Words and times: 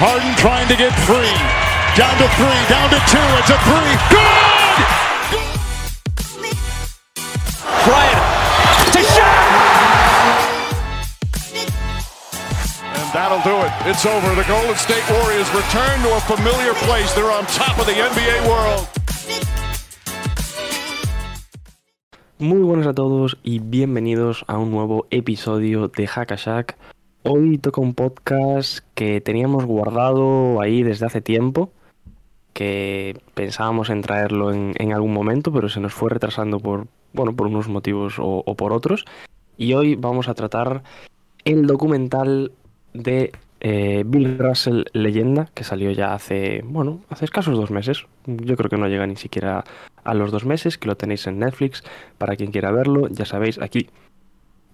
Harden 0.00 0.32
trying 0.40 0.64
to 0.72 0.76
get 0.80 0.96
free. 1.04 1.36
Down 1.92 2.16
to 2.16 2.28
three, 2.40 2.60
down 2.72 2.88
to 2.88 2.96
two. 3.04 3.20
It's 3.36 3.52
a 3.52 3.60
three. 3.68 3.92
Good! 4.08 4.88
Bryant 7.84 8.24
to 8.96 9.02
shot. 9.04 9.44
And 12.96 13.08
that'll 13.12 13.44
do 13.44 13.52
it. 13.60 13.72
It's 13.92 14.06
over. 14.08 14.34
The 14.34 14.48
Golden 14.48 14.72
State 14.80 15.04
Warriors 15.20 15.52
return 15.52 16.00
to 16.08 16.16
a 16.16 16.20
familiar 16.24 16.72
place. 16.88 17.12
They're 17.12 17.30
on 17.30 17.44
top 17.52 17.76
of 17.78 17.84
the 17.84 17.92
NBA 17.92 18.48
world. 18.48 18.88
Muy 22.38 22.62
buenos 22.62 22.86
a 22.86 22.94
todos 22.94 23.36
y 23.42 23.58
bienvenidos 23.58 24.46
a 24.48 24.56
un 24.56 24.70
nuevo 24.70 25.06
episodio 25.10 25.88
de 25.88 26.06
Hackashack. 26.06 26.78
Hoy 27.22 27.58
toca 27.58 27.82
un 27.82 27.92
podcast 27.92 28.78
que 28.94 29.20
teníamos 29.20 29.66
guardado 29.66 30.58
ahí 30.62 30.82
desde 30.82 31.04
hace 31.04 31.20
tiempo, 31.20 31.70
que 32.54 33.20
pensábamos 33.34 33.90
en 33.90 34.00
traerlo 34.00 34.52
en, 34.52 34.72
en 34.78 34.94
algún 34.94 35.12
momento, 35.12 35.52
pero 35.52 35.68
se 35.68 35.80
nos 35.80 35.92
fue 35.92 36.08
retrasando 36.08 36.60
por, 36.60 36.86
bueno, 37.12 37.36
por 37.36 37.48
unos 37.48 37.68
motivos 37.68 38.14
o, 38.18 38.54
por 38.56 38.72
otros. 38.72 39.04
Y 39.58 39.74
hoy 39.74 39.96
vamos 39.96 40.28
a 40.28 40.34
tratar 40.34 40.82
el 41.44 41.66
documental 41.66 42.52
de 42.94 43.32
eh, 43.60 44.02
Bill 44.06 44.38
Russell 44.38 44.84
Leyenda, 44.94 45.50
que 45.52 45.62
salió 45.62 45.90
ya 45.90 46.14
hace, 46.14 46.62
bueno, 46.64 47.00
hace 47.10 47.26
escasos 47.26 47.54
dos 47.54 47.70
meses. 47.70 48.06
Yo 48.24 48.56
creo 48.56 48.70
que 48.70 48.78
no 48.78 48.88
llega 48.88 49.06
ni 49.06 49.16
siquiera 49.16 49.64
a 50.04 50.14
los 50.14 50.32
dos 50.32 50.46
meses, 50.46 50.78
que 50.78 50.88
lo 50.88 50.96
tenéis 50.96 51.26
en 51.26 51.38
Netflix. 51.38 51.84
Para 52.16 52.36
quien 52.36 52.50
quiera 52.50 52.72
verlo, 52.72 53.08
ya 53.08 53.26
sabéis, 53.26 53.60
aquí 53.60 53.90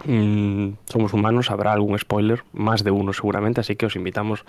mm, 0.05 0.70
somos 0.86 1.12
humanos, 1.12 1.50
habrá 1.50 1.72
algún 1.72 1.98
spoiler, 1.98 2.42
más 2.52 2.84
de 2.84 2.91
uno 2.91 3.12
seguramente, 3.12 3.61
así 3.61 3.77
que 3.77 3.86
os 3.86 3.97
invitamos 3.97 4.44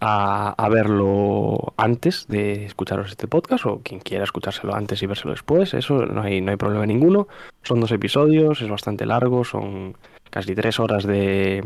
a, 0.00 0.54
a 0.56 0.68
verlo 0.68 1.74
antes 1.76 2.26
de 2.28 2.64
escucharos 2.64 3.10
este 3.10 3.28
podcast, 3.28 3.66
o 3.66 3.80
quien 3.82 4.00
quiera 4.00 4.24
escuchárselo 4.24 4.74
antes 4.74 5.02
y 5.02 5.06
vérselo 5.06 5.32
después, 5.32 5.74
eso 5.74 6.06
no 6.06 6.22
hay, 6.22 6.40
no 6.40 6.50
hay 6.50 6.56
problema 6.56 6.86
ninguno. 6.86 7.28
Son 7.62 7.80
dos 7.80 7.92
episodios, 7.92 8.62
es 8.62 8.68
bastante 8.68 9.06
largo, 9.06 9.44
son 9.44 9.96
casi 10.30 10.54
tres 10.54 10.80
horas 10.80 11.04
de, 11.04 11.64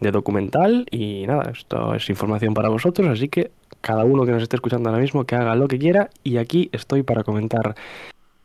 de 0.00 0.10
documental 0.10 0.86
y 0.90 1.26
nada, 1.26 1.50
esto 1.50 1.94
es 1.94 2.08
información 2.10 2.54
para 2.54 2.68
vosotros, 2.68 3.08
así 3.08 3.28
que 3.28 3.50
cada 3.80 4.04
uno 4.04 4.24
que 4.24 4.32
nos 4.32 4.42
esté 4.42 4.56
escuchando 4.56 4.88
ahora 4.88 5.00
mismo 5.00 5.24
que 5.24 5.34
haga 5.34 5.54
lo 5.56 5.68
que 5.68 5.78
quiera 5.78 6.10
y 6.22 6.36
aquí 6.36 6.68
estoy 6.72 7.02
para 7.02 7.24
comentar 7.24 7.74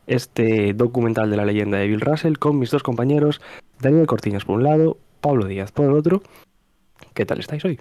este 0.08 0.72
documental 0.74 1.30
de 1.30 1.36
la 1.36 1.44
leyenda 1.44 1.78
de 1.78 1.86
Bill 1.86 2.00
Russell 2.00 2.36
con 2.38 2.58
mis 2.58 2.70
dos 2.70 2.82
compañeros, 2.82 3.40
Daniel 3.80 4.06
Cortiñas 4.06 4.44
por 4.44 4.56
un 4.56 4.64
lado, 4.64 4.98
Pablo 5.20 5.46
Díaz 5.46 5.72
por 5.72 5.86
el 5.86 5.92
otro. 5.92 6.22
¿Qué 7.14 7.24
tal 7.24 7.38
estáis 7.38 7.64
hoy? 7.64 7.78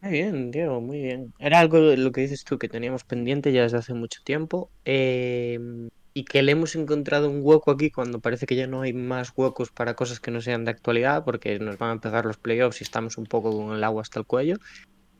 Muy 0.00 0.12
bien, 0.12 0.50
Diego, 0.50 0.80
muy 0.80 1.02
bien. 1.02 1.34
Era 1.38 1.58
algo 1.58 1.78
lo 1.78 2.12
que 2.12 2.20
dices 2.20 2.44
tú 2.44 2.58
que 2.58 2.68
teníamos 2.68 3.04
pendiente 3.04 3.52
ya 3.52 3.62
desde 3.62 3.78
hace 3.78 3.94
mucho 3.94 4.20
tiempo 4.22 4.70
eh, 4.84 5.58
y 6.14 6.24
que 6.24 6.42
le 6.42 6.52
hemos 6.52 6.76
encontrado 6.76 7.28
un 7.28 7.40
hueco 7.42 7.72
aquí 7.72 7.90
cuando 7.90 8.20
parece 8.20 8.46
que 8.46 8.54
ya 8.54 8.68
no 8.68 8.82
hay 8.82 8.92
más 8.92 9.32
huecos 9.36 9.70
para 9.70 9.94
cosas 9.94 10.20
que 10.20 10.30
no 10.30 10.40
sean 10.40 10.64
de 10.64 10.70
actualidad 10.70 11.24
porque 11.24 11.58
nos 11.58 11.78
van 11.78 11.90
a 11.90 11.92
empezar 11.94 12.24
los 12.26 12.38
playoffs 12.38 12.80
y 12.80 12.84
estamos 12.84 13.18
un 13.18 13.26
poco 13.26 13.50
con 13.50 13.74
el 13.74 13.82
agua 13.82 14.02
hasta 14.02 14.20
el 14.20 14.26
cuello. 14.26 14.56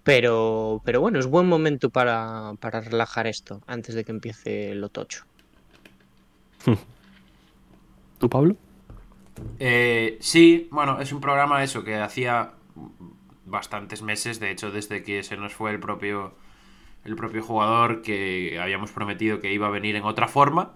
Pero, 0.04 0.80
pero 0.84 1.00
bueno, 1.00 1.18
es 1.18 1.26
buen 1.26 1.46
momento 1.46 1.90
para, 1.90 2.54
para 2.60 2.80
relajar 2.80 3.26
esto 3.26 3.60
antes 3.66 3.94
de 3.94 4.04
que 4.04 4.12
empiece 4.12 4.74
lo 4.74 4.88
tocho. 4.88 5.24
¿Tú, 8.18 8.28
Pablo? 8.28 8.56
Eh, 9.58 10.18
sí, 10.20 10.68
bueno, 10.70 11.00
es 11.00 11.12
un 11.12 11.20
programa 11.20 11.62
eso 11.62 11.84
que 11.84 11.96
hacía 11.96 12.52
bastantes 13.44 14.02
meses, 14.02 14.40
de 14.40 14.50
hecho 14.50 14.70
desde 14.70 15.02
que 15.02 15.22
se 15.22 15.36
nos 15.36 15.54
fue 15.54 15.70
el 15.70 15.80
propio 15.80 16.34
el 17.04 17.16
propio 17.16 17.42
jugador 17.42 18.02
que 18.02 18.58
habíamos 18.60 18.90
prometido 18.92 19.40
que 19.40 19.52
iba 19.52 19.68
a 19.68 19.70
venir 19.70 19.96
en 19.96 20.04
otra 20.04 20.28
forma 20.28 20.74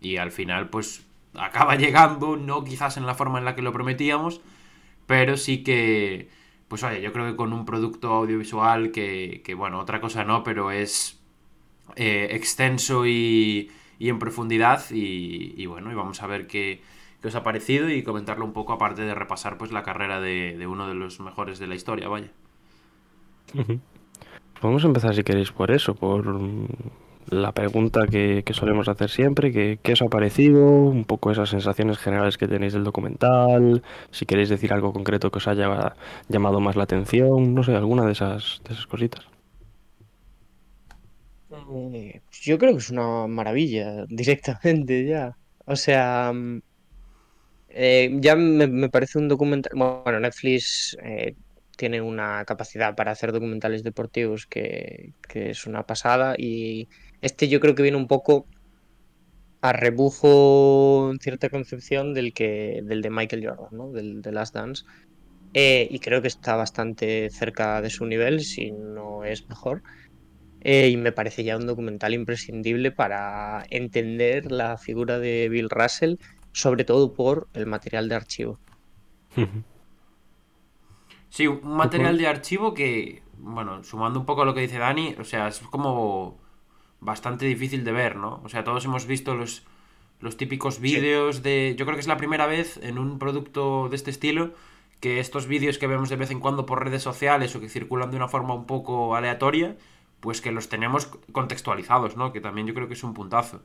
y 0.00 0.16
al 0.16 0.30
final 0.30 0.68
pues 0.68 1.06
acaba 1.34 1.74
llegando, 1.76 2.36
no 2.36 2.64
quizás 2.64 2.96
en 2.96 3.06
la 3.06 3.14
forma 3.14 3.38
en 3.38 3.44
la 3.44 3.54
que 3.54 3.62
lo 3.62 3.72
prometíamos, 3.72 4.40
pero 5.06 5.36
sí 5.36 5.62
que 5.62 6.28
pues 6.70 6.84
oye, 6.84 7.02
yo 7.02 7.12
creo 7.12 7.26
que 7.26 7.34
con 7.34 7.52
un 7.52 7.64
producto 7.64 8.12
audiovisual 8.12 8.92
que, 8.92 9.42
que 9.44 9.54
bueno, 9.54 9.80
otra 9.80 10.00
cosa 10.00 10.22
no, 10.22 10.44
pero 10.44 10.70
es 10.70 11.20
eh, 11.96 12.28
extenso 12.30 13.06
y, 13.06 13.72
y, 13.98 14.08
en 14.08 14.20
profundidad 14.20 14.84
y, 14.92 15.52
y, 15.60 15.66
bueno, 15.66 15.90
y 15.90 15.96
vamos 15.96 16.22
a 16.22 16.28
ver 16.28 16.46
qué, 16.46 16.80
qué, 17.20 17.26
os 17.26 17.34
ha 17.34 17.42
parecido 17.42 17.90
y 17.90 18.04
comentarlo 18.04 18.44
un 18.44 18.52
poco 18.52 18.72
aparte 18.72 19.02
de 19.02 19.16
repasar 19.16 19.58
pues 19.58 19.72
la 19.72 19.82
carrera 19.82 20.20
de, 20.20 20.56
de 20.56 20.66
uno 20.68 20.86
de 20.86 20.94
los 20.94 21.18
mejores 21.18 21.58
de 21.58 21.66
la 21.66 21.74
historia, 21.74 22.06
vaya. 22.06 22.30
Uh 23.52 23.80
empezar 24.86 25.12
si 25.16 25.24
queréis 25.24 25.50
por 25.50 25.72
eso, 25.72 25.96
por 25.96 26.24
la 27.28 27.52
pregunta 27.52 28.06
que, 28.06 28.42
que 28.44 28.54
solemos 28.54 28.88
hacer 28.88 29.10
siempre, 29.10 29.52
que, 29.52 29.78
qué 29.82 29.92
os 29.92 30.02
ha 30.02 30.08
parecido, 30.08 30.64
un 30.66 31.04
poco 31.04 31.30
esas 31.30 31.50
sensaciones 31.50 31.98
generales 31.98 32.38
que 32.38 32.48
tenéis 32.48 32.72
del 32.72 32.84
documental, 32.84 33.82
si 34.10 34.26
queréis 34.26 34.48
decir 34.48 34.72
algo 34.72 34.92
concreto 34.92 35.30
que 35.30 35.38
os 35.38 35.48
haya 35.48 35.94
llamado 36.28 36.60
más 36.60 36.76
la 36.76 36.84
atención, 36.84 37.54
no 37.54 37.62
sé, 37.62 37.74
alguna 37.76 38.04
de 38.06 38.12
esas, 38.12 38.60
de 38.66 38.74
esas 38.74 38.86
cositas. 38.86 39.26
Eh, 41.94 42.20
yo 42.42 42.58
creo 42.58 42.72
que 42.72 42.78
es 42.78 42.90
una 42.90 43.26
maravilla, 43.26 44.04
directamente 44.08 45.04
ya. 45.06 45.36
O 45.66 45.76
sea, 45.76 46.32
eh, 47.68 48.16
ya 48.20 48.34
me, 48.36 48.66
me, 48.66 48.88
parece 48.88 49.18
un 49.18 49.28
documental, 49.28 49.72
bueno, 49.76 50.20
Netflix... 50.20 50.96
Eh, 51.02 51.34
tiene 51.80 52.02
una 52.02 52.44
capacidad 52.44 52.94
para 52.94 53.10
hacer 53.10 53.32
documentales 53.32 53.82
deportivos 53.82 54.44
que, 54.44 55.14
que, 55.26 55.48
es 55.48 55.66
una 55.66 55.86
pasada 55.86 56.34
y 56.36 56.90
este 57.20 57.48
yo 57.48 57.60
creo 57.60 57.74
que 57.74 57.82
viene 57.82 57.98
un 57.98 58.08
poco 58.08 58.46
a 59.60 59.72
rebujo 59.72 61.10
en 61.12 61.18
cierta 61.18 61.50
concepción 61.50 62.14
del 62.14 62.32
que 62.32 62.80
del 62.84 63.02
de 63.02 63.10
Michael 63.10 63.46
Jordan, 63.46 63.68
¿no? 63.72 63.90
del 63.92 64.22
de 64.22 64.32
Last 64.32 64.54
Dance 64.54 64.84
eh, 65.52 65.88
y 65.90 65.98
creo 65.98 66.22
que 66.22 66.28
está 66.28 66.54
bastante 66.56 67.28
cerca 67.30 67.82
de 67.82 67.90
su 67.90 68.06
nivel, 68.06 68.40
si 68.40 68.70
no 68.70 69.24
es 69.24 69.48
mejor. 69.48 69.82
Eh, 70.62 70.90
y 70.90 70.96
me 70.96 71.12
parece 71.12 71.42
ya 71.42 71.56
un 71.56 71.66
documental 71.66 72.14
imprescindible 72.14 72.92
para 72.92 73.64
entender 73.70 74.52
la 74.52 74.76
figura 74.76 75.18
de 75.18 75.48
Bill 75.48 75.70
Russell, 75.70 76.16
sobre 76.52 76.84
todo 76.84 77.14
por 77.14 77.48
el 77.54 77.66
material 77.66 78.08
de 78.08 78.14
archivo. 78.14 78.58
Sí, 81.30 81.46
un 81.46 81.60
material 81.76 82.18
de 82.18 82.26
archivo 82.26 82.74
que, 82.74 83.22
bueno, 83.38 83.82
sumando 83.82 84.20
un 84.20 84.26
poco 84.26 84.42
a 84.42 84.44
lo 84.44 84.54
que 84.54 84.60
dice 84.60 84.78
Dani, 84.78 85.14
o 85.18 85.24
sea, 85.24 85.48
es 85.48 85.60
como 85.60 86.39
bastante 87.00 87.46
difícil 87.46 87.84
de 87.84 87.92
ver, 87.92 88.16
¿no? 88.16 88.40
O 88.44 88.48
sea, 88.48 88.64
todos 88.64 88.84
hemos 88.84 89.06
visto 89.06 89.34
los, 89.34 89.64
los 90.20 90.36
típicos 90.36 90.80
vídeos 90.80 91.36
sí. 91.36 91.42
de... 91.42 91.74
Yo 91.78 91.86
creo 91.86 91.96
que 91.96 92.00
es 92.00 92.08
la 92.08 92.16
primera 92.16 92.46
vez 92.46 92.78
en 92.82 92.98
un 92.98 93.18
producto 93.18 93.88
de 93.88 93.96
este 93.96 94.10
estilo 94.10 94.52
que 95.00 95.18
estos 95.18 95.46
vídeos 95.46 95.78
que 95.78 95.86
vemos 95.86 96.10
de 96.10 96.16
vez 96.16 96.30
en 96.30 96.40
cuando 96.40 96.66
por 96.66 96.84
redes 96.84 97.02
sociales 97.02 97.56
o 97.56 97.60
que 97.60 97.68
circulan 97.70 98.10
de 98.10 98.16
una 98.16 98.28
forma 98.28 98.52
un 98.54 98.66
poco 98.66 99.16
aleatoria, 99.16 99.76
pues 100.20 100.42
que 100.42 100.52
los 100.52 100.68
tenemos 100.68 101.06
contextualizados, 101.32 102.16
¿no? 102.16 102.32
Que 102.32 102.42
también 102.42 102.66
yo 102.66 102.74
creo 102.74 102.86
que 102.86 102.94
es 102.94 103.02
un 103.02 103.14
puntazo. 103.14 103.62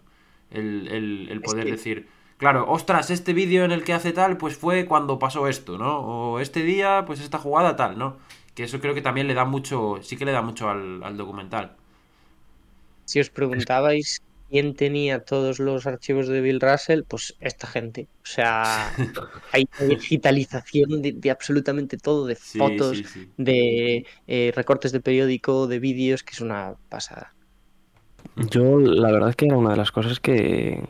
El, 0.49 0.87
el, 0.87 1.27
el 1.29 1.41
poder 1.41 1.59
es 1.59 1.65
que... 1.65 1.71
decir 1.71 2.07
claro, 2.37 2.65
ostras, 2.69 3.11
este 3.11 3.33
vídeo 3.33 3.65
en 3.65 3.71
el 3.71 3.83
que 3.83 3.93
hace 3.93 4.11
tal, 4.11 4.37
pues 4.37 4.57
fue 4.57 4.85
cuando 4.85 5.19
pasó 5.19 5.47
esto, 5.47 5.77
¿no? 5.77 5.99
O 5.99 6.39
este 6.39 6.63
día, 6.63 7.03
pues 7.05 7.19
esta 7.19 7.37
jugada 7.37 7.75
tal, 7.75 7.97
¿no? 7.97 8.17
Que 8.53 8.63
eso 8.63 8.79
creo 8.79 8.93
que 8.93 9.01
también 9.01 9.27
le 9.27 9.33
da 9.33 9.45
mucho, 9.45 9.99
sí 10.01 10.15
que 10.17 10.25
le 10.25 10.31
da 10.31 10.41
mucho 10.41 10.69
al, 10.69 11.03
al 11.03 11.17
documental. 11.17 11.75
Si 13.05 13.19
os 13.19 13.29
preguntabais 13.29 14.21
quién 14.49 14.75
tenía 14.75 15.23
todos 15.23 15.59
los 15.59 15.85
archivos 15.87 16.27
de 16.27 16.41
Bill 16.41 16.61
Russell, 16.61 17.03
pues 17.07 17.35
esta 17.39 17.67
gente. 17.67 18.07
O 18.23 18.25
sea, 18.25 18.91
hay 19.51 19.67
digitalización 19.87 21.01
de, 21.01 21.13
de 21.13 21.31
absolutamente 21.31 21.97
todo, 21.97 22.25
de 22.25 22.35
sí, 22.35 22.57
fotos, 22.57 22.97
sí, 22.97 23.03
sí. 23.03 23.29
de 23.37 24.05
eh, 24.27 24.51
recortes 24.55 24.91
de 24.91 24.99
periódico, 24.99 25.67
de 25.67 25.79
vídeos, 25.79 26.23
que 26.23 26.31
es 26.33 26.41
una 26.41 26.75
pasada. 26.89 27.33
Yo, 28.35 28.79
la 28.79 29.11
verdad 29.11 29.29
es 29.29 29.35
que 29.35 29.45
era 29.45 29.57
una 29.57 29.71
de 29.71 29.77
las 29.77 29.91
cosas 29.91 30.19
que, 30.19 30.83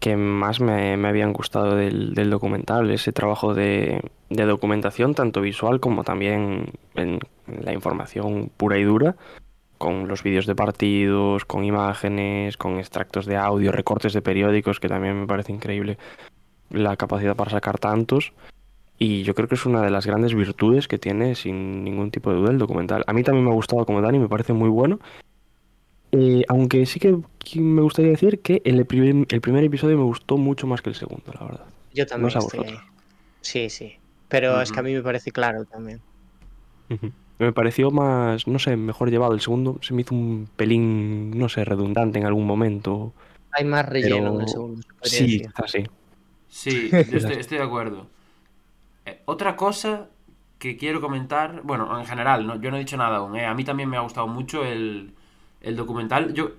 que 0.00 0.16
más 0.16 0.60
me, 0.60 0.96
me 0.96 1.08
habían 1.08 1.32
gustado 1.32 1.76
del, 1.76 2.14
del, 2.14 2.30
documental, 2.30 2.90
ese 2.90 3.12
trabajo 3.12 3.54
de, 3.54 4.00
de, 4.30 4.44
documentación, 4.44 5.14
tanto 5.14 5.40
visual 5.40 5.78
como 5.78 6.02
también 6.02 6.72
en 6.94 7.20
la 7.46 7.72
información 7.72 8.50
pura 8.56 8.78
y 8.78 8.84
dura, 8.84 9.14
con 9.82 10.06
los 10.06 10.22
vídeos 10.22 10.46
de 10.46 10.54
partidos, 10.54 11.44
con 11.44 11.64
imágenes, 11.64 12.56
con 12.56 12.78
extractos 12.78 13.26
de 13.26 13.36
audio, 13.36 13.72
recortes 13.72 14.12
de 14.12 14.22
periódicos, 14.22 14.78
que 14.78 14.86
también 14.86 15.18
me 15.18 15.26
parece 15.26 15.50
increíble 15.50 15.98
la 16.70 16.96
capacidad 16.96 17.34
para 17.34 17.50
sacar 17.50 17.80
tantos. 17.80 18.32
Y 18.96 19.24
yo 19.24 19.34
creo 19.34 19.48
que 19.48 19.56
es 19.56 19.66
una 19.66 19.82
de 19.82 19.90
las 19.90 20.06
grandes 20.06 20.34
virtudes 20.36 20.86
que 20.86 21.00
tiene, 21.00 21.34
sin 21.34 21.82
ningún 21.82 22.12
tipo 22.12 22.30
de 22.30 22.36
duda, 22.36 22.52
el 22.52 22.58
documental. 22.58 23.02
A 23.08 23.12
mí 23.12 23.24
también 23.24 23.44
me 23.44 23.50
ha 23.50 23.54
gustado 23.54 23.84
como 23.84 24.00
Dani, 24.00 24.20
me 24.20 24.28
parece 24.28 24.52
muy 24.52 24.68
bueno. 24.68 25.00
Eh, 26.12 26.44
aunque 26.46 26.86
sí 26.86 27.00
que 27.00 27.18
me 27.56 27.82
gustaría 27.82 28.12
decir 28.12 28.40
que 28.40 28.62
el 28.64 28.86
primer, 28.86 29.26
el 29.30 29.40
primer, 29.40 29.64
episodio 29.64 29.96
me 29.96 30.04
gustó 30.04 30.36
mucho 30.36 30.68
más 30.68 30.80
que 30.80 30.90
el 30.90 30.94
segundo, 30.94 31.32
la 31.34 31.44
verdad. 31.44 31.66
Yo 31.92 32.06
también. 32.06 32.26
No 32.26 32.30
sé 32.30 32.38
a 32.38 32.40
vosotros. 32.42 32.80
Sí, 33.40 33.68
sí. 33.68 33.96
Pero 34.28 34.52
uh 34.52 34.56
-huh. 34.58 34.62
es 34.62 34.70
que 34.70 34.78
a 34.78 34.84
mí 34.84 34.94
me 34.94 35.02
parece 35.02 35.32
claro 35.32 35.64
también. 35.64 36.00
Uh 36.88 36.94
-huh. 36.94 37.12
Me 37.42 37.52
pareció 37.52 37.90
más, 37.90 38.46
no 38.46 38.58
sé, 38.58 38.76
mejor 38.76 39.10
llevado. 39.10 39.34
El 39.34 39.40
segundo 39.40 39.78
se 39.82 39.94
me 39.94 40.02
hizo 40.02 40.14
un 40.14 40.48
pelín, 40.56 41.38
no 41.38 41.48
sé, 41.48 41.64
redundante 41.64 42.18
en 42.18 42.26
algún 42.26 42.46
momento. 42.46 43.12
Hay 43.52 43.64
más 43.64 43.86
relleno 43.88 44.34
en 44.34 44.40
el 44.42 44.48
segundo. 44.48 44.82
sí, 45.02 45.40
quizás 45.40 45.70
sí. 45.70 45.84
Sí, 46.48 46.90
yo 47.10 47.18
estoy, 47.18 47.36
estoy 47.36 47.58
de 47.58 47.64
acuerdo. 47.64 48.06
Eh, 49.04 49.20
otra 49.24 49.56
cosa 49.56 50.08
que 50.58 50.76
quiero 50.76 51.00
comentar, 51.00 51.62
bueno, 51.64 51.98
en 51.98 52.06
general, 52.06 52.46
¿no? 52.46 52.60
yo 52.60 52.70
no 52.70 52.76
he 52.76 52.80
dicho 52.80 52.96
nada 52.96 53.16
aún, 53.16 53.34
¿eh? 53.34 53.46
a 53.46 53.52
mí 53.54 53.64
también 53.64 53.88
me 53.88 53.96
ha 53.96 54.00
gustado 54.00 54.28
mucho 54.28 54.64
el, 54.64 55.12
el 55.60 55.74
documental. 55.74 56.32
Yo 56.34 56.52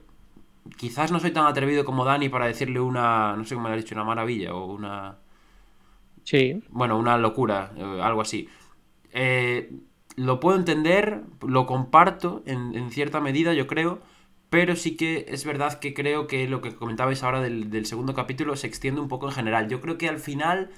quizás 0.78 1.12
no 1.12 1.20
soy 1.20 1.32
tan 1.32 1.46
atrevido 1.46 1.86
como 1.86 2.04
Dani 2.04 2.28
para 2.28 2.48
decirle 2.48 2.80
una, 2.80 3.36
no 3.38 3.46
sé 3.46 3.56
cómo 3.56 3.70
le 3.70 3.76
has 3.76 3.82
dicho, 3.82 3.96
una 3.96 4.04
maravilla 4.04 4.54
o 4.54 4.66
una... 4.66 5.18
Sí. 6.24 6.62
bueno, 6.70 6.98
una 6.98 7.18
locura, 7.18 7.72
eh, 7.78 8.00
algo 8.02 8.22
así. 8.22 8.50
Eh, 9.12 9.72
lo 10.16 10.40
puedo 10.40 10.58
entender, 10.58 11.24
lo 11.48 11.66
comparto 11.66 12.44
en, 12.46 12.76
en 12.76 12.92
cierta 12.92 13.20
medida, 13.20 13.54
yo 13.54 13.68
creo, 13.68 14.00
pero 14.50 14.76
sí 14.76 14.96
que 14.96 15.26
es 15.30 15.46
verdad 15.46 15.80
que 15.80 15.94
creo 15.94 16.28
que 16.28 16.48
lo 16.48 16.62
que 16.62 16.76
comentabais 16.76 17.24
ahora 17.24 17.42
del, 17.42 17.70
del 17.70 17.86
segundo 17.86 18.14
capítulo 18.14 18.56
se 18.56 18.68
extiende 18.68 19.02
un 19.02 19.08
poco 19.08 19.28
en 19.28 19.34
general. 19.34 19.68
Yo 19.68 19.82
creo 19.82 19.98
que 19.98 20.08
al 20.10 20.20
final 20.20 20.70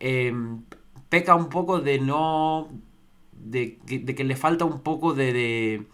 eh, 0.00 0.32
peca 1.08 1.34
un 1.34 1.48
poco 1.48 1.80
de 1.80 2.00
no... 2.00 2.68
De, 3.32 3.78
de 3.84 4.14
que 4.14 4.24
le 4.24 4.36
falta 4.36 4.64
un 4.64 4.80
poco 4.80 5.12
de, 5.14 5.32
de... 5.32 5.86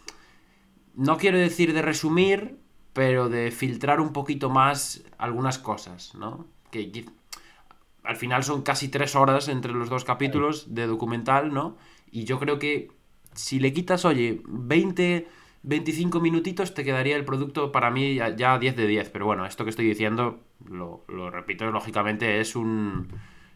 No 0.95 1.17
quiero 1.19 1.39
decir 1.39 1.73
de 1.73 1.83
resumir, 1.83 2.59
pero 2.93 3.29
de 3.29 3.51
filtrar 3.51 4.01
un 4.01 4.13
poquito 4.13 4.51
más 4.51 5.05
algunas 5.19 5.59
cosas, 5.59 6.15
¿no? 6.15 6.47
Que- 6.71 7.05
al 8.03 8.17
final 8.17 8.43
son 8.45 8.63
casi 8.63 8.89
tres 8.89 9.15
horas 9.15 9.49
entre 9.49 9.73
los 9.73 9.91
dos 9.91 10.05
capítulos 10.05 10.75
de 10.75 10.87
documental, 10.87 11.53
¿no? 11.53 11.77
Y 12.11 12.25
yo 12.25 12.39
creo 12.39 12.59
que 12.59 12.91
si 13.35 13.61
le 13.61 13.73
quitas, 13.73 14.05
oye, 14.05 14.41
20, 14.47 15.27
25 15.63 16.21
minutitos, 16.21 16.75
te 16.75 16.85
quedaría 16.85 17.17
el 17.17 17.25
producto 17.25 17.73
para 17.73 17.91
mí 17.91 18.15
ya, 18.15 18.35
ya 18.35 18.59
10 18.59 18.77
de 18.77 18.87
10. 18.87 19.11
Pero 19.11 19.27
bueno, 19.27 19.47
esto 19.47 19.65
que 19.65 19.71
estoy 19.71 19.87
diciendo, 19.87 20.41
lo, 20.69 21.05
lo 21.09 21.31
repito, 21.31 21.71
lógicamente 21.71 22.41
es 22.41 22.57
un 22.57 23.09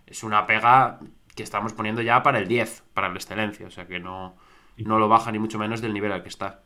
es 0.07 0.23
una 0.23 0.47
pega 0.47 1.01
que 1.35 1.43
estamos 1.43 1.73
poniendo 1.73 2.03
ya 2.03 2.23
para 2.23 2.39
el 2.39 2.47
10, 2.47 2.85
para 2.95 3.09
la 3.09 3.15
excelencia. 3.15 3.67
O 3.67 3.71
sea 3.71 3.87
que 3.87 3.99
no, 3.99 4.37
no 4.77 4.99
lo 4.99 5.09
baja 5.09 5.33
ni 5.33 5.39
mucho 5.39 5.59
menos 5.59 5.81
del 5.81 5.95
nivel 5.95 6.13
al 6.13 6.23
que 6.23 6.29
está. 6.29 6.63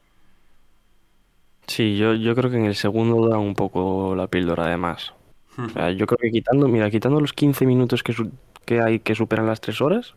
Sí, 1.67 1.97
yo, 1.97 2.15
yo 2.15 2.35
creo 2.35 2.51
que 2.51 2.57
en 2.57 2.65
el 2.65 2.75
segundo 2.75 3.29
da 3.29 3.39
un 3.39 3.55
poco 3.55 4.15
la 4.17 4.27
píldora 4.27 4.65
además. 4.65 5.15
O 5.59 5.69
sea, 5.69 5.91
yo 5.91 6.07
creo 6.07 6.19
que 6.19 6.31
quitando, 6.31 6.69
mira, 6.69 6.91
quitando 6.91 7.21
los 7.21 7.33
15 7.33 7.67
minutos 7.67 8.03
que, 8.03 8.15
que 8.65 8.81
hay 8.81 9.01
que 9.01 9.15
superan 9.15 9.47
las 9.47 9.61
3 9.61 9.81
horas, 9.81 10.15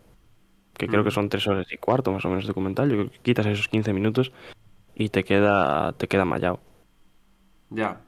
que 0.78 0.88
creo 0.88 1.04
que 1.04 1.10
Ujú. 1.10 1.16
son 1.16 1.30
3 1.30 1.48
horas 1.48 1.68
y 1.72 1.78
cuarto 1.78 2.12
más 2.12 2.26
o 2.26 2.30
menos 2.30 2.48
documental, 2.48 2.90
yo 2.90 2.98
creo 2.98 3.12
que 3.12 3.20
quitas 3.20 3.46
esos 3.46 3.68
15 3.68 3.94
minutos 3.94 4.32
y 4.96 5.10
te 5.10 5.24
queda, 5.24 5.94
te 5.94 6.08
queda 6.08 6.26
mallado. 6.26 6.60
Ya. 7.70 8.02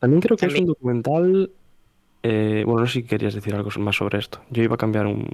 También 0.00 0.20
creo 0.20 0.36
que 0.36 0.46
es 0.46 0.54
un 0.58 0.66
documental. 0.66 1.50
eh, 2.24 2.62
bueno, 2.66 2.80
no 2.82 2.86
sé 2.86 2.94
si 2.94 3.02
querías 3.04 3.34
decir 3.34 3.54
algo 3.54 3.70
más 3.78 3.96
sobre 3.96 4.18
esto. 4.18 4.42
Yo 4.50 4.62
iba 4.62 4.74
a 4.74 4.78
cambiar 4.78 5.06
un 5.06 5.28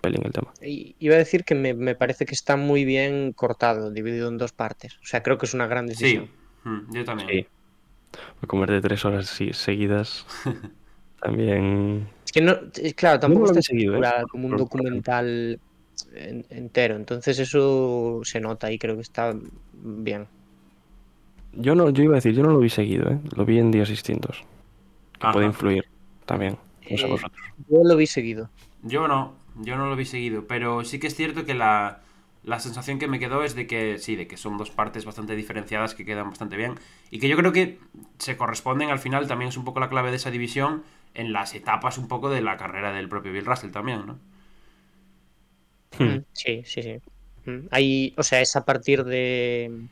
pelín 0.00 0.22
el 0.24 0.32
tema. 0.32 0.52
Iba 0.62 1.14
a 1.14 1.18
decir 1.18 1.44
que 1.44 1.54
me, 1.54 1.74
me 1.74 1.94
parece 1.94 2.26
que 2.26 2.34
está 2.34 2.56
muy 2.56 2.84
bien 2.84 3.32
cortado, 3.32 3.90
dividido 3.90 4.28
en 4.28 4.38
dos 4.38 4.52
partes. 4.52 4.94
O 5.02 5.06
sea, 5.06 5.22
creo 5.22 5.38
que 5.38 5.46
es 5.46 5.54
una 5.54 5.66
gran 5.66 5.86
decisión. 5.86 6.26
Sí, 6.26 6.68
mm, 6.68 6.94
yo 6.94 7.04
también. 7.04 7.28
Sí. 7.30 7.46
Comerte 8.46 8.80
tres 8.80 9.04
horas 9.04 9.26
seguidas 9.52 10.26
también. 11.22 12.08
Es 12.30 12.32
que 12.32 12.40
no, 12.42 12.52
eh, 12.76 12.94
claro, 12.94 13.18
tampoco 13.18 13.46
está 13.46 13.60
seguido, 13.60 13.96
¿eh? 13.96 14.08
como 14.30 14.46
un 14.46 14.56
documental 14.56 15.58
en- 16.14 16.46
entero. 16.50 16.94
Entonces 16.94 17.40
eso 17.40 18.20
se 18.22 18.38
nota 18.40 18.70
y 18.70 18.78
creo 18.78 18.94
que 18.94 19.02
está 19.02 19.34
bien. 19.72 20.28
Yo 21.52 21.74
no, 21.74 21.90
yo 21.90 22.04
iba 22.04 22.14
a 22.14 22.16
decir, 22.16 22.32
yo 22.34 22.42
no 22.44 22.50
lo 22.52 22.60
vi 22.60 22.70
seguido, 22.70 23.10
¿eh? 23.10 23.18
Lo 23.36 23.44
vi 23.44 23.58
en 23.58 23.70
días 23.72 23.88
distintos. 23.88 24.44
Que 25.20 25.26
Ajá. 25.26 25.32
puede 25.32 25.46
influir 25.46 25.84
también. 26.26 26.58
No 26.88 26.98
sé 26.98 27.06
Eh, 27.06 27.10
vosotros. 27.10 27.42
Yo 27.68 27.80
lo 27.84 27.96
vi 27.96 28.06
seguido. 28.06 28.50
Yo 28.82 29.08
no, 29.08 29.34
yo 29.56 29.76
no 29.76 29.88
lo 29.88 29.96
vi 29.96 30.04
seguido, 30.04 30.46
pero 30.46 30.84
sí 30.84 30.98
que 30.98 31.08
es 31.08 31.14
cierto 31.14 31.44
que 31.44 31.54
la, 31.54 32.00
la 32.44 32.60
sensación 32.60 32.98
que 32.98 33.08
me 33.08 33.18
quedó 33.18 33.42
es 33.44 33.54
de 33.54 33.66
que 33.66 33.98
sí, 33.98 34.16
de 34.16 34.26
que 34.26 34.36
son 34.36 34.56
dos 34.58 34.70
partes 34.70 35.04
bastante 35.04 35.36
diferenciadas 35.36 35.94
que 35.94 36.04
quedan 36.04 36.30
bastante 36.30 36.56
bien 36.56 36.76
y 37.10 37.18
que 37.18 37.28
yo 37.28 37.36
creo 37.36 37.52
que 37.52 37.78
se 38.18 38.36
corresponden 38.36 38.90
al 38.90 38.98
final, 38.98 39.26
también 39.28 39.48
es 39.50 39.56
un 39.56 39.64
poco 39.64 39.80
la 39.80 39.88
clave 39.88 40.10
de 40.10 40.16
esa 40.16 40.30
división 40.30 40.82
en 41.14 41.32
las 41.32 41.54
etapas 41.54 41.98
un 41.98 42.08
poco 42.08 42.30
de 42.30 42.42
la 42.42 42.56
carrera 42.56 42.92
del 42.92 43.08
propio 43.08 43.32
Bill 43.32 43.46
Russell 43.46 43.70
también, 43.72 44.06
¿no? 44.06 44.18
Mm, 46.02 46.20
Sí, 46.32 46.62
sí, 46.64 46.82
sí. 46.82 46.96
Mm, 47.44 47.66
Ahí, 47.70 48.14
o 48.18 48.22
sea, 48.22 48.40
es 48.40 48.56
a 48.56 48.64
partir 48.64 49.04
de 49.04 49.88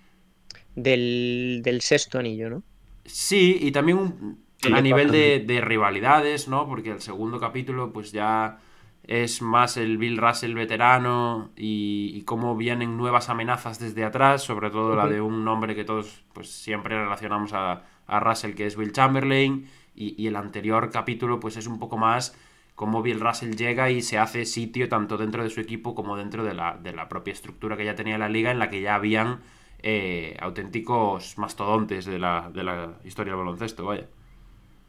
del, 0.74 1.60
del 1.64 1.82
sexto 1.82 2.18
anillo, 2.20 2.50
¿no? 2.50 2.64
Sí, 3.04 3.58
y 3.60 3.72
también 3.72 3.98
un- 3.98 4.44
Sí, 4.62 4.70
a 4.70 4.80
nivel 4.80 5.10
de, 5.10 5.40
de 5.40 5.60
rivalidades, 5.60 6.48
¿no? 6.48 6.66
Porque 6.68 6.90
el 6.90 7.00
segundo 7.00 7.40
capítulo 7.40 7.92
pues 7.92 8.12
ya 8.12 8.58
es 9.04 9.40
más 9.40 9.76
el 9.78 9.96
Bill 9.98 10.18
Russell 10.18 10.54
veterano 10.54 11.50
y, 11.56 12.10
y 12.14 12.22
cómo 12.24 12.56
vienen 12.56 12.96
nuevas 12.98 13.28
amenazas 13.30 13.78
desde 13.78 14.04
atrás, 14.04 14.42
sobre 14.42 14.70
todo 14.70 14.94
la 14.96 15.08
de 15.08 15.20
un 15.22 15.44
nombre 15.44 15.74
que 15.74 15.84
todos 15.84 16.24
pues 16.34 16.50
siempre 16.50 16.98
relacionamos 17.02 17.52
a, 17.54 17.84
a 18.06 18.20
Russell, 18.20 18.54
que 18.54 18.66
es 18.66 18.76
Will 18.76 18.92
Chamberlain, 18.92 19.66
y, 19.98 20.14
y 20.16 20.28
el 20.28 20.36
anterior 20.36 20.90
capítulo 20.90 21.40
pues 21.40 21.56
es 21.56 21.66
un 21.66 21.78
poco 21.78 21.96
más 21.96 22.36
cómo 22.78 23.02
Bill 23.02 23.18
Russell 23.18 23.56
llega 23.56 23.90
y 23.90 24.02
se 24.02 24.18
hace 24.18 24.44
sitio 24.44 24.88
tanto 24.88 25.16
dentro 25.16 25.42
de 25.42 25.50
su 25.50 25.60
equipo 25.60 25.96
como 25.96 26.16
dentro 26.16 26.44
de 26.44 26.54
la, 26.54 26.78
de 26.80 26.92
la 26.92 27.08
propia 27.08 27.32
estructura 27.32 27.76
que 27.76 27.84
ya 27.84 27.96
tenía 27.96 28.18
la 28.18 28.28
liga, 28.28 28.52
en 28.52 28.60
la 28.60 28.70
que 28.70 28.80
ya 28.80 28.94
habían 28.94 29.40
eh, 29.82 30.36
auténticos 30.40 31.36
mastodontes 31.38 32.04
de 32.04 32.20
la, 32.20 32.50
de 32.54 32.62
la 32.62 32.92
historia 33.04 33.32
del 33.32 33.40
baloncesto, 33.40 33.84
vaya. 33.84 34.06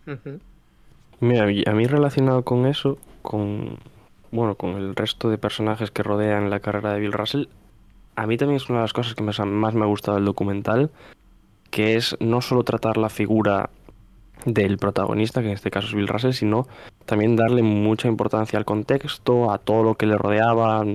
Ujú. 0.05 0.39
Mira, 1.19 1.51
y 1.51 1.63
a 1.67 1.73
mí 1.73 1.87
relacionado 1.87 2.43
con 2.43 2.67
eso, 2.67 2.99
con 3.23 3.79
bueno, 4.31 4.53
con 4.53 4.75
el 4.75 4.95
resto 4.95 5.31
de 5.31 5.39
personajes 5.39 5.89
que 5.89 6.03
rodean 6.03 6.51
la 6.51 6.59
carrera 6.59 6.93
de 6.93 6.99
Bill 6.99 7.13
Russell, 7.13 7.45
a 8.15 8.27
mí 8.27 8.37
también 8.37 8.57
es 8.57 8.69
una 8.69 8.79
de 8.79 8.83
las 8.83 8.93
cosas 8.93 9.15
que 9.15 9.23
más, 9.23 9.39
más 9.39 9.73
me 9.73 9.81
ha 9.81 9.87
gustado 9.87 10.17
del 10.17 10.25
documental, 10.25 10.91
que 11.71 11.95
es 11.95 12.15
no 12.19 12.41
solo 12.41 12.63
tratar 12.63 12.97
la 12.97 13.09
figura 13.09 13.71
del 14.45 14.77
protagonista, 14.77 15.41
que 15.41 15.47
en 15.47 15.53
este 15.53 15.71
caso 15.71 15.87
es 15.87 15.93
Bill 15.93 16.07
Russell, 16.07 16.31
sino 16.31 16.67
también 17.05 17.35
darle 17.35 17.61
mucha 17.61 18.07
importancia 18.07 18.57
al 18.57 18.65
contexto, 18.65 19.51
a 19.51 19.57
todo 19.57 19.83
lo 19.83 19.95
que 19.95 20.05
le 20.05 20.17
rodeaba. 20.17 20.85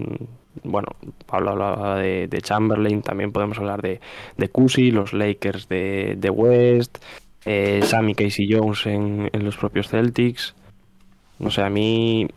Bueno, 0.62 0.88
Pablo 1.26 1.50
hablaba 1.50 1.98
de, 1.98 2.40
Chamberlain, 2.42 3.02
también 3.02 3.32
podemos 3.32 3.58
hablar 3.58 3.82
de, 3.82 4.00
de 4.36 4.48
Cousy, 4.48 4.90
los 4.90 5.12
Lakers 5.12 5.68
de, 5.68 6.14
de 6.16 6.30
West, 6.30 6.98
eh, 7.44 7.80
Sammy 7.82 8.14
Casey 8.14 8.48
Jones 8.50 8.86
en, 8.86 9.30
en 9.32 9.44
los 9.44 9.56
propios 9.56 9.88
Celtics. 9.88 10.54
No 11.38 11.50
sé, 11.50 11.62
a 11.62 11.70
mí 11.70 12.28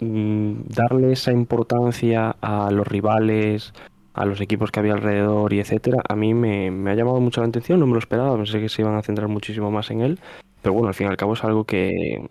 mm, 0.00 0.52
darle 0.68 1.12
esa 1.12 1.32
importancia 1.32 2.34
a 2.40 2.70
los 2.70 2.86
rivales, 2.86 3.72
a 4.14 4.24
los 4.24 4.40
equipos 4.40 4.70
que 4.70 4.80
había 4.80 4.94
alrededor 4.94 5.52
y 5.52 5.60
etcétera, 5.60 6.02
a 6.08 6.16
mí 6.16 6.34
me, 6.34 6.70
me 6.70 6.90
ha 6.90 6.94
llamado 6.94 7.20
mucho 7.20 7.40
la 7.40 7.48
atención, 7.48 7.80
no 7.80 7.86
me 7.86 7.92
lo 7.92 7.98
esperaba, 7.98 8.36
pensé 8.36 8.60
que 8.60 8.68
se 8.68 8.82
iban 8.82 8.94
a 8.96 9.02
centrar 9.02 9.28
muchísimo 9.28 9.70
más 9.70 9.90
en 9.90 10.00
él, 10.00 10.20
pero 10.62 10.72
bueno, 10.72 10.88
al 10.88 10.94
fin 10.94 11.08
y 11.08 11.10
al 11.10 11.16
cabo 11.16 11.34
es 11.34 11.44
algo 11.44 11.64
que, 11.64 12.28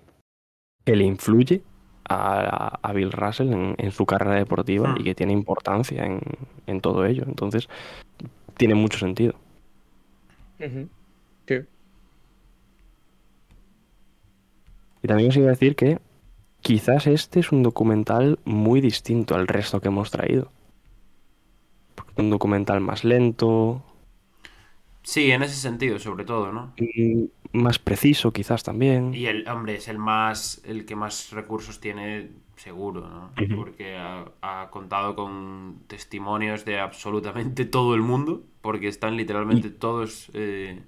que 0.85 0.95
le 0.95 1.03
influye 1.03 1.61
a, 2.09 2.79
a 2.81 2.93
Bill 2.93 3.11
Russell 3.11 3.51
en, 3.53 3.75
en 3.77 3.91
su 3.91 4.05
carrera 4.05 4.35
deportiva 4.35 4.93
Hmm. 4.93 4.99
y 4.99 5.03
que 5.03 5.15
tiene 5.15 5.33
importancia 5.33 6.05
en, 6.05 6.19
en 6.67 6.81
todo 6.81 7.05
ello, 7.05 7.23
entonces 7.27 7.67
tiene 8.57 8.75
mucho 8.75 8.97
sentido. 8.99 9.35
Sí. 11.47 11.55
Y 15.01 15.07
también 15.07 15.29
os 15.29 15.35
iba 15.37 15.47
a 15.47 15.49
decir 15.49 15.75
que 15.75 15.99
quizás 16.61 17.07
este 17.07 17.41
es 17.41 17.51
un 17.51 17.61
documental 17.61 18.39
muy 18.45 18.79
distinto 18.79 19.35
al 19.35 19.47
resto 19.47 19.81
que 19.81 19.89
hemos 19.89 20.11
traído. 20.11 20.49
Un 22.17 22.29
documental 22.29 22.81
más 22.81 23.03
lento, 23.03 23.83
Sí, 25.03 25.31
en 25.31 25.43
ese 25.43 25.55
sentido, 25.55 25.97
sobre 25.99 26.25
todo, 26.25 26.51
¿no? 26.51 26.73
más 27.51 27.79
preciso 27.79 28.31
quizás 28.31 28.63
también. 28.63 29.13
Y 29.13 29.27
el, 29.27 29.47
hombre, 29.47 29.75
es 29.75 29.87
el 29.87 29.99
más, 29.99 30.61
el 30.65 30.85
que 30.85 30.95
más 30.95 31.31
recursos 31.31 31.79
tiene 31.79 32.31
seguro, 32.55 33.07
¿no? 33.07 33.31
Porque 33.55 33.95
ha, 33.95 34.25
ha 34.41 34.69
contado 34.71 35.15
con 35.15 35.83
testimonios 35.87 36.65
de 36.65 36.79
absolutamente 36.79 37.65
todo 37.65 37.93
el 37.93 38.01
mundo, 38.01 38.43
porque 38.61 38.87
están 38.87 39.15
literalmente 39.17 39.69
todos, 39.69 40.31
eh, 40.33 40.83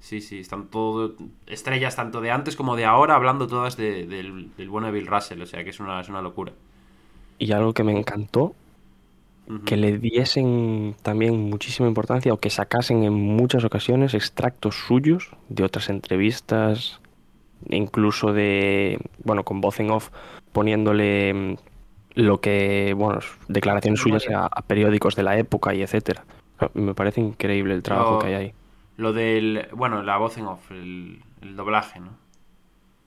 sí, 0.00 0.20
sí, 0.22 0.40
están 0.40 0.68
todos, 0.70 1.14
estrellas 1.46 1.96
tanto 1.96 2.20
de 2.22 2.30
antes 2.32 2.56
como 2.56 2.76
de 2.76 2.86
ahora, 2.86 3.16
hablando 3.16 3.46
todas 3.48 3.76
de- 3.76 4.06
del, 4.06 4.54
del 4.56 4.70
bueno 4.70 4.88
de 4.88 4.94
Bill 4.94 5.06
Russell, 5.08 5.42
o 5.42 5.46
sea 5.46 5.64
que 5.64 5.70
es 5.70 5.80
una, 5.80 6.00
es 6.00 6.08
una 6.10 6.22
locura. 6.22 6.52
Y 7.38 7.52
algo 7.52 7.74
que 7.74 7.84
me 7.84 7.96
encantó, 7.96 8.54
Que 9.66 9.76
le 9.76 9.98
diesen 9.98 10.96
también 11.02 11.38
muchísima 11.50 11.86
importancia 11.86 12.32
o 12.32 12.38
que 12.38 12.48
sacasen 12.48 13.04
en 13.04 13.12
muchas 13.12 13.62
ocasiones 13.64 14.14
extractos 14.14 14.74
suyos 14.74 15.30
de 15.50 15.64
otras 15.64 15.90
entrevistas, 15.90 17.00
incluso 17.68 18.32
de, 18.32 18.98
bueno, 19.22 19.44
con 19.44 19.60
voz 19.60 19.80
en 19.80 19.90
off, 19.90 20.08
poniéndole 20.52 21.34
mm, 21.34 21.54
lo 22.14 22.40
que, 22.40 22.94
bueno, 22.96 23.20
declaraciones 23.48 24.00
suyas 24.00 24.26
a, 24.30 24.46
a 24.46 24.62
periódicos 24.62 25.14
de 25.14 25.24
la 25.24 25.38
época 25.38 25.74
y 25.74 25.82
etcétera. 25.82 26.24
Me 26.72 26.94
parece 26.94 27.20
increíble 27.20 27.74
el 27.74 27.82
trabajo 27.82 28.12
Lo- 28.12 28.18
que 28.20 28.26
hay 28.28 28.34
ahí. 28.34 28.52
Lo 28.96 29.12
del. 29.12 29.66
Bueno, 29.72 30.02
la 30.04 30.16
voz 30.18 30.38
en 30.38 30.46
off, 30.46 30.70
el, 30.70 31.20
el 31.42 31.56
doblaje, 31.56 31.98
¿no? 32.00 32.10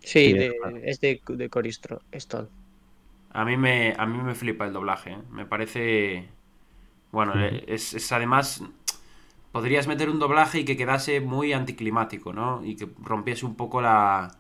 Sí, 0.02 0.26
Sí, 0.26 0.34
de- 0.34 0.54
es 0.84 1.00
de, 1.02 1.22
de 1.28 1.50
Cory 1.50 1.70
Stro- 1.70 2.02
Stoll. 2.14 2.50
A 3.32 3.46
mí 3.46 3.58
me, 3.58 3.94
a 3.98 4.06
mí 4.06 4.18
me 4.24 4.36
flipa 4.36 4.66
el 4.66 4.74
doblaje, 4.74 5.12
¿eh? 5.14 5.18
Me 5.32 5.46
parece. 5.46 6.30
Bueno, 7.12 7.36
eh, 7.40 7.66
es, 7.68 7.94
es 7.94 8.12
además. 8.12 8.64
Podrías 9.52 9.88
meter 9.88 10.10
un 10.10 10.20
doblaje 10.20 10.60
y 10.62 10.66
que 10.66 10.78
quedase 10.78 11.22
muy 11.22 11.54
anticlimático, 11.54 12.34
¿no? 12.34 12.64
Y 12.66 12.76
que 12.78 12.90
rompiese 13.04 13.46
un 13.46 13.56
poco 13.56 13.82
la, 13.82 14.38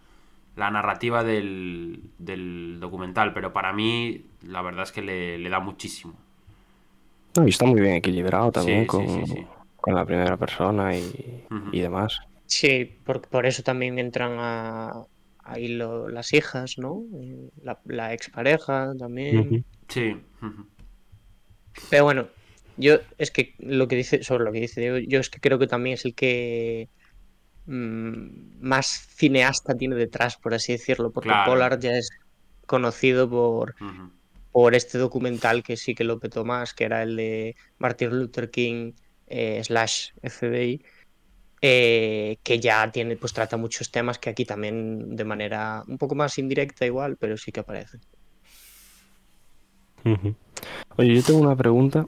la 0.56 0.72
narrativa 0.72 1.24
del, 1.24 2.12
del 2.20 2.79
documental. 2.82 3.34
Pero 3.34 3.53
para 3.53 3.74
mí, 3.74 4.25
la 4.44 4.62
verdad 4.63 4.84
es 4.84 4.91
que 4.94 5.01
le, 5.03 5.38
le 5.39 5.50
da 5.50 5.60
muchísimo. 5.62 6.15
No, 7.36 7.46
y 7.46 7.50
está 7.51 7.65
muy 7.65 7.79
bien 7.82 7.96
equilibrado 7.96 8.51
también 8.51 8.86
Sí, 8.86 8.86
con, 8.86 9.08
sí, 9.08 9.25
sí. 9.25 9.48
con 9.75 9.96
la 9.96 10.06
primera 10.06 10.38
persona 10.38 10.96
y, 10.98 11.48
y 11.72 11.79
demás. 11.82 12.20
Sí, 12.46 12.86
por, 13.03 13.22
por 13.29 13.46
eso 13.46 13.63
también 13.63 14.00
entran 14.00 14.38
a, 14.39 15.06
ahí 15.47 15.67
lo- 15.69 16.09
las 16.09 16.33
hijas, 16.33 16.77
¿no? 16.77 17.03
Eh, 17.21 17.49
La, 17.63 17.79
la 17.85 18.13
expareja 18.13 18.93
también. 18.97 19.65
Sí. 19.87 20.15
Pero 21.89 22.03
bueno, 22.05 22.27
yo 22.77 22.97
es 23.17 23.31
que 23.31 23.55
lo 23.59 23.87
que 23.87 23.95
dice, 23.95 24.23
sobre 24.23 24.43
lo 24.43 24.51
que 24.51 24.59
dice 24.61 24.81
Diego, 24.81 24.97
yo 24.97 25.19
es 25.19 25.29
que 25.29 25.39
creo 25.39 25.59
que 25.59 25.67
también 25.67 25.93
es 25.95 26.05
el 26.05 26.15
que 26.15 26.89
mm, 27.65 28.59
más 28.61 28.87
cineasta 29.15 29.75
tiene 29.75 29.95
detrás, 29.95 30.37
por 30.37 30.53
así 30.53 30.73
decirlo, 30.73 31.11
porque 31.11 31.29
Claro. 31.29 31.51
Pollard 31.51 31.79
ya 31.79 31.97
es 31.97 32.09
conocido 32.65 33.29
por, 33.29 33.75
por 34.51 34.75
este 34.75 34.97
documental 34.97 35.63
que 35.63 35.77
sí 35.77 35.95
que 35.95 36.03
lo 36.03 36.19
petó 36.19 36.43
más, 36.45 36.73
que 36.73 36.83
era 36.85 37.03
el 37.03 37.15
de 37.15 37.55
Martin 37.77 38.09
Luther 38.09 38.49
King 38.49 38.93
eh, 39.27 39.61
slash 39.63 40.09
FBI, 40.21 40.83
eh, 41.61 42.37
que 42.43 42.59
ya 42.59 42.91
tiene, 42.91 43.15
pues 43.17 43.33
trata 43.33 43.57
muchos 43.57 43.91
temas 43.91 44.19
que 44.19 44.29
aquí 44.29 44.45
también 44.45 45.15
de 45.15 45.23
manera 45.23 45.83
un 45.87 45.97
poco 45.97 46.15
más 46.15 46.37
indirecta 46.37 46.85
igual, 46.85 47.17
pero 47.17 47.37
sí 47.37 47.51
que 47.51 47.59
aparecen. 47.61 48.01
Oye, 50.95 51.15
yo 51.15 51.23
tengo 51.23 51.39
una 51.41 51.55
pregunta 51.55 52.07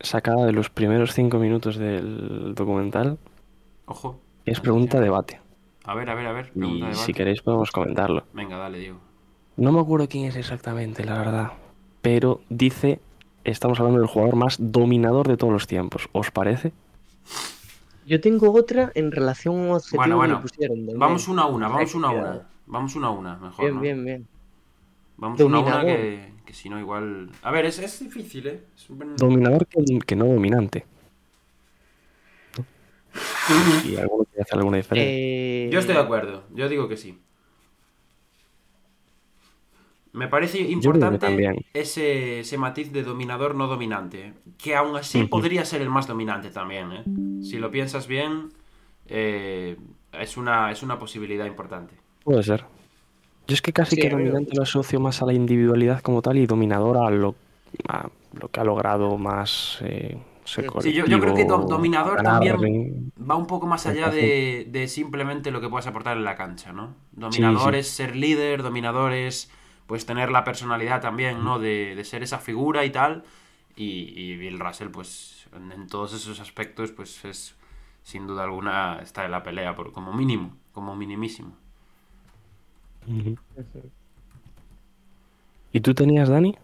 sacada 0.00 0.46
de 0.46 0.52
los 0.52 0.70
primeros 0.70 1.12
cinco 1.14 1.38
minutos 1.38 1.76
del 1.76 2.54
documental. 2.54 3.18
Ojo. 3.86 4.20
Es 4.44 4.60
pregunta 4.60 5.00
debate. 5.00 5.40
A 5.84 5.94
ver, 5.94 6.08
a 6.10 6.14
ver, 6.14 6.26
a 6.26 6.32
ver. 6.32 6.52
Y 6.54 6.58
Pregunta 6.58 6.86
de 6.88 6.94
si 6.94 6.98
debate. 7.00 7.12
queréis 7.14 7.42
podemos 7.42 7.70
comentarlo. 7.72 8.24
Venga, 8.32 8.56
dale, 8.56 8.78
Diego. 8.78 9.00
No 9.56 9.72
me 9.72 9.80
acuerdo 9.80 10.08
quién 10.08 10.26
es 10.26 10.36
exactamente, 10.36 11.04
la 11.04 11.18
verdad. 11.18 11.52
Pero 12.02 12.40
dice, 12.50 13.00
estamos 13.44 13.80
hablando 13.80 13.98
del 14.00 14.08
jugador 14.08 14.36
más 14.36 14.56
dominador 14.60 15.26
de 15.26 15.36
todos 15.36 15.52
los 15.52 15.66
tiempos. 15.66 16.08
¿Os 16.12 16.30
parece? 16.30 16.72
Yo 18.06 18.20
tengo 18.20 18.52
otra 18.52 18.92
en 18.94 19.10
relación 19.12 19.56
a 19.56 19.58
un 19.62 19.70
objetivo 19.72 19.96
Bueno, 19.98 20.14
que 20.14 20.18
bueno. 20.18 20.40
pusieron. 20.42 20.86
del 20.86 20.96
Vamos 20.96 21.28
una 21.28 21.42
a 21.42 21.46
una, 21.46 21.68
vamos 21.68 21.94
una 21.94 22.08
a 22.08 22.10
una. 22.12 22.48
Vamos 22.66 22.96
una 22.96 23.06
a 23.08 23.10
una, 23.10 23.36
mejor. 23.36 23.64
Bien, 23.64 23.74
¿no? 23.74 23.80
bien, 23.80 24.04
bien. 24.04 24.28
Vamos 25.16 25.40
una 25.40 25.58
a 25.58 25.60
una 25.60 25.70
Dominador. 25.70 25.86
que, 26.00 26.32
que 26.44 26.52
si 26.54 26.68
no, 26.68 26.78
igual. 26.78 27.30
A 27.42 27.50
ver, 27.50 27.64
es, 27.66 27.78
es 27.80 27.98
difícil, 28.00 28.46
¿eh? 28.46 28.60
Es 28.76 28.88
un- 28.90 29.16
Dominador 29.16 29.66
que, 29.66 29.82
que 30.06 30.16
no 30.16 30.26
dominante. 30.26 30.84
¿Y 33.84 33.96
alguno 33.96 34.24
quiere 34.24 34.42
hacer 34.42 34.58
alguna 34.58 34.76
diferencia? 34.76 35.12
Eh, 35.12 35.68
Yo 35.72 35.78
estoy 35.80 35.94
de 35.94 36.00
acuerdo, 36.02 36.44
yo 36.54 36.68
digo 36.68 36.88
que 36.88 36.96
sí. 36.96 37.18
Me 40.16 40.28
parece 40.28 40.60
importante 40.60 41.18
también. 41.18 41.56
ese, 41.74 42.40
ese 42.40 42.58
matiz 42.58 42.90
de 42.92 43.02
dominador 43.02 43.54
no 43.54 43.66
dominante, 43.66 44.32
que 44.58 44.74
aún 44.74 44.96
así 44.96 45.24
podría 45.24 45.64
ser 45.64 45.82
el 45.82 45.90
más 45.90 46.06
dominante 46.06 46.50
también. 46.50 46.92
¿eh? 46.92 47.04
Si 47.42 47.58
lo 47.58 47.70
piensas 47.70 48.06
bien, 48.06 48.48
eh, 49.08 49.76
es, 50.12 50.36
una, 50.36 50.72
es 50.72 50.82
una 50.82 50.98
posibilidad 50.98 51.44
importante. 51.46 51.94
Puede 52.24 52.42
ser. 52.42 52.64
Yo 53.46 53.54
es 53.54 53.62
que 53.62 53.72
casi 53.72 53.94
Sí, 53.96 54.02
que 54.02 54.10
dominante 54.10 54.56
lo 54.56 54.62
asocio 54.62 54.98
más 54.98 55.22
a 55.22 55.26
la 55.26 55.32
individualidad 55.32 56.00
como 56.00 56.22
tal 56.22 56.38
y 56.38 56.46
dominador 56.46 56.96
a 56.96 57.10
lo, 57.10 57.34
a 57.88 58.08
lo 58.32 58.48
que 58.48 58.60
ha 58.60 58.64
logrado 58.64 59.16
más 59.18 59.78
eh, 59.82 60.16
Sí, 60.44 60.62
yo, 60.92 61.06
yo 61.06 61.18
creo 61.20 61.34
que 61.34 61.44
do- 61.44 61.58
dominador 61.58 62.16
ganar, 62.22 62.40
también 62.54 63.12
va 63.18 63.34
un 63.34 63.46
poco 63.48 63.66
más 63.66 63.84
allá 63.86 64.10
de, 64.10 64.66
de 64.70 64.86
simplemente 64.86 65.50
lo 65.50 65.60
que 65.60 65.68
puedas 65.68 65.88
aportar 65.88 66.16
en 66.16 66.22
la 66.24 66.36
cancha, 66.36 66.72
¿no? 66.72 66.94
Dominador 67.12 67.74
sí. 67.74 67.80
es 67.80 67.88
ser 67.88 68.14
líder, 68.14 68.62
dominador 68.62 69.12
es 69.12 69.50
pues 69.86 70.06
tener 70.06 70.30
la 70.30 70.44
personalidad 70.44 71.00
también, 71.00 71.44
¿no? 71.44 71.58
De, 71.58 71.94
de 71.94 72.04
ser 72.04 72.22
esa 72.22 72.38
figura 72.38 72.84
y 72.84 72.90
tal. 72.90 73.24
Y, 73.76 74.12
y 74.20 74.36
Bill 74.36 74.58
Russell, 74.58 74.88
pues 74.90 75.46
en, 75.54 75.72
en 75.72 75.86
todos 75.88 76.12
esos 76.14 76.40
aspectos, 76.40 76.92
pues 76.92 77.24
es 77.24 77.56
sin 78.02 78.26
duda 78.26 78.44
alguna 78.44 79.00
está 79.02 79.24
en 79.24 79.32
la 79.32 79.42
pelea, 79.42 79.74
por, 79.74 79.92
como 79.92 80.12
mínimo, 80.12 80.56
como 80.72 80.94
minimísimo. 80.96 81.56
¿Y 85.72 85.80
tú 85.80 85.94
tenías, 85.94 86.28
Dani? 86.28 86.56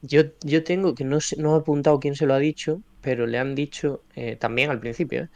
Yo, 0.00 0.22
yo 0.42 0.64
tengo, 0.64 0.94
que 0.94 1.04
no, 1.04 1.20
sé- 1.20 1.36
no 1.38 1.54
he 1.56 1.58
apuntado 1.60 2.00
quién 2.00 2.14
se 2.16 2.26
lo 2.26 2.34
ha 2.34 2.38
dicho, 2.38 2.82
pero 3.00 3.26
le 3.26 3.38
han 3.38 3.54
dicho 3.54 4.04
eh, 4.14 4.36
también 4.36 4.70
al 4.70 4.80
principio, 4.80 5.24
¿eh? 5.24 5.28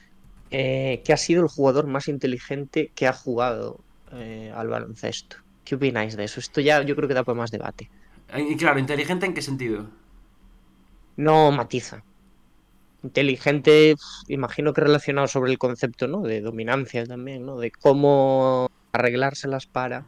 Eh, 0.50 1.02
que 1.04 1.12
ha 1.14 1.18
sido 1.18 1.42
el 1.42 1.48
jugador 1.50 1.86
más 1.88 2.08
inteligente 2.08 2.92
que 2.96 3.06
ha 3.08 3.14
jugado 3.14 3.86
eh, 4.12 4.52
al 4.54 4.68
baloncesto. 4.68 5.38
¿Qué 5.66 5.74
opináis 5.76 6.16
de 6.16 6.24
eso? 6.28 6.40
Esto 6.40 6.60
ya 6.68 6.74
yo 6.88 6.96
creo 6.96 7.08
que 7.08 7.14
da 7.18 7.24
para 7.24 7.38
más 7.40 7.50
debate. 7.56 7.84
Eh, 8.28 8.42
Y 8.52 8.56
claro, 8.56 8.78
inteligente 8.78 9.26
en 9.26 9.34
qué 9.34 9.42
sentido? 9.42 9.80
No 11.16 11.50
matiza. 11.52 12.04
Inteligente, 13.02 13.94
imagino 14.28 14.72
que 14.72 14.80
relacionado 14.82 15.28
sobre 15.28 15.50
el 15.52 15.58
concepto, 15.58 16.08
¿no? 16.08 16.22
De 16.22 16.40
dominancia 16.40 17.06
también, 17.06 17.46
¿no? 17.46 17.58
De 17.58 17.70
cómo 17.70 18.68
arreglárselas 18.92 19.66
para. 19.66 20.06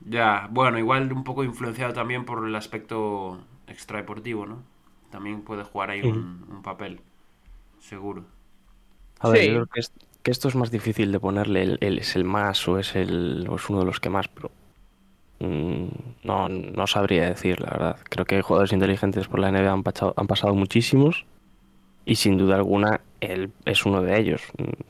Ya, 0.00 0.48
bueno, 0.50 0.78
igual 0.78 1.12
un 1.12 1.24
poco 1.24 1.44
influenciado 1.44 1.92
también 1.94 2.24
por 2.24 2.46
el 2.46 2.54
aspecto 2.56 3.46
extradeportivo, 3.66 4.46
¿no? 4.46 4.62
También 5.10 5.42
puede 5.42 5.64
jugar 5.64 5.90
ahí 5.90 6.02
un, 6.02 6.44
un 6.50 6.62
papel, 6.62 7.00
seguro. 7.80 8.24
A 9.18 9.28
ver, 9.28 9.40
Sí. 9.40 9.46
yo 9.46 9.54
creo 9.54 9.66
que, 9.66 9.80
es- 9.80 9.92
que 10.22 10.30
esto 10.30 10.48
es 10.48 10.54
más 10.54 10.70
difícil 10.70 11.10
de 11.12 11.20
ponerle 11.20 11.62
el, 11.62 11.78
el- 11.80 11.98
es 11.98 12.16
el 12.16 12.24
más 12.24 12.66
o 12.68 12.78
es 12.78 12.94
el 12.96 13.46
o 13.48 13.56
es 13.56 13.68
uno 13.70 13.80
de 13.80 13.84
los 13.86 14.00
que 14.00 14.10
más, 14.10 14.28
pero 14.28 14.50
no, 15.40 16.48
no 16.48 16.86
sabría 16.86 17.28
decir, 17.28 17.60
la 17.60 17.70
verdad. 17.70 17.96
Creo 18.08 18.24
que 18.24 18.40
jugadores 18.42 18.72
inteligentes 18.72 19.28
por 19.28 19.40
la 19.40 19.48
NBA 19.50 19.72
han 19.72 19.82
pasado, 19.82 20.14
han 20.16 20.26
pasado 20.26 20.54
muchísimos 20.54 21.26
y 22.06 22.16
sin 22.16 22.36
duda 22.38 22.56
alguna 22.56 23.00
él 23.20 23.50
es 23.64 23.86
uno 23.86 24.02
de 24.02 24.18
ellos, 24.20 24.42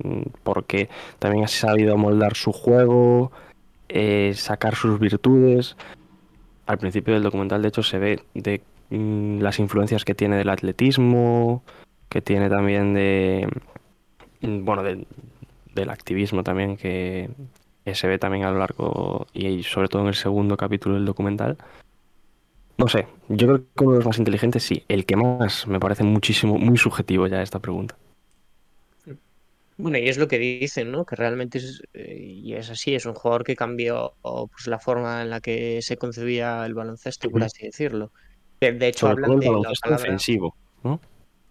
mm, 0.03 0.23
porque 0.43 0.89
también 1.19 1.45
ha 1.45 1.49
sabido 1.49 1.97
moldar 1.97 2.35
su 2.35 2.53
juego, 2.53 3.31
eh, 3.89 4.33
sacar 4.35 4.75
sus 4.75 4.99
virtudes. 4.99 5.77
Al 6.67 6.79
principio 6.79 7.15
del 7.15 7.23
documental, 7.23 7.63
de 7.63 7.69
hecho, 7.69 7.83
se 7.83 7.99
ve 7.99 8.21
de 8.35 8.63
mm, 8.91 9.39
las 9.41 9.59
influencias 9.59 10.05
que 10.05 10.15
tiene 10.15 10.37
del 10.37 10.49
atletismo, 10.51 11.63
que 12.09 12.21
tiene 12.23 12.49
también 12.51 12.95
de 12.95 13.49
mm, 14.41 14.65
bueno, 14.65 14.83
de- 14.83 15.07
del 15.75 15.91
activismo 15.91 16.43
también 16.45 16.77
que, 16.77 17.29
que 17.85 17.95
se 17.95 18.09
ve 18.09 18.19
también 18.19 18.45
a 18.45 18.51
lo 18.51 18.59
largo 18.59 19.27
y 19.33 19.63
sobre 19.63 19.89
todo 19.89 20.03
en 20.03 20.09
el 20.09 20.15
segundo 20.15 20.57
capítulo 20.57 20.95
del 20.95 21.05
documental. 21.05 21.57
No 22.77 22.89
sé, 22.89 23.07
yo 23.29 23.47
creo 23.47 23.59
que 23.59 23.85
uno 23.85 23.93
de 23.93 23.99
los 23.99 24.07
más 24.07 24.19
inteligentes 24.19 24.63
sí, 24.63 24.85
el 24.89 25.07
que 25.07 25.17
más 25.17 25.67
me 25.67 25.79
parece 25.79 26.03
muchísimo, 26.03 26.59
muy 26.59 26.77
subjetivo 26.77 27.27
ya 27.27 27.43
esta 27.43 27.61
pregunta. 27.61 27.97
Bueno, 29.77 29.99
y 29.99 30.09
es 30.09 30.19
lo 30.19 30.29
que 30.29 30.39
dicen, 30.39 30.93
¿no? 30.93 31.05
Que 31.05 31.17
realmente 31.17 31.59
es, 31.59 31.83
eh, 31.95 32.17
y 32.17 32.55
es 32.55 32.71
así, 32.71 32.95
es 32.95 33.07
un 33.07 33.15
jugador 33.15 33.43
que 33.45 33.57
cambió 33.57 34.15
pues, 34.23 34.67
la 34.67 34.79
forma 34.79 35.23
en 35.23 35.31
la 35.31 35.41
que 35.41 35.83
se 35.83 35.97
concebía 35.97 36.65
el 36.65 36.75
baloncesto, 36.75 37.29
por 37.29 37.43
así 37.43 37.67
decirlo. 37.67 38.13
De, 38.61 38.73
de 38.73 38.89
hecho, 38.89 39.09
Sobre 39.09 39.25
todo 39.25 39.33
hablan 39.33 39.33
el 39.35 39.41
de 39.41 39.47
la 39.47 39.51
baloncesto 39.53 39.89
palabra, 39.89 40.05
ofensivo, 40.05 40.57
¿no? 40.85 41.01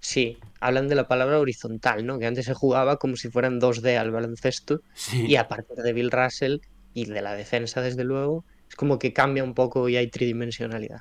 Sí, 0.04 0.38
hablan 0.60 0.88
de 0.90 0.96
la 0.96 1.08
palabra 1.08 1.40
horizontal, 1.40 2.06
¿no? 2.06 2.20
Que 2.20 2.26
antes 2.28 2.46
se 2.46 2.54
jugaba 2.54 2.98
como 2.98 3.16
si 3.16 3.30
fueran 3.30 3.60
2D 3.60 3.98
al 3.98 4.12
baloncesto 4.12 4.82
Sí. 4.94 5.26
y 5.28 5.36
a 5.38 5.48
partir 5.48 5.78
de 5.78 5.94
Bill 5.94 6.12
Russell 6.12 6.58
y 6.94 7.06
de 7.06 7.22
la 7.22 7.34
defensa, 7.34 7.82
desde 7.82 8.04
luego, 8.04 8.46
es 8.70 8.76
como 8.76 9.00
que 9.00 9.14
cambia 9.14 9.44
un 9.44 9.54
poco 9.54 9.90
y 9.90 9.96
hay 9.98 10.10
tridimensionalidad. 10.10 11.00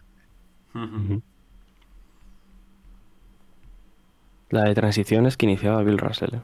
La 4.50 4.64
de 4.64 4.74
transiciones 4.74 5.36
que 5.36 5.46
iniciaba 5.46 5.82
Bill 5.82 5.98
Russell. 5.98 6.34
¿eh? 6.36 6.40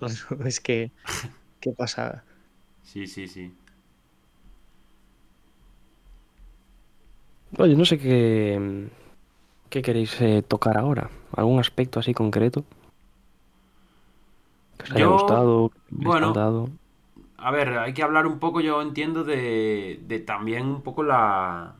Es 0.46 0.60
que, 0.60 0.90
qué 1.60 1.72
pasada. 1.72 2.24
Sí, 2.82 3.06
sí, 3.06 3.26
sí. 3.28 3.52
Oye, 7.56 7.76
no 7.76 7.84
sé 7.84 7.98
qué, 7.98 8.88
qué 9.74 9.82
queréis 9.82 10.20
eh, 10.20 10.44
tocar 10.46 10.78
ahora. 10.78 11.10
¿Algún 11.34 11.58
aspecto 11.58 11.98
así 11.98 12.14
concreto? 12.14 12.64
Que 14.78 14.84
os 14.84 14.90
haya 14.92 15.00
Yo, 15.00 15.12
gustado, 15.14 15.70
que 15.70 16.06
bueno, 16.06 16.28
notado? 16.28 16.68
A 17.38 17.50
ver, 17.50 17.70
hay 17.78 17.92
que 17.92 18.04
hablar 18.04 18.28
un 18.28 18.38
poco, 18.38 18.60
yo 18.60 18.80
entiendo, 18.80 19.24
de, 19.24 20.00
de 20.06 20.20
también 20.20 20.66
un 20.66 20.82
poco 20.82 21.02
la, 21.02 21.74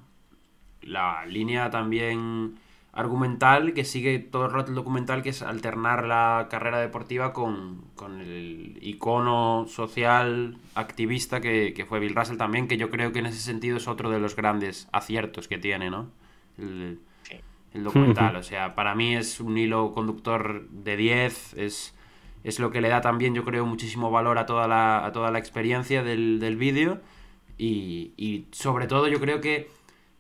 la 0.83 1.25
línea 1.27 1.71
también 1.71 2.59
argumental 2.93 3.75
que 3.75 3.85
sigue 3.85 4.19
todo 4.19 4.47
el 4.47 4.53
rato 4.53 4.71
el 4.71 4.75
documental, 4.75 5.23
que 5.23 5.29
es 5.29 5.43
alternar 5.43 6.05
la 6.05 6.49
carrera 6.51 6.81
deportiva 6.81 7.33
con, 7.33 7.85
con 7.95 8.21
el 8.21 8.77
icono 8.83 9.67
social 9.69 10.57
activista 10.75 11.41
que, 11.41 11.73
que, 11.75 11.85
fue 11.85 12.01
Bill 12.01 12.17
Russell 12.17 12.39
también, 12.39 12.67
que 12.67 12.77
yo 12.77 12.91
creo 12.91 13.13
que 13.13 13.21
en 13.21 13.27
ese 13.27 13.39
sentido 13.39 13.77
es 13.77 13.87
otro 13.87 14.11
de 14.11 14.19
los 14.19 14.35
grandes 14.35 14.89
aciertos 14.91 15.47
que 15.47 15.59
tiene, 15.59 15.91
¿no? 15.91 16.09
El, 16.59 16.99
el 17.75 17.85
documental. 17.85 18.37
O 18.37 18.43
sea, 18.43 18.75
para 18.75 18.95
mí 18.95 19.14
es 19.14 19.40
un 19.40 19.59
hilo 19.59 19.93
conductor 19.93 20.69
de 20.71 20.97
10, 20.97 21.54
es, 21.54 21.95
es 22.43 22.59
lo 22.59 22.71
que 22.71 22.81
le 22.81 22.88
da 22.88 23.00
también, 23.00 23.35
yo 23.35 23.45
creo, 23.45 23.66
muchísimo 23.66 24.11
valor 24.11 24.38
a 24.38 24.47
toda 24.47 24.66
la, 24.66 25.04
a 25.04 25.12
toda 25.12 25.31
la 25.31 25.38
experiencia 25.38 26.02
del, 26.02 26.40
del 26.40 26.57
vídeo. 26.57 27.00
Y, 27.59 28.14
y 28.16 28.47
sobre 28.52 28.87
todo 28.87 29.09
yo 29.09 29.21
creo 29.21 29.40
que 29.40 29.69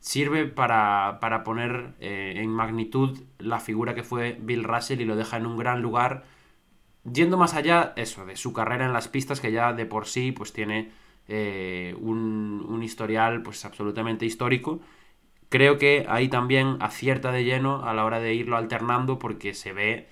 sirve 0.04 0.44
para, 0.44 1.18
poner 1.44 1.94
eh, 1.98 2.34
en 2.36 2.50
magnitud 2.50 3.18
la 3.38 3.58
figura 3.58 3.94
que 3.94 4.02
fue 4.02 4.38
Bill 4.38 4.62
Russell 4.62 5.00
y 5.00 5.06
lo 5.06 5.16
deja 5.16 5.38
en 5.38 5.46
un 5.46 5.56
gran 5.56 5.80
lugar, 5.80 6.24
yendo 7.10 7.38
más 7.38 7.54
allá, 7.54 7.94
eso, 7.96 8.26
de 8.26 8.36
su 8.36 8.52
carrera 8.52 8.84
en 8.84 8.92
las 8.92 9.08
pistas, 9.08 9.40
que 9.40 9.50
ya 9.50 9.72
de 9.72 9.86
por 9.86 10.06
sí 10.06 10.30
pues 10.30 10.52
tiene 10.52 10.90
eh, 11.26 11.96
un, 11.98 12.66
un, 12.68 12.82
historial 12.82 13.40
pues 13.40 13.64
absolutamente 13.64 14.26
histórico. 14.26 14.80
Creo 15.54 15.78
que 15.78 16.04
ahí 16.08 16.26
también 16.26 16.78
acierta 16.80 17.30
de 17.30 17.44
lleno 17.44 17.84
a 17.84 17.94
la 17.94 18.04
hora 18.04 18.18
de 18.18 18.34
irlo 18.34 18.56
alternando 18.56 19.20
porque 19.20 19.54
se 19.54 19.72
ve 19.72 20.08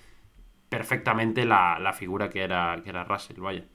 perfectamente 0.69 1.43
la, 1.43 1.79
la 1.79 1.91
figura 1.91 2.29
que 2.29 2.43
era, 2.43 2.79
que 2.81 2.89
era 2.89 3.03
Russell, 3.03 3.41
vaya. 3.41 3.65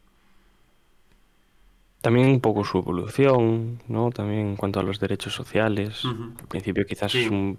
También 2.00 2.28
un 2.28 2.40
poco 2.40 2.64
su 2.64 2.78
evolución, 2.78 3.82
¿no? 3.86 4.08
También 4.08 4.46
en 4.46 4.56
cuanto 4.56 4.80
a 4.80 4.82
los 4.82 4.98
derechos 4.98 5.34
sociales. 5.34 6.06
Al 6.06 6.48
principio 6.48 6.86
quizás 6.86 7.14
es 7.14 7.30
un 7.30 7.58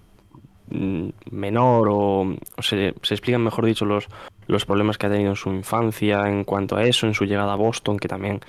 mm, 0.72 1.10
menor 1.30 1.89
o, 1.92 2.36
se, 2.63 2.96
se, 3.04 3.13
explican, 3.13 3.44
mejor 3.44 3.68
dicho, 3.68 3.86
los, 3.86 4.08
los 4.48 4.66
problemas 4.66 4.98
que 4.98 5.06
ha 5.06 5.12
tenido 5.12 5.30
en 5.30 5.36
su 5.36 5.51
infancia 5.51 6.28
en 6.28 6.46
cuanto 6.46 6.78
a 6.78 6.84
eso, 6.84 7.06
en 7.06 7.13
su 7.13 7.25
llegada 7.25 7.54
a 7.54 7.58
Boston, 7.58 8.00
que 8.00 8.08
también 8.08 8.39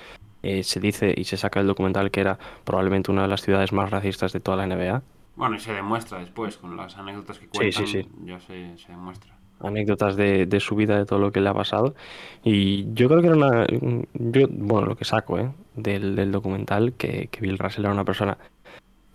eh, 0.41 0.63
se 0.63 0.79
dice 0.79 1.13
y 1.15 1.25
se 1.25 1.37
saca 1.37 1.59
el 1.59 1.67
documental 1.67 2.09
que 2.09 2.21
era 2.21 2.39
probablemente 2.63 3.11
una 3.11 3.21
de 3.21 3.27
las 3.27 3.43
ciudades 3.43 3.71
más 3.73 3.91
racistas 3.91 4.33
de 4.33 4.39
toda 4.39 4.57
la 4.57 4.65
NBA. 4.65 5.03
Bueno, 5.35 5.55
y 5.55 5.59
se 5.59 5.73
demuestra 5.73 6.19
después, 6.19 6.57
con 6.57 6.75
las 6.75 6.97
anécdotas 6.97 7.39
que 7.39 7.47
cuentan, 7.47 7.87
sí, 7.87 8.03
sí, 8.03 8.03
sí. 8.03 8.09
ya 8.25 8.39
se, 8.39 8.77
se 8.77 8.91
demuestra 8.91 9.41
anécdotas 9.63 10.15
de, 10.15 10.45
de, 10.45 10.59
su 10.59 10.75
vida, 10.75 10.97
de 10.97 11.05
todo 11.05 11.19
lo 11.19 11.31
que 11.31 11.41
le 11.41 11.49
ha 11.49 11.53
pasado. 11.53 11.95
Y 12.43 12.91
yo 12.93 13.07
creo 13.07 13.21
que 13.21 13.27
era 13.27 13.35
una. 13.35 13.67
Yo, 14.13 14.47
bueno, 14.49 14.87
lo 14.87 14.95
que 14.95 15.05
saco 15.05 15.39
¿eh? 15.39 15.51
del, 15.75 16.15
del 16.15 16.31
documental, 16.31 16.93
que, 16.93 17.27
que, 17.27 17.41
Bill 17.41 17.57
Russell 17.57 17.85
era 17.85 17.93
una 17.93 18.05
persona 18.05 18.37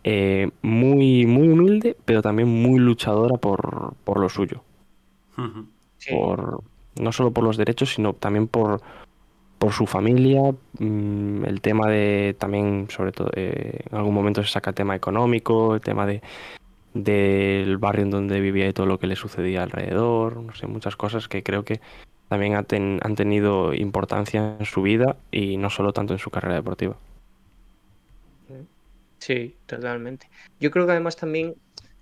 eh, 0.04 0.50
muy, 0.62 1.26
muy 1.26 1.48
humilde, 1.48 1.96
pero 2.04 2.22
también 2.22 2.48
muy 2.48 2.78
luchadora 2.78 3.36
por, 3.36 3.94
por 4.04 4.20
lo 4.20 4.28
suyo. 4.28 4.62
Sí. 5.98 6.14
Por, 6.14 6.62
no 7.00 7.12
solo 7.12 7.30
por 7.30 7.44
los 7.44 7.56
derechos, 7.56 7.94
sino 7.94 8.14
también 8.14 8.48
por, 8.48 8.80
por 9.58 9.72
su 9.72 9.86
familia. 9.86 10.42
Mmm, 10.78 11.44
el 11.44 11.60
tema 11.60 11.88
de. 11.88 12.34
También, 12.38 12.88
sobre 12.90 13.12
todo, 13.12 13.30
eh, 13.34 13.80
en 13.90 13.96
algún 13.96 14.14
momento 14.14 14.42
se 14.42 14.50
saca 14.50 14.70
el 14.70 14.76
tema 14.76 14.96
económico, 14.96 15.74
el 15.74 15.80
tema 15.80 16.06
de 16.06 16.22
del 16.94 17.76
barrio 17.76 18.04
en 18.04 18.10
donde 18.10 18.40
vivía 18.40 18.66
y 18.68 18.72
todo 18.72 18.86
lo 18.86 18.98
que 18.98 19.06
le 19.06 19.16
sucedía 19.16 19.62
alrededor, 19.62 20.38
no 20.38 20.54
sé, 20.54 20.66
muchas 20.66 20.96
cosas 20.96 21.28
que 21.28 21.42
creo 21.42 21.62
que 21.62 21.80
también 22.28 22.54
han 22.54 23.14
tenido 23.14 23.74
importancia 23.74 24.56
en 24.58 24.64
su 24.64 24.82
vida 24.82 25.16
y 25.30 25.58
no 25.58 25.70
solo 25.70 25.92
tanto 25.92 26.14
en 26.14 26.18
su 26.18 26.30
carrera 26.30 26.54
deportiva. 26.54 26.96
Sí, 29.18 29.56
totalmente. 29.66 30.28
Yo 30.60 30.70
creo 30.70 30.86
que 30.86 30.92
además 30.92 31.16
también 31.16 31.54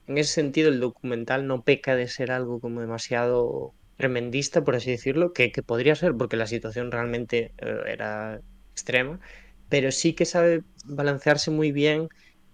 en 0.06 0.18
ese 0.18 0.32
sentido 0.32 0.68
el 0.68 0.80
documental 0.80 1.46
no 1.46 1.62
peca 1.62 1.96
de 1.96 2.08
ser 2.08 2.30
algo 2.30 2.60
como 2.60 2.80
demasiado 2.80 3.72
tremendista, 3.96 4.64
por 4.64 4.76
así 4.76 4.90
decirlo, 4.90 5.32
que, 5.32 5.50
que 5.52 5.62
podría 5.62 5.94
ser 5.96 6.14
porque 6.16 6.36
la 6.36 6.46
situación 6.46 6.90
realmente 6.90 7.52
eh, 7.58 7.76
era 7.86 8.40
extrema, 8.72 9.20
pero 9.68 9.90
sí 9.92 10.14
que 10.14 10.24
sabe 10.26 10.62
balancearse 10.84 11.50
muy 11.50 11.72
bien 11.72 12.08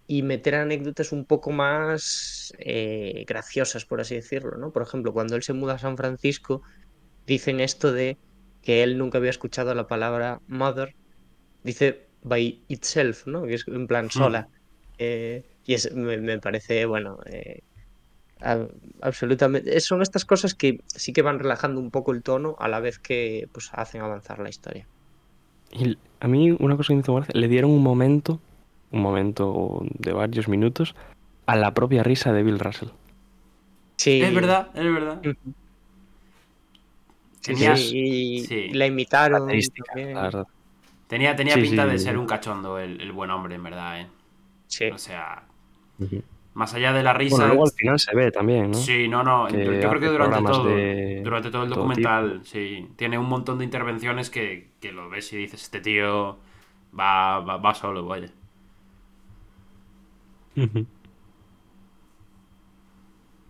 y 0.07 0.23
meter 0.23 0.57
anécdotas 0.57 1.13
un 1.13 1.27
poco 1.27 1.51
más 1.53 2.53
eh, 2.59 3.25
graciosas, 3.29 3.87
por 3.87 4.01
así 4.01 4.17
decirlo, 4.17 4.57
¿no? 4.59 4.73
Por 4.73 4.83
ejemplo, 4.83 5.13
cuando 5.13 5.37
él 5.37 5.43
se 5.43 5.53
muda 5.55 5.75
a 5.75 5.79
San 5.79 5.97
Francisco, 5.97 6.63
dicen 7.27 7.61
esto 7.61 7.93
de 7.93 8.19
que 8.63 8.83
él 8.83 8.99
nunca 8.99 9.19
había 9.19 9.31
escuchado 9.31 9.75
la 9.75 9.87
palabra 9.87 10.41
mother, 10.47 10.95
dice 11.63 12.11
by 12.23 12.65
itself, 12.69 13.27
¿no? 13.27 13.45
Que 13.47 13.55
es 13.55 13.65
en 13.69 13.87
plan 13.87 14.11
Hmm. 14.15 14.21
sola. 14.21 14.49
Eh, 14.99 15.45
y 15.65 15.75
es, 15.75 15.93
me, 15.95 16.19
me, 16.19 16.39
parece, 16.41 16.87
bueno, 16.87 17.19
eh, 17.27 17.61
a, 18.43 18.67
absolutamente... 19.03 19.79
Son 19.81 20.03
estas 20.03 20.25
cosas 20.25 20.55
que 20.55 20.81
sí 20.87 21.13
que 21.13 21.23
van 21.23 21.39
relajando 21.39 21.81
un 21.81 21.91
poco 21.91 22.13
el 22.13 22.23
tono 22.23 22.57
a 22.59 22.69
la 22.69 22.81
vez 22.81 22.99
que 22.99 23.49
pues, 23.53 23.71
hacen 23.73 24.03
avanzar 24.03 24.39
la 24.39 24.49
historia. 24.49 24.87
Y 25.73 25.97
a 26.21 26.29
mí 26.29 26.51
una 26.59 26.77
cosa 26.77 26.89
que 26.89 26.95
me 26.95 27.01
hizo 27.01 27.15
gracia, 27.15 27.33
le 27.39 27.49
dieron 27.49 27.71
un 27.71 27.83
momento 27.83 28.41
un 28.91 29.03
momento 29.03 29.83
de 29.99 30.13
varios 30.13 30.49
minutos 30.49 30.95
a 31.47 31.57
la 31.57 31.75
propia 31.75 32.03
risa 32.03 32.33
de 32.33 32.43
Bill 32.43 32.59
Russell. 32.59 32.89
Sí. 33.97 34.21
Es 34.21 34.35
verdad, 34.35 34.69
es 34.75 34.85
verdad. 34.85 35.21
Tenía, 37.43 37.77
sí, 37.77 38.45
sí. 38.47 38.69
la 38.71 38.87
imitaron. 38.87 39.49
La 39.49 40.23
verdad. 40.23 40.47
Tenía, 41.07 41.35
tenía 41.35 41.55
sí, 41.55 41.63
pinta 41.63 41.87
de 41.87 41.99
ser 41.99 42.19
un 42.19 42.27
cachondo 42.27 42.79
el, 42.79 43.01
el, 43.01 43.13
buen 43.13 43.31
hombre, 43.31 43.55
en 43.55 43.63
verdad, 43.63 44.01
¿eh? 44.01 44.07
Sí. 44.69 44.85
O 44.91 44.99
sea, 44.99 45.43
uh 45.99 46.05
-huh. 46.05 46.23
Más 46.55 46.75
allá 46.75 46.93
de 46.93 47.03
la 47.03 47.13
risa. 47.13 47.37
Bueno, 47.37 47.49
luego 47.49 47.65
al 47.65 47.73
final 47.73 47.99
se 47.99 48.15
ve 48.15 48.31
también, 48.31 48.73
¿no? 48.73 48.77
Sí, 48.77 49.09
no, 49.09 49.23
no. 49.23 49.47
Que 49.47 49.81
yo 49.81 49.89
creo 49.89 50.01
que 50.01 50.07
durante 50.09 50.43
todo, 50.43 50.65
de... 50.65 51.21
durante 51.23 51.51
todo 51.51 51.63
el 51.65 51.71
documental, 51.71 52.31
todo 52.31 52.45
sí. 52.45 52.89
Tiene 52.97 53.19
un 53.19 53.29
montón 53.29 53.59
de 53.59 53.65
intervenciones 53.65 54.31
que, 54.31 54.71
que 54.81 54.93
lo 54.93 55.09
ves 55.09 55.33
y 55.33 55.37
dices, 55.37 55.63
este 55.63 55.81
tío 55.81 56.39
va, 56.99 57.41
va, 57.41 57.57
va 57.57 57.75
solo, 57.75 58.05
vaya. 58.07 58.31
Uh 60.57 60.61
-huh. 60.63 60.87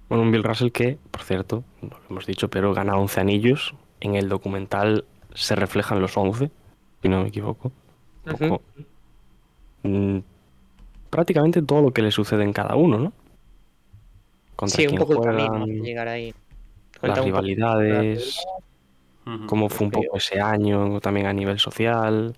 Bueno, 0.08 0.24
un 0.24 0.32
Bill 0.32 0.44
Russell 0.44 0.70
que, 0.70 0.98
por 1.10 1.22
cierto, 1.22 1.64
no 1.82 1.90
lo 1.90 2.02
hemos 2.10 2.26
dicho, 2.26 2.50
pero 2.50 2.74
gana 2.74 2.96
11 2.96 3.20
anillos. 3.20 3.74
En 4.00 4.16
el 4.16 4.28
documental 4.28 5.04
se 5.34 5.54
reflejan 5.54 6.00
los 6.00 6.16
11, 6.16 6.50
si 7.00 7.08
no 7.08 7.22
me 7.22 7.28
equivoco. 7.28 7.72
Uh 8.26 8.30
-huh. 8.30 8.60
mm, 9.84 10.18
prácticamente 11.10 11.60
todo 11.62 11.82
lo 11.82 11.92
que 11.92 12.02
le 12.02 12.10
sucede 12.10 12.44
en 12.44 12.52
cada 12.52 12.76
uno, 12.76 12.98
¿no? 12.98 13.12
Contra 14.56 14.76
sí, 14.76 14.86
un 14.86 14.96
poco 14.96 15.16
juegan, 15.16 15.40
el 15.40 15.46
camino 15.48 15.84
llegar 15.84 16.08
ahí. 16.08 16.34
Cuenta 17.00 17.16
las 17.16 17.24
rivalidades, 17.24 18.44
cómo 19.46 19.68
fue 19.68 19.86
un 19.86 19.90
poco 19.90 20.16
ese 20.16 20.40
año 20.40 21.00
también 21.00 21.26
a 21.26 21.32
nivel 21.32 21.58
social. 21.58 22.36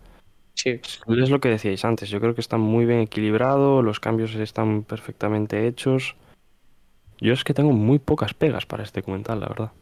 Sí. 0.54 0.80
Es 0.80 1.30
lo 1.30 1.40
que 1.40 1.48
decíais 1.48 1.84
antes, 1.84 2.08
yo 2.10 2.20
creo 2.20 2.34
que 2.34 2.40
está 2.40 2.58
muy 2.58 2.84
bien 2.86 3.00
equilibrado, 3.00 3.82
los 3.82 4.00
cambios 4.00 4.34
están 4.34 4.84
perfectamente 4.84 5.66
hechos. 5.66 6.16
Yo 7.20 7.32
es 7.32 7.44
que 7.44 7.54
tengo 7.54 7.72
muy 7.72 7.98
pocas 7.98 8.34
pegas 8.34 8.66
para 8.66 8.82
este 8.82 9.00
documental, 9.00 9.40
la 9.40 9.48
verdad. 9.48 9.72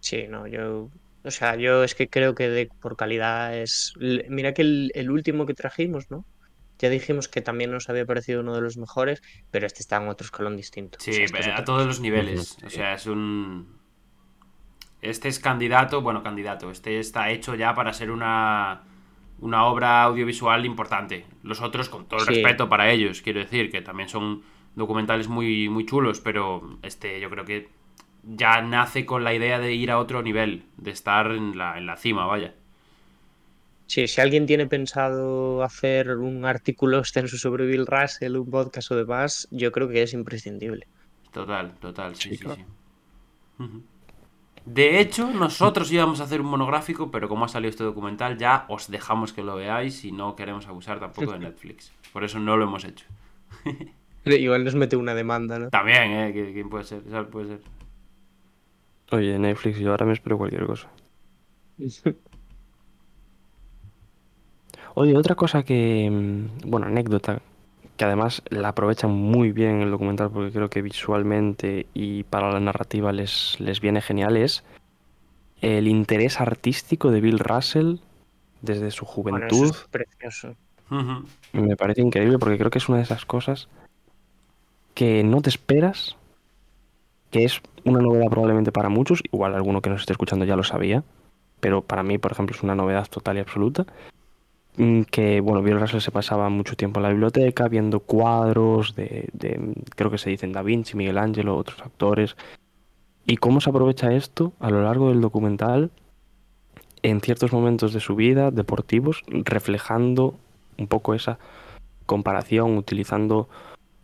Sí, 0.00 0.26
no, 0.28 0.46
yo. 0.46 0.88
O 1.28 1.30
sea, 1.30 1.56
yo 1.56 1.84
es 1.84 1.94
que 1.94 2.08
creo 2.08 2.34
que 2.34 2.48
de, 2.48 2.70
por 2.80 2.96
calidad 2.96 3.54
es. 3.54 3.92
Mira 4.28 4.54
que 4.54 4.62
el, 4.62 4.90
el, 4.94 5.10
último 5.10 5.44
que 5.44 5.52
trajimos, 5.52 6.10
¿no? 6.10 6.24
Ya 6.78 6.88
dijimos 6.88 7.28
que 7.28 7.42
también 7.42 7.70
nos 7.70 7.90
había 7.90 8.06
parecido 8.06 8.40
uno 8.40 8.54
de 8.54 8.62
los 8.62 8.78
mejores, 8.78 9.22
pero 9.50 9.66
este 9.66 9.80
está 9.80 9.96
en 9.96 10.08
otro 10.08 10.24
escalón 10.24 10.56
distinto. 10.56 10.98
Sí, 11.00 11.10
o 11.10 11.14
sea, 11.14 11.24
este 11.24 11.50
a 11.52 11.64
todos 11.64 11.86
los 11.86 12.00
niveles. 12.00 12.56
O 12.64 12.70
sea, 12.70 12.94
es 12.94 13.06
un. 13.06 13.78
Este 15.02 15.28
es 15.28 15.38
candidato, 15.38 16.00
bueno, 16.00 16.22
candidato. 16.22 16.70
Este 16.70 16.98
está 16.98 17.30
hecho 17.30 17.54
ya 17.54 17.74
para 17.74 17.92
ser 17.92 18.10
una, 18.10 18.84
una 19.40 19.66
obra 19.66 20.04
audiovisual 20.04 20.64
importante. 20.64 21.26
Los 21.42 21.60
otros, 21.60 21.90
con 21.90 22.06
todo 22.06 22.20
el 22.20 22.26
sí. 22.26 22.34
respeto 22.34 22.70
para 22.70 22.90
ellos, 22.90 23.20
quiero 23.20 23.40
decir, 23.40 23.70
que 23.70 23.82
también 23.82 24.08
son 24.08 24.42
documentales 24.74 25.28
muy, 25.28 25.68
muy 25.68 25.84
chulos, 25.84 26.20
pero 26.20 26.78
este 26.82 27.20
yo 27.20 27.28
creo 27.28 27.44
que 27.44 27.68
ya 28.22 28.60
nace 28.62 29.06
con 29.06 29.24
la 29.24 29.34
idea 29.34 29.58
de 29.58 29.74
ir 29.74 29.90
a 29.90 29.98
otro 29.98 30.22
nivel, 30.22 30.64
de 30.76 30.90
estar 30.90 31.30
en 31.30 31.56
la, 31.56 31.78
en 31.78 31.86
la 31.86 31.96
cima, 31.96 32.26
vaya. 32.26 32.54
Sí, 33.86 34.06
si 34.06 34.20
alguien 34.20 34.46
tiene 34.46 34.66
pensado 34.66 35.62
hacer 35.62 36.10
un 36.18 36.44
artículo 36.44 36.98
extenso 36.98 37.38
sobre 37.38 37.66
Bill 37.66 37.86
Russell, 37.86 38.36
un 38.36 38.50
podcast 38.50 38.90
o 38.92 38.96
demás, 38.96 39.48
yo 39.50 39.72
creo 39.72 39.88
que 39.88 40.02
es 40.02 40.12
imprescindible. 40.12 40.86
Total, 41.32 41.74
total, 41.80 42.14
sí, 42.16 42.30
sí, 42.30 42.36
sí. 42.36 42.46
sí. 42.54 42.64
Uh 43.58 43.64
-huh. 43.64 43.82
De 44.64 45.00
hecho, 45.00 45.32
nosotros 45.32 45.90
íbamos 45.90 46.20
a 46.20 46.24
hacer 46.24 46.42
un 46.42 46.48
monográfico, 46.48 47.10
pero 47.10 47.26
como 47.26 47.46
ha 47.46 47.48
salido 47.48 47.70
este 47.70 47.84
documental, 47.84 48.36
ya 48.36 48.66
os 48.68 48.90
dejamos 48.90 49.32
que 49.32 49.42
lo 49.42 49.56
veáis 49.56 50.04
y 50.04 50.12
no 50.12 50.36
queremos 50.36 50.66
abusar 50.66 51.00
tampoco 51.00 51.32
de 51.32 51.38
Netflix. 51.48 51.90
Por 52.12 52.22
eso 52.22 52.38
no 52.38 52.58
lo 52.58 52.64
hemos 52.64 52.84
hecho. 52.84 53.06
Igual 54.26 54.64
nos 54.64 54.74
mete 54.74 54.96
una 54.96 55.14
demanda, 55.14 55.58
¿no? 55.58 55.70
También, 55.70 56.10
¿eh? 56.12 56.52
¿Quién 56.52 56.68
puede 56.68 56.84
ser? 56.84 57.02
Eso 57.06 57.26
puede 57.28 57.46
ser. 57.46 57.60
Oye, 59.10 59.38
Netflix, 59.38 59.78
yo 59.78 59.90
ahora 59.90 60.06
me 60.06 60.12
espero 60.12 60.36
cualquier 60.38 60.66
cosa. 60.66 60.88
Oye, 64.94 65.16
otra 65.16 65.34
cosa 65.34 65.62
que. 65.62 66.08
mm, 66.10 66.68
Bueno, 66.70 66.86
anécdota 66.86 67.40
que 67.96 68.04
además 68.04 68.42
la 68.50 68.68
aprovechan 68.68 69.10
muy 69.10 69.50
bien 69.50 69.76
en 69.76 69.82
el 69.82 69.90
documental 69.90 70.30
porque 70.30 70.52
creo 70.52 70.70
que 70.70 70.82
visualmente 70.82 71.86
y 71.94 72.22
para 72.22 72.52
la 72.52 72.60
narrativa 72.60 73.10
les, 73.10 73.56
les 73.58 73.80
viene 73.80 74.00
genial, 74.00 74.36
es 74.36 74.62
el 75.62 75.88
interés 75.88 76.40
artístico 76.40 77.10
de 77.10 77.20
Bill 77.20 77.40
Russell 77.40 77.96
desde 78.62 78.92
su 78.92 79.04
Bueno, 79.04 79.38
eso 79.38 79.56
juventud. 79.56 79.70
es 79.74 79.88
precioso. 79.90 80.54
Me 81.52 81.76
parece 81.76 82.00
increíble 82.02 82.38
porque 82.38 82.56
creo 82.56 82.70
que 82.70 82.78
es 82.78 82.88
una 82.88 82.98
de 82.98 83.04
esas 83.04 83.24
cosas 83.26 83.68
que 84.94 85.24
no 85.24 85.42
te 85.42 85.50
esperas, 85.50 86.16
que 87.30 87.44
es 87.44 87.60
una 87.84 88.00
novedad 88.00 88.28
probablemente 88.30 88.72
para 88.72 88.88
muchos, 88.88 89.22
igual 89.32 89.54
alguno 89.54 89.80
que 89.80 89.90
nos 89.90 90.00
esté 90.00 90.12
escuchando 90.12 90.44
ya 90.44 90.56
lo 90.56 90.64
sabía, 90.64 91.04
pero 91.60 91.82
para 91.82 92.02
mí, 92.02 92.18
por 92.18 92.32
ejemplo, 92.32 92.54
es 92.56 92.62
una 92.62 92.74
novedad 92.74 93.06
total 93.08 93.36
y 93.36 93.40
absoluta. 93.40 93.86
mm, 94.76 95.02
Que, 95.10 95.40
bueno, 95.40 95.62
Bill 95.62 95.80
Russell 95.80 96.00
se 96.00 96.10
pasaba 96.10 96.48
mucho 96.48 96.76
tiempo 96.76 97.00
en 97.00 97.04
la 97.04 97.10
biblioteca 97.10 97.68
viendo 97.68 98.00
cuadros 98.00 98.94
de, 98.94 99.28
de, 99.32 99.74
creo 99.96 100.10
que 100.10 100.18
se 100.18 100.30
dicen 100.30 100.52
Da 100.52 100.62
Vinci, 100.62 100.96
Miguel 100.96 101.18
Ángel, 101.18 101.48
otros 101.48 101.80
actores. 101.80 102.36
Y 103.26 103.36
cómo 103.36 103.60
se 103.60 103.70
aprovecha 103.70 104.12
esto 104.12 104.52
a 104.60 104.70
lo 104.70 104.82
largo 104.82 105.10
del 105.10 105.20
documental 105.20 105.90
en 107.02 107.20
ciertos 107.20 107.52
momentos 107.52 107.92
de 107.92 108.00
su 108.00 108.16
vida 108.16 108.50
deportivos, 108.50 109.22
reflejando 109.28 110.34
un 110.78 110.86
poco 110.86 111.14
esa 111.14 111.38
comparación, 112.06 112.76
utilizando 112.76 113.48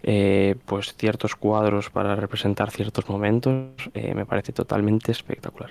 eh, 0.06 0.54
pues 0.66 0.94
ciertos 0.94 1.34
cuadros 1.34 1.88
para 1.88 2.14
representar 2.14 2.70
ciertos 2.70 3.08
momentos, 3.08 3.72
eh, 3.94 4.14
me 4.14 4.26
parece 4.26 4.52
totalmente 4.52 5.12
espectacular. 5.12 5.70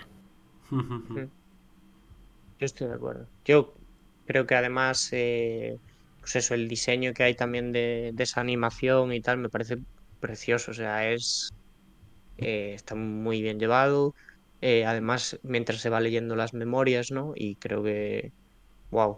Yo 0.72 2.66
estoy 2.66 2.88
de 2.88 2.94
acuerdo. 2.96 3.28
Yo 3.46 3.74
creo 4.26 4.48
que 4.48 4.56
además, 4.56 5.10
eh, 5.12 5.78
pues 6.20 6.36
eso, 6.38 6.56
el 6.56 6.68
diseño 6.68 7.14
que 7.14 7.24
hay 7.24 7.36
también 7.36 7.72
de, 7.72 8.12
de 8.14 8.24
esa 8.24 8.42
animación 8.42 9.14
y 9.14 9.22
tal, 9.22 9.38
me 9.38 9.50
parece 9.50 9.78
precioso. 10.20 10.72
O 10.72 10.74
sea, 10.74 11.12
es 11.12 11.52
está 12.38 12.96
muy 12.96 13.42
bien 13.42 13.60
llevado. 13.60 14.16
Además, 14.62 15.38
mientras 15.44 15.80
se 15.80 15.90
va 15.90 16.00
leyendo 16.00 16.36
las 16.36 16.54
memorias, 16.54 17.12
¿no? 17.12 17.34
Y 17.36 17.56
creo 17.56 17.84
que, 17.84 18.32
wow. 18.90 19.18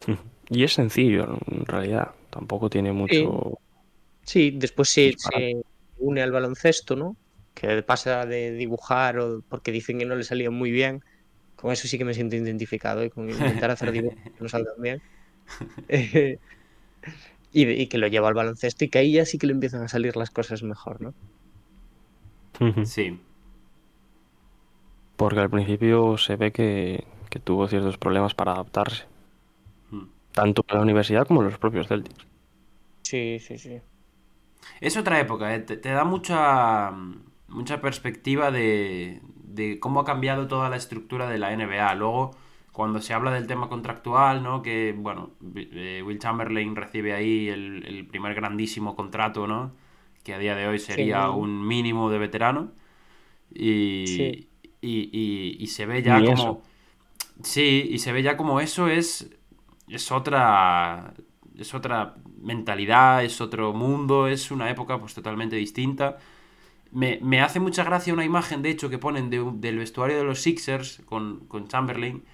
Y 0.50 0.64
es 0.64 0.74
sencillo, 0.74 1.38
en 1.50 1.64
realidad, 1.66 2.12
tampoco 2.30 2.70
tiene 2.70 2.92
mucho... 2.92 3.58
Sí, 4.22 4.52
después 4.52 4.88
se, 4.88 5.14
une 5.98 6.22
al 6.22 6.32
baloncesto, 6.32 6.96
¿no? 6.96 7.16
Que 7.54 7.82
pasa 7.82 8.26
de 8.26 8.52
dibujar 8.52 9.18
o 9.18 9.42
porque 9.48 9.70
dicen 9.70 9.98
que 9.98 10.06
no 10.06 10.16
le 10.16 10.24
salía 10.24 10.50
muy 10.50 10.70
bien. 10.70 11.02
Con 11.56 11.72
eso 11.72 11.88
sí 11.88 11.98
que 11.98 12.04
me 12.04 12.14
siento 12.14 12.36
identificado 12.36 13.04
y 13.04 13.10
con 13.10 13.28
intentar 13.28 13.70
hacer 13.70 13.92
dibujos 13.92 14.18
que 14.22 14.40
no 14.40 14.48
salgan 14.48 14.74
bien. 14.78 15.02
Eh, 15.88 16.38
y, 17.52 17.68
y 17.68 17.86
que 17.86 17.98
lo 17.98 18.08
lleva 18.08 18.28
al 18.28 18.34
baloncesto 18.34 18.84
y 18.84 18.88
que 18.88 18.98
ahí 18.98 19.12
ya 19.12 19.24
sí 19.24 19.38
que 19.38 19.46
le 19.46 19.52
empiezan 19.52 19.82
a 19.82 19.88
salir 19.88 20.16
las 20.16 20.30
cosas 20.30 20.62
mejor, 20.62 21.00
¿no? 21.00 21.14
Sí. 22.84 23.20
Porque 25.16 25.40
al 25.40 25.50
principio 25.50 26.18
se 26.18 26.36
ve 26.36 26.52
que, 26.52 27.04
que 27.30 27.40
tuvo 27.40 27.68
ciertos 27.68 27.98
problemas 27.98 28.34
para 28.34 28.52
adaptarse. 28.52 29.04
Tanto 30.34 30.64
en 30.68 30.76
la 30.76 30.82
universidad 30.82 31.26
como 31.26 31.40
en 31.42 31.48
los 31.50 31.58
propios 31.58 31.88
Celtics. 31.88 32.26
Sí, 33.02 33.38
sí, 33.40 33.58
sí. 33.58 33.80
Es 34.80 34.96
otra 34.96 35.20
época, 35.20 35.54
¿eh? 35.54 35.60
te, 35.60 35.76
te 35.76 35.90
da 35.90 36.04
mucha, 36.04 36.92
mucha 37.48 37.80
perspectiva 37.80 38.50
de, 38.50 39.20
de 39.44 39.78
cómo 39.80 40.00
ha 40.00 40.04
cambiado 40.04 40.48
toda 40.48 40.70
la 40.70 40.76
estructura 40.76 41.28
de 41.28 41.38
la 41.38 41.52
NBA. 41.52 41.94
Luego, 41.94 42.32
cuando 42.72 43.00
se 43.00 43.14
habla 43.14 43.30
del 43.32 43.46
tema 43.46 43.68
contractual, 43.68 44.42
¿no? 44.42 44.62
Que, 44.62 44.94
bueno, 44.96 45.30
eh, 45.56 46.02
Will 46.04 46.18
Chamberlain 46.18 46.76
recibe 46.76 47.14
ahí 47.14 47.48
el, 47.48 47.84
el 47.86 48.06
primer 48.06 48.34
grandísimo 48.34 48.96
contrato, 48.96 49.46
¿no? 49.46 49.74
Que 50.24 50.34
a 50.34 50.38
día 50.38 50.56
de 50.56 50.66
hoy 50.66 50.78
sería 50.78 51.24
Sí. 51.24 51.28
un 51.28 51.66
mínimo 51.66 52.10
de 52.10 52.18
veterano. 52.18 52.72
Y, 53.54 54.04
Sí. 54.06 54.48
y, 54.80 55.10
y- 55.12 55.56
y 55.62 55.66
se 55.68 55.86
ve 55.86 56.02
ya 56.02 56.20
Ni 56.20 56.26
como... 56.26 56.34
eso. 56.34 56.62
Sí, 57.42 57.88
y 57.90 57.98
se 57.98 58.12
ve 58.12 58.22
ya 58.22 58.36
como 58.36 58.60
eso 58.60 58.88
es, 58.88 59.30
es 59.88 60.10
otra, 60.12 61.14
es 61.58 61.74
otra 61.74 62.14
mentalidad, 62.40 63.24
es 63.24 63.40
otro 63.40 63.72
mundo, 63.72 64.28
es 64.28 64.50
una 64.50 64.70
época 64.70 64.98
pues 64.98 65.14
totalmente 65.14 65.56
distinta. 65.56 66.18
Me, 66.92 67.18
me 67.22 67.40
hace 67.42 67.60
mucha 67.60 67.84
gracia 67.84 68.12
una 68.14 68.24
imagen, 68.24 68.62
de 68.62 68.70
hecho, 68.70 68.90
que 68.90 68.98
ponen 68.98 69.30
de 69.30 69.44
del 69.56 69.78
vestuario 69.78 70.16
de 70.18 70.24
los 70.24 70.40
Sixers 70.40 71.02
con, 71.06 71.40
con 71.48 71.68
Chamberlain, 71.68 72.24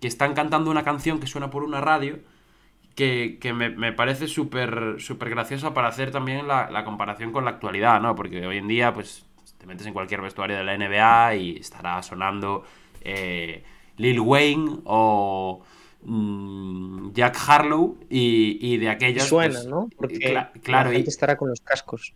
que 0.00 0.08
están 0.08 0.34
cantando 0.34 0.70
una 0.70 0.84
canción 0.84 1.20
que 1.20 1.26
suena 1.26 1.50
por 1.50 1.62
una 1.64 1.80
radio, 1.80 2.18
que, 2.94 3.38
que 3.40 3.52
me, 3.52 3.70
me 3.70 3.92
parece 3.92 4.26
súper 4.28 4.96
súper 4.98 5.30
graciosa 5.30 5.72
para 5.74 5.88
hacer 5.88 6.10
también 6.10 6.48
la, 6.48 6.70
la 6.70 6.84
comparación 6.84 7.32
con 7.32 7.44
la 7.44 7.52
actualidad, 7.52 8.00
¿no? 8.00 8.14
Porque 8.16 8.46
hoy 8.46 8.58
en 8.58 8.68
día, 8.68 8.92
pues, 8.92 9.26
te 9.58 9.66
metes 9.66 9.86
en 9.86 9.92
cualquier 9.92 10.20
vestuario 10.22 10.56
de 10.56 10.64
la 10.64 10.76
NBA 10.76 11.36
y 11.36 11.56
estará 11.58 12.02
sonando 12.02 12.64
eh, 13.02 13.64
Lil 13.96 14.20
Wayne 14.20 14.80
o 14.84 15.62
mm, 16.02 17.12
Jack 17.12 17.36
Harlow 17.46 17.96
y, 18.10 18.58
y 18.60 18.76
de 18.78 18.88
aquellas... 18.90 19.26
suena, 19.28 19.54
pues, 19.54 19.66
¿no? 19.66 19.88
Porque 19.96 20.16
cla- 20.18 20.50
claro, 20.62 20.92
la 20.92 20.98
y- 20.98 21.02
estará 21.02 21.36
con 21.36 21.48
los 21.48 21.60
cascos. 21.60 22.14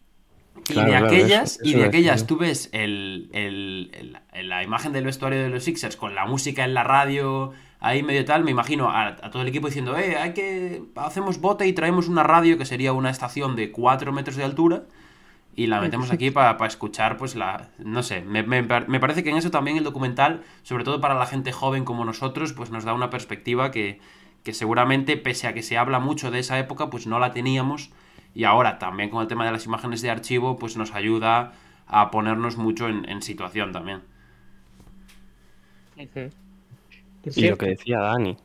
y 0.56 0.62
Claro, 0.74 0.82
de 0.92 0.98
claro, 0.98 1.06
aquellas, 1.06 1.56
eso- 1.56 1.60
y 1.64 1.74
de 1.74 1.80
es, 1.82 1.88
aquellas 1.88 2.20
¿no? 2.22 2.26
tú 2.26 2.36
ves 2.38 2.68
el, 2.72 3.28
el- 3.32 3.90
el- 3.94 4.18
el- 4.32 4.48
la 4.48 4.62
imagen 4.62 4.92
del 4.92 5.04
vestuario 5.04 5.42
de 5.42 5.48
los 5.48 5.64
Sixers 5.64 5.96
con 5.96 6.14
la 6.14 6.26
música 6.26 6.64
en 6.64 6.74
la 6.74 6.84
radio, 6.84 7.52
ahí 7.80 8.02
medio 8.02 8.24
tal, 8.24 8.44
me 8.44 8.50
imagino 8.50 8.90
a, 8.90 9.08
a 9.08 9.30
todo 9.30 9.42
el 9.42 9.48
equipo 9.48 9.66
diciendo, 9.66 9.96
eh, 9.98 10.16
hay 10.16 10.34
que, 10.34 10.82
hacemos 10.96 11.40
bote 11.40 11.66
y 11.66 11.72
traemos 11.72 12.08
una 12.08 12.22
radio 12.22 12.58
que 12.58 12.64
sería 12.66 12.92
una 12.92 13.10
estación 13.10 13.56
de 13.56 13.72
4 13.72 14.12
metros 14.12 14.36
de 14.36 14.44
altura 14.44 14.84
y 15.54 15.66
la 15.66 15.80
metemos 15.80 16.10
aquí 16.10 16.30
para 16.30 16.66
escuchar, 16.66 17.16
pues 17.18 17.34
la, 17.36 17.68
no 17.78 18.02
sé, 18.02 18.22
me, 18.22 18.42
me 18.42 18.62
par- 18.64 18.88
me 18.88 19.00
parece 19.00 19.22
que 19.22 19.30
en 19.30 19.36
eso 19.36 19.50
también 19.50 19.76
el 19.76 19.84
documental, 19.84 20.42
sobre 20.62 20.84
todo 20.84 21.00
para 21.00 21.14
la 21.14 21.26
gente 21.26 21.52
joven 21.52 21.84
como 21.84 22.04
nosotros, 22.04 22.52
pues 22.54 22.70
nos 22.70 22.84
da 22.84 22.94
una 22.94 23.10
perspectiva 23.10 23.70
que, 23.70 24.00
que 24.44 24.54
seguramente, 24.54 25.16
pese 25.16 25.46
a 25.46 25.54
que 25.54 25.62
se 25.62 25.76
habla 25.78 25.98
mucho 26.00 26.30
de 26.30 26.38
esa 26.40 26.58
época, 26.58 26.88
pues 26.90 27.06
no 27.06 27.18
la 27.18 27.32
teníamos. 27.32 27.90
Y 28.34 28.44
ahora 28.44 28.78
también 28.78 29.10
con 29.10 29.20
el 29.20 29.28
tema 29.28 29.44
de 29.44 29.52
las 29.52 29.66
imágenes 29.66 30.00
de 30.02 30.10
archivo, 30.10 30.58
pues 30.58 30.76
nos 30.76 30.94
ayuda 30.94 31.52
a 31.86 32.10
ponernos 32.10 32.56
mucho 32.56 32.88
en, 32.88 33.06
en 33.08 33.20
situación 33.22 33.72
también. 33.72 34.00
Y 37.34 37.44
lo 37.44 37.56
que 37.58 37.66
decía 37.66 37.98
Dani, 38.00 38.36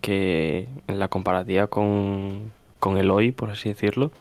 que 0.00 0.68
en 0.86 0.98
la 0.98 1.08
comparativa 1.08 1.66
con, 1.68 2.52
con 2.78 2.98
el 2.98 3.10
hoy, 3.10 3.32
por 3.32 3.50
así 3.50 3.68
decirlo, 3.68 4.12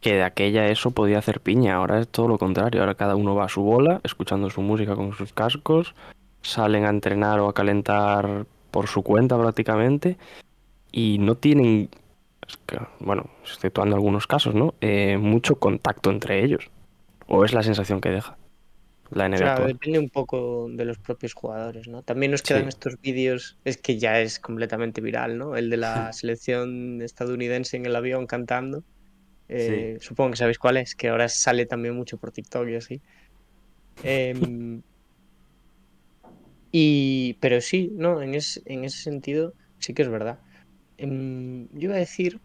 que 0.00 0.14
de 0.14 0.22
aquella 0.22 0.66
eso 0.68 0.90
podía 0.92 1.18
hacer 1.18 1.40
piña, 1.40 1.74
ahora 1.76 2.00
es 2.00 2.08
todo 2.08 2.28
lo 2.28 2.38
contrario, 2.38 2.80
ahora 2.80 2.94
cada 2.94 3.16
uno 3.16 3.34
va 3.34 3.44
a 3.46 3.48
su 3.48 3.62
bola, 3.62 4.00
escuchando 4.04 4.48
su 4.50 4.62
música 4.62 4.94
con 4.94 5.12
sus 5.12 5.32
cascos, 5.32 5.94
salen 6.42 6.84
a 6.84 6.90
entrenar 6.90 7.40
o 7.40 7.48
a 7.48 7.54
calentar 7.54 8.46
por 8.70 8.86
su 8.86 9.02
cuenta 9.02 9.36
prácticamente 9.38 10.16
y 10.92 11.18
no 11.18 11.34
tienen, 11.34 11.88
es 12.46 12.56
que, 12.66 12.78
bueno, 13.00 13.28
exceptuando 13.42 13.96
algunos 13.96 14.26
casos, 14.26 14.54
¿no? 14.54 14.74
Eh, 14.80 15.18
mucho 15.18 15.56
contacto 15.56 16.10
entre 16.10 16.44
ellos, 16.44 16.70
o 17.26 17.44
es 17.44 17.52
la 17.52 17.62
sensación 17.62 18.00
que 18.00 18.10
deja 18.10 18.36
la 19.10 19.24
NBA 19.26 19.38
Claro, 19.38 19.50
actual. 19.52 19.68
depende 19.72 19.98
un 19.98 20.10
poco 20.10 20.66
de 20.70 20.84
los 20.84 20.98
propios 20.98 21.32
jugadores, 21.34 21.88
¿no? 21.88 22.02
También 22.02 22.30
nos 22.30 22.42
quedan 22.42 22.62
Sí. 22.64 22.68
estos 22.68 23.00
vídeos, 23.00 23.56
es 23.64 23.78
que 23.78 23.98
ya 23.98 24.20
es 24.20 24.38
completamente 24.38 25.00
viral, 25.00 25.38
¿no? 25.38 25.56
El 25.56 25.70
de 25.70 25.78
la 25.78 26.12
selección 26.12 27.00
estadounidense 27.02 27.76
en 27.78 27.86
el 27.86 27.96
avión 27.96 28.26
cantando. 28.26 28.84
Eh, 29.48 29.98
Supongo 30.00 30.32
que 30.32 30.36
sabéis 30.38 30.58
cuál 30.58 30.76
es, 30.78 30.94
que 30.94 31.08
ahora 31.08 31.28
sale 31.28 31.66
también 31.66 31.94
mucho 31.96 32.18
por 32.18 32.32
TikTok 32.32 32.68
y 32.68 32.76
así. 32.76 33.02
Em, 34.02 34.82
y, 36.70 37.34
pero 37.40 37.60
sí, 37.60 37.90
¿no? 37.94 38.22
En, 38.22 38.34
es- 38.34 38.60
en 38.66 38.84
ese 38.84 38.98
sentido, 39.02 39.54
sí 39.78 39.94
que 39.94 40.02
es 40.02 40.08
verdad. 40.08 40.40
Em, 40.98 41.68
yo 41.72 41.88
iba 41.90 41.94
a 41.96 41.98
decir 41.98 42.40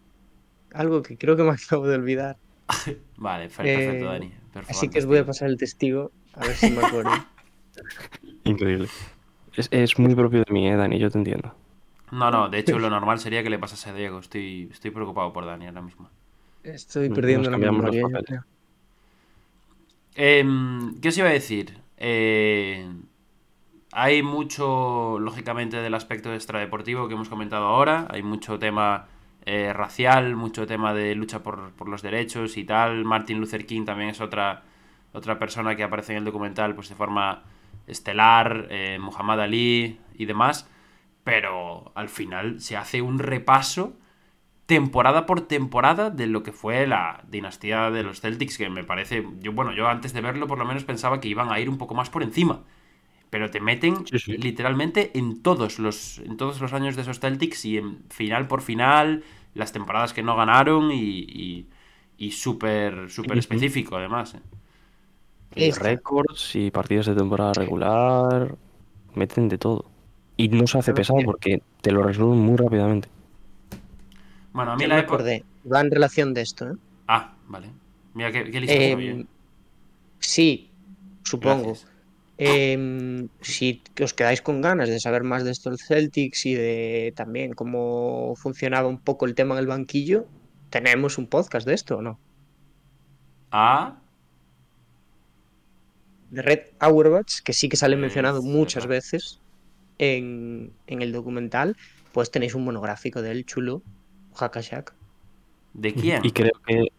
algo 0.71 1.01
que 1.03 1.17
creo 1.17 1.37
que 1.37 1.43
me 1.43 1.51
acabo 1.53 1.87
de 1.87 1.95
olvidar, 1.97 2.37
Vale, 3.17 3.49
perfecto, 3.49 4.05
Eh, 4.05 4.05
Dani. 4.05 4.31
así 4.67 4.89
que 4.89 4.99
os 4.99 5.05
voy 5.09 5.19
a 5.19 5.25
pasar 5.29 5.49
el 5.49 5.57
testigo, 5.57 6.13
a 6.33 6.45
ver 6.45 6.57
si 6.57 6.71
me 6.71 6.81
acuerdo. 6.81 7.25
Increíble. 8.45 8.89
Es, 9.55 9.69
es 9.71 9.99
muy 9.99 10.15
propio 10.15 10.43
de 10.45 10.53
mí, 10.53 10.67
eh, 10.69 10.75
Dani, 10.77 10.99
yo 10.99 11.11
te 11.11 11.17
entiendo. 11.19 11.55
No, 12.11 12.31
no, 12.31 12.47
de 12.49 12.59
hecho 12.59 12.79
lo 12.79 12.89
normal 12.89 13.19
sería 13.19 13.43
que 13.43 13.49
le 13.49 13.59
pasase 13.59 13.89
a 13.89 13.93
Diego. 13.93 14.19
Estoy, 14.19 14.69
estoy 14.71 14.91
preocupado 14.91 15.33
por 15.33 15.45
Dani 15.45 15.67
ahora 15.67 15.81
mismo. 15.81 16.09
Estoy 16.63 17.09
perdiendo 17.09 17.51
la 17.51 17.57
memoria. 17.57 18.05
Em, 20.15 20.99
¿qué 21.01 21.09
os 21.09 21.17
iba 21.17 21.27
a 21.27 21.31
decir? 21.31 21.77
Eh, 21.97 22.87
hay 23.91 24.23
mucho, 24.23 25.19
lógicamente, 25.19 25.77
del 25.77 25.93
aspecto 25.93 26.33
extradeportivo 26.33 27.07
que 27.07 27.15
hemos 27.15 27.29
comentado 27.29 27.65
ahora. 27.65 28.07
Hay 28.09 28.23
mucho 28.23 28.59
tema 28.59 29.07
eh, 29.45 29.73
racial, 29.73 30.35
mucho 30.35 30.65
tema 30.65 30.93
de 30.93 31.15
lucha 31.15 31.43
por, 31.43 31.71
por 31.73 31.89
los 31.89 32.01
derechos 32.01 32.57
y 32.57 32.63
tal. 32.63 33.03
Martin 33.03 33.39
Luther 33.39 33.65
King 33.65 33.85
también 33.85 34.09
es 34.09 34.21
otra, 34.21 34.63
otra 35.11 35.37
persona 35.37 35.75
que 35.75 35.83
aparece 35.83 36.13
en 36.13 36.19
el 36.19 36.25
documental 36.25 36.75
pues 36.75 36.89
de 36.89 36.95
forma 36.95 37.43
estelar, 37.87 38.67
eh, 38.69 38.97
Muhammad 39.01 39.41
Ali 39.41 39.99
y 40.15 40.25
demás. 40.25 40.69
Pero 41.23 41.91
al 41.95 42.09
final 42.09 42.61
se 42.61 42.77
hace 42.77 43.01
un 43.01 43.19
repaso 43.19 43.93
temporada 44.65 45.25
por 45.25 45.41
temporada 45.47 46.09
de 46.09 46.27
lo 46.27 46.43
que 46.43 46.51
fue 46.53 46.87
la 46.87 47.23
dinastía 47.29 47.91
de 47.91 48.03
los 48.03 48.21
Celtics, 48.21 48.57
que 48.57 48.69
me 48.69 48.83
parece, 48.83 49.27
yo 49.39 49.53
bueno, 49.53 49.73
yo 49.73 49.87
antes 49.87 50.13
de 50.13 50.21
verlo 50.21 50.47
por 50.47 50.57
lo 50.59 50.65
menos 50.65 50.83
pensaba 50.85 51.19
que 51.19 51.27
iban 51.27 51.51
a 51.51 51.59
ir 51.59 51.69
un 51.69 51.77
poco 51.77 51.95
más 51.95 52.09
por 52.09 52.23
encima. 52.23 52.63
Pero 53.29 53.49
te 53.51 53.59
meten 53.61 54.09
Sí, 54.09 54.19
sí. 54.19 54.37
literalmente 54.37 55.11
en 55.17 55.41
todos 55.43 55.79
los 55.79 56.19
en 56.19 56.37
todos 56.37 56.61
los 56.61 56.73
años 56.73 56.95
de 56.95 57.03
esos 57.03 57.19
Celtics 57.19 57.65
y 57.65 57.77
en 57.77 58.03
final 58.09 58.47
por 58.47 58.61
final, 58.61 59.23
las 59.55 59.71
temporadas 59.73 60.13
que 60.13 60.23
no 60.23 60.35
ganaron 60.35 60.91
y, 60.91 60.99
y, 60.99 61.69
y 62.17 62.31
súper 62.31 63.07
específico 63.37 63.97
además. 63.97 64.35
¿eh? 64.35 64.41
Y 65.55 65.69
Esta. 65.69 65.87
récords 65.87 66.55
y 66.55 66.71
partidos 66.71 67.05
de 67.07 67.15
temporada 67.15 67.53
regular. 67.53 68.55
Meten 69.15 69.49
de 69.49 69.57
todo. 69.57 69.85
Y 70.37 70.49
no 70.49 70.67
se 70.67 70.79
hace 70.79 70.93
pesado 70.93 71.23
porque 71.23 71.61
te 71.81 71.91
lo 71.91 72.03
resuelven 72.03 72.39
muy 72.39 72.57
rápidamente. 72.57 73.09
Bueno, 74.53 74.71
a 74.73 74.77
mí 74.77 74.81
Ya 74.81 74.87
la 74.87 74.95
me 74.95 75.01
época... 75.01 75.23
acordé. 75.23 75.45
Va 75.71 75.81
en 75.81 75.91
relación 75.91 76.33
de 76.33 76.41
esto, 76.41 76.69
¿eh? 76.71 76.75
Ah, 77.07 77.37
vale. 77.47 77.79
Mira 78.13 78.31
qué, 78.31 78.49
qué 78.51 78.59
¿eh? 78.67 79.25
sí, 80.19 80.71
supongo. 81.23 81.83
Em, 82.37 83.29
si 83.41 83.83
os 84.03 84.13
quedáis 84.13 84.41
con 84.41 84.61
ganas 84.61 84.89
de 84.89 84.99
saber 84.99 85.23
más 85.23 85.43
de 85.43 85.51
estos 85.51 85.81
Celtics 85.87 86.45
y 86.47 86.55
de 86.55 87.13
también 87.15 87.53
cómo 87.53 88.33
funcionaba 88.37 88.87
un 88.89 89.01
poco 89.01 89.25
el 89.25 89.35
tema 89.35 89.55
en 89.55 89.59
el 89.61 89.67
banquillo, 89.67 90.27
tenemos 90.69 91.17
un 91.17 91.27
podcast 91.27 91.67
de 91.67 91.75
esto, 91.75 91.97
¿o 91.97 92.01
no? 92.01 92.19
Ah, 93.51 94.01
De 96.29 96.41
Red 96.41 96.61
Auerbach, 96.79 97.41
que 97.45 97.53
sí 97.53 97.69
que 97.69 97.77
sale 97.77 97.95
mencionado 97.95 98.41
muchas 98.41 98.87
verdad. 98.87 98.95
veces 98.97 99.41
en, 99.99 100.73
en 100.87 101.01
el 101.01 101.11
documental, 101.11 101.77
pues 102.11 102.31
tenéis 102.31 102.55
un 102.55 102.65
monográfico 102.65 103.21
de 103.21 103.31
él 103.31 103.45
chulo, 103.45 103.83
Hakashak. 104.39 104.93
¿de 105.73 105.93
quién? 105.93 106.25
Y 106.25 106.31
creo 106.31 106.51
que. 106.65 106.73
¿De 106.75 106.89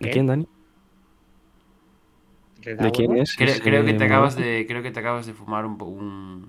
¿Qué? 0.00 0.10
quién, 0.10 0.26
Dani? 0.26 0.46
¿De 2.62 2.90
quién 2.92 3.16
es? 3.16 3.34
Creo, 3.36 3.60
creo 3.60 3.84
que 3.84 3.94
te 3.94 4.04
acabas 4.04 4.36
de 4.36 4.64
creo 4.68 4.82
que 4.82 4.90
te 4.90 5.00
acabas 5.00 5.26
de 5.26 5.34
fumar 5.34 5.64
un, 5.64 5.80
un... 5.82 6.48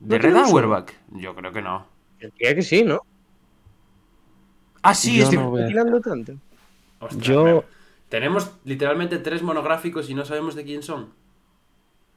De 0.00 0.18
¿No 0.18 0.18
Red? 0.18 0.36
Auerbach. 0.36 0.90
Yo 1.12 1.34
creo 1.34 1.52
que 1.52 1.62
no. 1.62 1.86
Yo 2.20 2.28
diría 2.36 2.54
que 2.54 2.62
sí, 2.62 2.82
¿no? 2.84 3.00
Ah, 4.82 4.94
sí, 4.94 5.16
Yo 5.16 5.24
estoy 5.24 5.38
no 5.38 5.54
tirando 5.66 6.00
tanto. 6.00 6.32
Ostras, 7.00 7.26
Yo- 7.26 7.64
Tenemos 8.08 8.50
literalmente 8.64 9.18
tres 9.18 9.42
monográficos 9.42 10.10
y 10.10 10.14
no 10.14 10.24
sabemos 10.24 10.54
de 10.54 10.64
quién 10.64 10.82
son. 10.82 11.08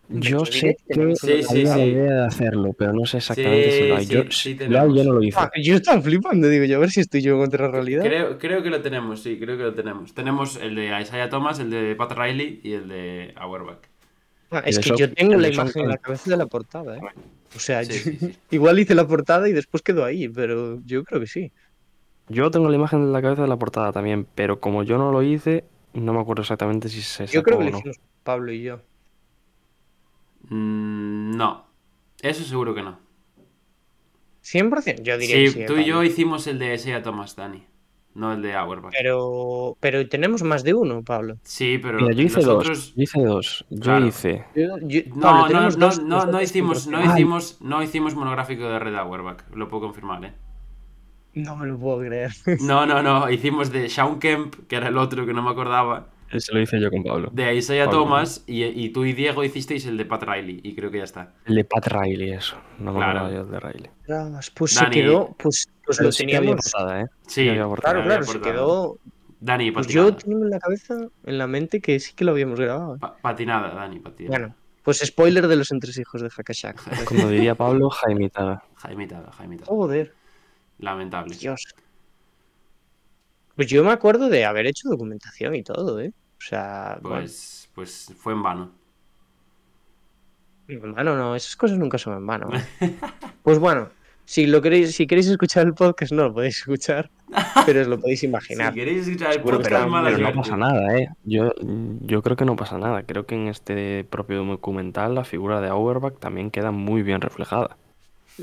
Yo 0.08 0.46
sé 0.46 0.76
que 0.88 1.16
Sí, 1.16 1.42
sí, 1.44 1.44
había 1.50 1.76
la 1.78 1.86
sí. 1.86 1.92
idea 1.92 2.14
de 2.14 2.26
hacerlo, 2.26 2.74
pero 2.78 2.94
no 2.94 3.06
sé 3.06 3.18
exactamente 3.18 3.72
si 3.72 3.88
lo 3.88 3.96
hay. 3.96 4.06
Yo, 4.06 4.22
sí, 4.24 4.28
sí 4.32 4.58
si 4.58 4.68
lo 4.70 4.80
hay, 4.80 4.88
yo 4.90 4.94
tenemos. 4.94 5.06
no 5.08 5.14
lo 5.14 5.24
hice. 5.24 5.38
Ah, 5.40 5.52
yo 5.62 5.76
estaba 5.76 6.02
flipando, 6.02 6.48
digo 6.48 6.66
yo, 6.66 6.78
a 6.78 6.80
ver 6.80 6.92
si 6.92 7.02
estoy 7.02 7.22
yo 7.22 7.36
en 7.36 7.42
otra 7.42 7.70
realidad. 7.70 8.04
Creo, 8.04 8.38
creo 8.38 8.64
que 8.64 8.70
lo 8.70 8.82
tenemos, 8.82 9.22
sí, 9.24 9.38
creo 9.40 9.58
que 9.58 9.64
lo 9.64 9.74
tenemos. 9.74 10.14
Tenemos 10.14 10.58
el 10.58 10.76
de 10.76 11.02
Isaiah 11.02 11.30
Thomas, 11.30 11.60
el 11.60 11.70
de 11.70 11.96
Pat 11.96 12.12
Riley 12.12 12.62
y 12.64 12.74
el 12.74 12.88
de 12.88 13.34
Auerbach. 13.36 13.80
Ah, 14.52 14.64
es 14.66 14.80
que 14.80 14.92
yo 14.96 15.12
tengo 15.12 15.36
la 15.36 15.50
imagen 15.50 15.84
en 15.84 15.90
la 15.90 15.98
cabeza 15.98 16.30
de 16.30 16.38
la 16.38 16.46
portada, 16.46 16.98
¿eh? 16.98 17.02
O 17.56 17.60
sea, 17.60 17.84
Sí, 17.84 17.94
yo- 17.94 18.00
sí, 18.00 18.18
sí. 18.20 18.36
igual 18.52 18.80
hice 18.80 18.94
la 18.96 19.08
portada 19.08 19.50
y 19.50 19.54
después 19.54 19.82
quedó 19.82 20.06
ahí, 20.06 20.30
pero 20.30 20.80
yo 20.86 21.04
creo 21.04 21.20
que 21.20 21.28
sí. 21.28 21.52
Yo 22.28 22.50
tengo 22.52 22.70
la 22.70 22.76
imagen 22.76 23.02
en 23.02 23.12
la 23.12 23.22
cabeza 23.22 23.44
de 23.44 23.48
la 23.48 23.58
portada 23.58 23.92
también, 23.92 24.28
pero 24.36 24.60
como 24.60 24.84
yo 24.84 24.98
no 24.98 25.12
lo 25.12 25.22
hice, 25.24 25.64
no 25.94 26.14
me 26.14 26.20
acuerdo 26.20 26.42
exactamente 26.42 26.90
si 26.90 27.02
se 27.02 27.28
Yo 27.28 27.44
creo 27.44 27.58
que 27.58 27.66
lo 27.66 27.72
no. 27.72 27.78
hicimos 27.78 27.98
Pablo 28.24 28.52
y 28.52 28.64
yo. 28.64 28.82
Mm, 30.50 31.32
no, 31.38 31.66
eso 32.22 32.44
seguro 32.44 32.74
que 32.76 32.82
no. 32.84 33.00
100%, 34.44 35.02
yo 35.02 35.18
diría 35.18 35.36
Sí, 35.38 35.44
que 35.46 35.50
sí. 35.52 35.62
eh, 35.62 35.66
tú 35.66 35.78
y 35.78 35.86
yo 35.86 36.04
hicimos 36.04 36.46
el 36.48 36.60
de 36.60 36.76
Isaiah 36.76 37.02
Thomas, 37.02 37.36
Dani. 37.36 37.66
No 38.14 38.32
el 38.32 38.42
de 38.42 38.54
Auerbach. 38.54 38.94
Pero, 38.96 39.76
pero 39.82 40.08
tenemos 40.08 40.42
más 40.44 40.64
de 40.64 40.74
uno, 40.74 41.04
Pablo. 41.04 41.36
Sí, 41.44 41.80
pero 41.82 42.00
Mira, 42.00 42.14
yo 42.14 42.22
hice 42.24 42.38
nosotros... 42.38 42.78
dos. 42.78 42.96
Yo 42.96 43.04
hice 43.04 43.22
dos. 43.24 43.66
Yo 43.70 43.82
Claro. 43.82 44.06
hice. 44.08 44.46
Yo- 44.56 44.78
yo- 44.84 45.02
No, 45.16 45.20
Pablo, 45.22 45.42
no, 45.42 45.48
tenemos 45.48 45.78
no, 45.78 45.86
dos, 45.88 46.02
no, 46.32 46.42
hicimos, 46.42 46.88
no 46.88 47.00
100%. 47.00 47.14
hicimos, 47.14 47.58
no 47.62 47.84
hicimos 47.84 48.16
monográfico 48.16 48.64
de 48.70 48.80
Red 48.80 48.96
Auerbach, 48.96 49.42
lo 49.54 49.68
puedo 49.68 49.82
confirmar, 49.88 50.24
¿eh? 50.24 50.34
No 51.34 51.58
me 51.58 51.68
lo 51.68 51.78
puedo 51.78 52.00
creer. 52.00 52.32
No, 52.62 52.86
no, 52.86 53.04
no, 53.04 53.30
hicimos 53.30 53.70
de 53.74 53.90
Sean 53.90 54.18
Kemp, 54.20 54.66
que 54.70 54.78
era 54.78 54.88
el 54.88 54.98
otro 54.98 55.26
que 55.26 55.34
no 55.34 55.42
me 55.42 55.50
acordaba, 55.50 56.08
Ese 56.32 56.54
lo 56.54 56.60
hice 56.62 56.80
yo 56.80 56.90
con 56.90 57.04
Pablo. 57.04 57.30
de 57.32 57.56
Isaiah 57.56 57.86
Pablo. 57.86 58.00
Thomas, 58.04 58.44
y, 58.48 58.64
y 58.64 58.90
tú 58.90 59.06
y 59.06 59.14
Diego 59.14 59.44
hicisteis 59.44 59.86
el 59.86 59.96
de 59.98 60.06
Pat 60.06 60.24
Riley, 60.24 60.60
y 60.64 60.76
creo 60.76 60.90
que 60.92 60.98
ya 60.98 61.04
está. 61.04 61.34
El 61.46 61.56
de 61.56 61.64
Pat 61.64 61.88
Riley, 61.88 62.32
eso. 62.32 62.58
No 62.80 62.92
me 62.94 63.00
Claro. 63.00 63.32
yo 63.32 63.44
del 63.46 63.52
de 63.52 63.60
Riley. 63.60 63.90
Pues 64.56 64.76
Dani. 64.76 64.86
se 64.88 64.90
quedó, 65.02 65.36
pues, 65.38 65.70
pues 65.86 66.00
lo 66.02 66.10
teníamos. 66.12 66.56
portada, 66.72 67.02
¿eh? 67.02 67.06
Sí, 67.28 67.48
portada. 67.64 67.94
Claro, 67.94 68.04
claro, 68.08 68.24
se 68.24 68.42
quedó. 68.42 68.98
Dani, 69.40 69.70
Pues 69.72 69.86
patinada. 69.88 70.10
yo 70.10 70.16
tengo 70.16 70.44
en 70.44 70.50
la 70.50 70.60
cabeza, 70.60 70.96
en 71.26 71.38
la 71.38 71.46
mente, 71.48 71.80
que 71.80 72.00
sí 72.00 72.14
que 72.16 72.26
lo 72.26 72.32
habíamos 72.32 72.60
grabado. 72.60 72.96
¿eh? 72.96 73.00
Pa- 73.00 73.16
patinada, 73.18 73.70
Dani, 73.76 74.00
patinada. 74.00 74.38
Bueno, 74.40 74.56
pues 74.84 75.00
spoiler 75.06 75.48
de 75.48 75.56
los 75.56 75.72
entresijos 75.72 76.22
de 76.22 76.30
Hakashak. 76.36 77.06
Como 77.06 77.28
diría 77.30 77.54
Pablo, 77.56 77.90
Jaimitada. 77.90 78.64
Jaimitada, 78.76 79.32
Jaimitada. 79.32 79.68
Joder, 79.68 80.14
Lamentable. 80.80 81.36
Dios. 81.36 81.64
Pues 83.56 83.68
yo 83.68 83.84
me 83.84 83.92
acuerdo 83.92 84.30
de 84.30 84.46
haber 84.46 84.68
hecho 84.68 84.90
documentación 84.90 85.56
y 85.56 85.64
todo, 85.64 86.00
¿eh? 86.00 86.12
O 86.38 86.42
sea, 86.42 87.00
Pues, 87.02 87.70
pues 87.74 88.14
fue 88.18 88.34
en 88.34 88.44
vano. 88.44 88.72
bueno, 90.68 90.86
en 90.86 90.94
vano 90.94 91.16
no, 91.16 91.36
esas 91.36 91.56
cosas 91.56 91.78
nunca 91.78 91.98
son 91.98 92.18
en 92.18 92.26
vano. 92.28 92.50
Pues 93.44 93.60
bueno, 93.60 93.90
si 94.26 94.48
lo 94.48 94.60
queréis, 94.60 94.96
si 94.96 95.06
queréis 95.06 95.28
escuchar 95.28 95.68
el 95.68 95.76
podcast, 95.76 96.12
no 96.12 96.24
lo 96.24 96.34
podéis 96.34 96.58
escuchar, 96.58 97.12
pero 97.64 97.82
os 97.82 97.88
lo 97.88 98.00
podéis 98.00 98.24
imaginar. 98.24 98.74
Si 98.74 98.80
queréis 98.80 99.08
escuchar 99.08 99.34
el 99.34 99.42
podcast, 99.42 99.84
no, 99.84 99.88
mala 99.88 100.10
Pero 100.10 100.28
no 100.28 100.34
pasa 100.34 100.58
nada, 100.58 100.98
¿eh? 100.98 101.10
Yo, 101.26 101.52
yo 102.02 102.24
creo 102.24 102.36
que 102.36 102.44
no 102.46 102.56
pasa 102.56 102.80
nada. 102.80 103.04
Creo 103.04 103.28
que 103.28 103.36
en 103.36 103.48
este 103.50 104.04
propio 104.04 104.44
documental 104.44 105.14
la 105.14 105.26
figura 105.26 105.62
de 105.62 105.68
Auerbach 105.68 106.18
también 106.18 106.50
queda 106.50 106.72
muy 106.72 107.04
bien 107.04 107.22
reflejada. 107.22 107.78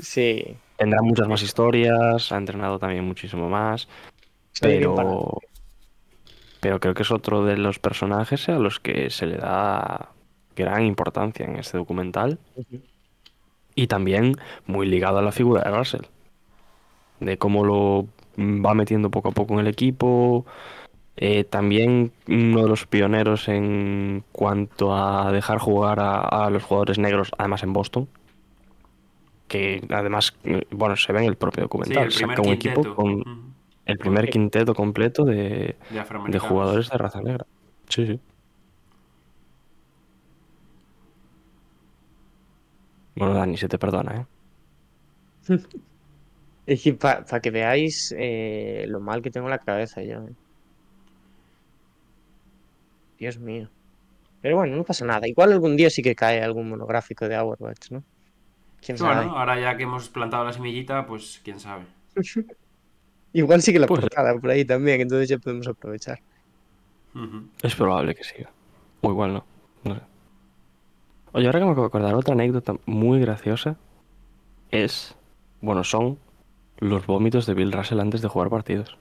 Sí. 0.01 0.55
Tendrá 0.77 1.01
muchas 1.01 1.27
más 1.27 1.41
historias, 1.43 2.31
ha 2.31 2.37
entrenado 2.37 2.79
también 2.79 3.03
muchísimo 3.03 3.49
más, 3.49 3.89
pero, 4.61 5.39
pero 6.59 6.79
creo 6.79 6.93
que 6.93 7.03
es 7.03 7.11
otro 7.11 7.45
de 7.45 7.57
los 7.57 7.79
personajes 7.79 8.49
a 8.49 8.59
los 8.59 8.79
que 8.79 9.09
se 9.09 9.25
le 9.25 9.37
da 9.37 10.09
gran 10.55 10.85
importancia 10.85 11.45
en 11.45 11.57
este 11.57 11.77
documental. 11.77 12.39
Y 13.75 13.87
también 13.87 14.35
muy 14.67 14.87
ligado 14.87 15.17
a 15.17 15.23
la 15.23 15.31
figura 15.31 15.63
de 15.63 15.75
Russell, 15.75 16.05
de 17.19 17.37
cómo 17.37 17.63
lo 17.63 18.07
va 18.37 18.73
metiendo 18.73 19.09
poco 19.09 19.29
a 19.29 19.31
poco 19.31 19.55
en 19.55 19.61
el 19.61 19.67
equipo, 19.67 20.45
eh, 21.15 21.43
también 21.43 22.11
uno 22.27 22.63
de 22.63 22.67
los 22.67 22.87
pioneros 22.87 23.47
en 23.47 24.23
cuanto 24.31 24.95
a 24.95 25.31
dejar 25.31 25.59
jugar 25.59 25.99
a, 25.99 26.19
a 26.45 26.49
los 26.49 26.63
jugadores 26.63 26.97
negros, 26.97 27.31
además 27.37 27.63
en 27.63 27.73
Boston, 27.73 28.07
que 29.47 29.85
además, 29.89 30.33
eh, 30.43 30.63
bueno, 30.71 30.95
se 30.95 31.13
ve 31.13 31.19
en 31.19 31.25
el 31.25 31.35
propio 31.35 31.61
Sí, 31.61 31.65
documental, 31.65 32.03
el 32.05 32.13
primer 32.13 32.37
saca 32.37 32.47
un 32.47 32.53
equipo 32.53 32.95
con. 32.95 33.53
El 33.85 33.97
primer 33.97 34.29
quinteto 34.29 34.73
completo 34.75 35.25
de, 35.25 35.77
de 35.89 35.99
de 36.29 36.39
afroamericanos. 36.39 36.41
jugadores 36.41 36.89
de 36.89 36.97
raza 36.97 37.21
negra. 37.21 37.45
Sí, 37.89 38.05
sí. 38.07 38.21
Bueno, 43.15 43.33
Dani, 43.35 43.57
se 43.57 43.67
te 43.67 43.79
perdona, 43.79 44.21
¿eh? 44.21 44.27
Es 46.65 46.83
que 46.83 46.93
para 46.93 47.41
que 47.41 47.51
veáis 47.51 48.13
eh, 48.17 48.85
lo 48.87 48.99
mal 49.01 49.21
que 49.21 49.31
tengo 49.31 49.49
la 49.49 49.59
cabeza 49.59 50.01
yo. 50.03 50.23
¿eh? 50.27 50.35
Dios 53.17 53.39
mío. 53.39 53.69
Pero 54.41 54.57
bueno, 54.57 54.75
no 54.77 54.85
pasa 54.85 55.05
nada. 55.05 55.27
Igual 55.27 55.53
algún 55.53 55.77
día 55.77 55.89
sí 55.89 56.01
que 56.03 56.15
cae 56.15 56.41
algún 56.43 56.69
monográfico 56.69 57.27
de 57.29 57.37
Overwatch, 57.39 57.91
¿no? 57.91 58.05
¿Quién 58.81 58.97
Bueno, 58.97 59.23
sabe? 59.23 59.35
ahora 59.35 59.59
ya 59.59 59.77
que 59.77 59.83
hemos 59.83 60.09
plantado 60.09 60.45
la 60.45 60.53
semillita, 60.53 61.05
pues 61.07 61.41
quién 61.43 61.59
sabe. 61.59 61.87
Igual 63.33 63.61
sí 63.61 63.73
que 63.73 63.79
la 63.79 63.87
Pues- 63.87 64.01
portada 64.01 64.37
por 64.39 64.49
ahí 64.51 64.63
también, 64.65 65.01
entonces 65.01 65.27
ya 65.29 65.37
podemos 65.39 65.67
aprovechar. 65.67 66.19
Es 67.61 67.75
probable 67.75 68.15
que 68.15 68.23
siga. 68.23 68.49
O 69.01 69.11
igual 69.11 69.33
no. 69.33 69.45
No 69.83 69.95
sé. 69.95 70.01
Oye, 71.33 71.45
ahora 71.47 71.59
que 71.59 71.65
me 71.65 71.71
acabo 71.71 71.83
de 71.85 71.87
acordar, 71.87 72.13
otra 72.15 72.33
anécdota 72.33 72.75
muy 72.85 73.19
graciosa 73.19 73.75
es, 74.71 75.15
bueno, 75.61 75.83
son 75.83 76.17
los 76.79 77.05
vómitos 77.05 77.45
de 77.45 77.53
Bill 77.53 77.71
Russell 77.71 77.99
antes 77.99 78.21
de 78.21 78.27
jugar 78.27 78.49
partidos. 78.49 78.97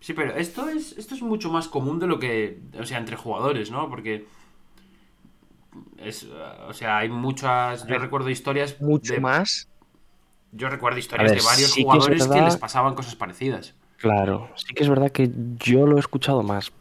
Sí, 0.00 0.12
pero 0.14 0.34
esto 0.36 0.68
es, 0.68 0.96
esto 0.96 1.14
es 1.16 1.22
mucho 1.22 1.50
más 1.50 1.68
común 1.68 1.98
de 1.98 2.06
lo 2.06 2.18
que. 2.18 2.60
O 2.78 2.84
sea, 2.84 2.98
entre 2.98 3.16
jugadores, 3.16 3.70
¿no? 3.70 3.88
Porque. 3.88 4.26
Es, 5.98 6.24
o 6.68 6.72
sea, 6.72 6.98
hay 6.98 7.08
muchas. 7.08 7.86
Yo 7.86 7.98
recuerdo 7.98 8.30
historias. 8.30 8.80
Mucho 8.80 9.14
de- 9.14 9.20
más. 9.20 9.68
Yo 10.52 10.68
recuerdo 10.68 10.98
historias 10.98 11.30
ver, 11.32 11.40
de 11.40 11.44
varios 11.46 11.70
sí 11.70 11.82
jugadores 11.82 12.22
que 12.22 12.28
verdad- 12.28 12.44
les 12.46 12.56
pasaban 12.56 12.94
cosas 12.94 13.14
parecidas. 13.16 13.74
Claro, 13.98 14.50
sí 14.56 14.72
que 14.74 14.82
es 14.84 14.88
verdad 14.88 15.10
que 15.10 15.30
yo 15.58 15.86
lo 15.86 15.96
he 15.96 16.00
escuchado 16.00 16.42
más, 16.42 16.72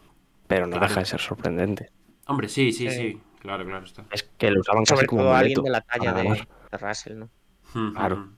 pero 0.48 0.68
no 0.68 0.74
Claro. 0.78 0.88
deja 0.88 1.00
de 1.02 1.06
ser 1.08 1.20
sorprendente. 1.20 1.92
Hombre, 2.28 2.48
sí, 2.48 2.72
sí, 2.72 2.88
Eh. 2.88 2.92
sí. 2.92 3.22
Claro, 3.40 3.66
claro 3.66 3.86
está. 3.86 4.06
Es 4.12 4.24
que 4.24 4.52
lo 4.52 4.60
usaban 4.62 4.84
casi 4.86 5.06
como 5.06 5.22
todo 5.22 5.34
alguien 5.34 5.62
de 5.64 5.70
la 5.70 5.82
talla 5.82 6.14
de, 6.14 6.24
de 6.72 6.78
Russell, 6.78 7.18
¿no? 7.20 7.30
Ujú. 7.76 7.94
Claro. 7.94 8.30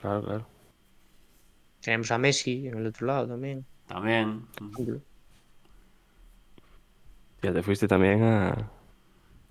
Claro, 0.00 0.22
claro. 0.22 0.46
Tenemos 1.80 2.10
a 2.10 2.18
Messi 2.18 2.66
en 2.68 2.78
el 2.78 2.86
otro 2.86 3.06
lado 3.06 3.26
también. 3.28 3.64
También. 3.86 4.46
por 4.56 4.70
ejemplo. 4.70 5.00
Ya 7.42 7.52
te 7.52 7.62
fuiste 7.62 7.88
también 7.88 8.22
a, 8.22 8.70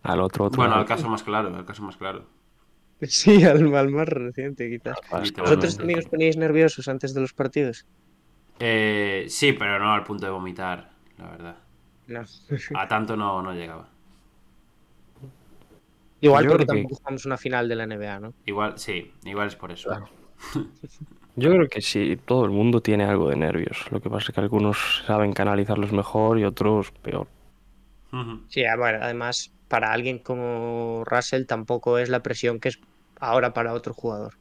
al 0.04 0.22
otro, 0.22 0.46
otro 0.46 0.58
Bueno, 0.58 0.72
lado. 0.72 0.82
al 0.82 0.88
caso 0.88 1.10
más 1.10 1.24
claro, 1.24 1.54
al 1.56 1.66
caso 1.66 1.82
más 1.84 1.98
claro. 1.98 2.26
Sí, 3.08 3.44
al, 3.44 3.74
al 3.76 3.90
más 3.90 4.08
reciente, 4.10 4.70
quizás. 4.70 4.98
Literalmente. 5.22 5.42
¿Vosotros 5.42 5.78
también 5.78 6.00
os 6.00 6.08
poníais 6.08 6.38
nerviosos 6.38 6.88
antes 6.88 7.14
de 7.14 7.22
los 7.22 7.34
partidos? 7.34 7.86
Eh, 8.60 9.26
sí, 9.30 9.54
pero 9.54 9.80
no 9.80 9.94
al 9.94 10.04
punto 10.04 10.26
de 10.26 10.32
vomitar, 10.32 10.92
la 11.18 11.30
verdad. 11.32 11.58
No. 12.08 12.24
A 12.74 12.88
tanto 12.88 13.16
no, 13.16 13.42
no 13.42 13.54
llegaba. 13.54 13.90
Igual 16.22 16.44
Yo 16.44 16.50
porque 16.50 16.66
que- 16.66 16.74
tampoco 16.74 16.96
jugamos 16.96 17.26
una 17.26 17.38
final 17.38 17.70
de 17.70 17.76
la 17.76 17.84
NBA, 17.84 18.20
¿no? 18.20 18.34
Igual, 18.46 18.78
sí, 18.78 19.14
igual 19.24 19.48
es 19.48 19.56
por 19.56 19.72
eso. 19.72 19.90
Claro. 19.90 20.10
Yo 21.36 21.50
creo 21.52 21.70
que 21.70 21.82
sí, 21.82 22.18
todo 22.26 22.44
el 22.44 22.52
mundo 22.52 22.82
tiene 22.82 23.06
algo 23.06 23.30
de 23.30 23.38
nervios. 23.38 23.90
Lo 23.92 24.02
que 24.02 24.10
pasa 24.10 24.28
es 24.30 24.36
que 24.36 24.42
algunos 24.42 25.04
saben 25.08 25.32
canalizarlos 25.32 25.94
mejor 25.94 26.38
y 26.38 26.44
otros 26.44 26.92
peor. 26.92 27.28
Sí, 28.48 28.66
ah, 28.66 28.76
bueno, 28.76 29.00
además, 29.02 29.54
para 29.68 29.92
alguien 29.94 30.20
como 30.20 31.04
Russell 31.06 31.46
tampoco 31.46 32.00
es 32.00 32.10
la 32.10 32.22
presión 32.24 32.60
que 32.60 32.70
es 32.70 32.80
ahora 33.20 33.54
para 33.54 33.74
otro 33.74 33.94
jugador. 33.94 34.36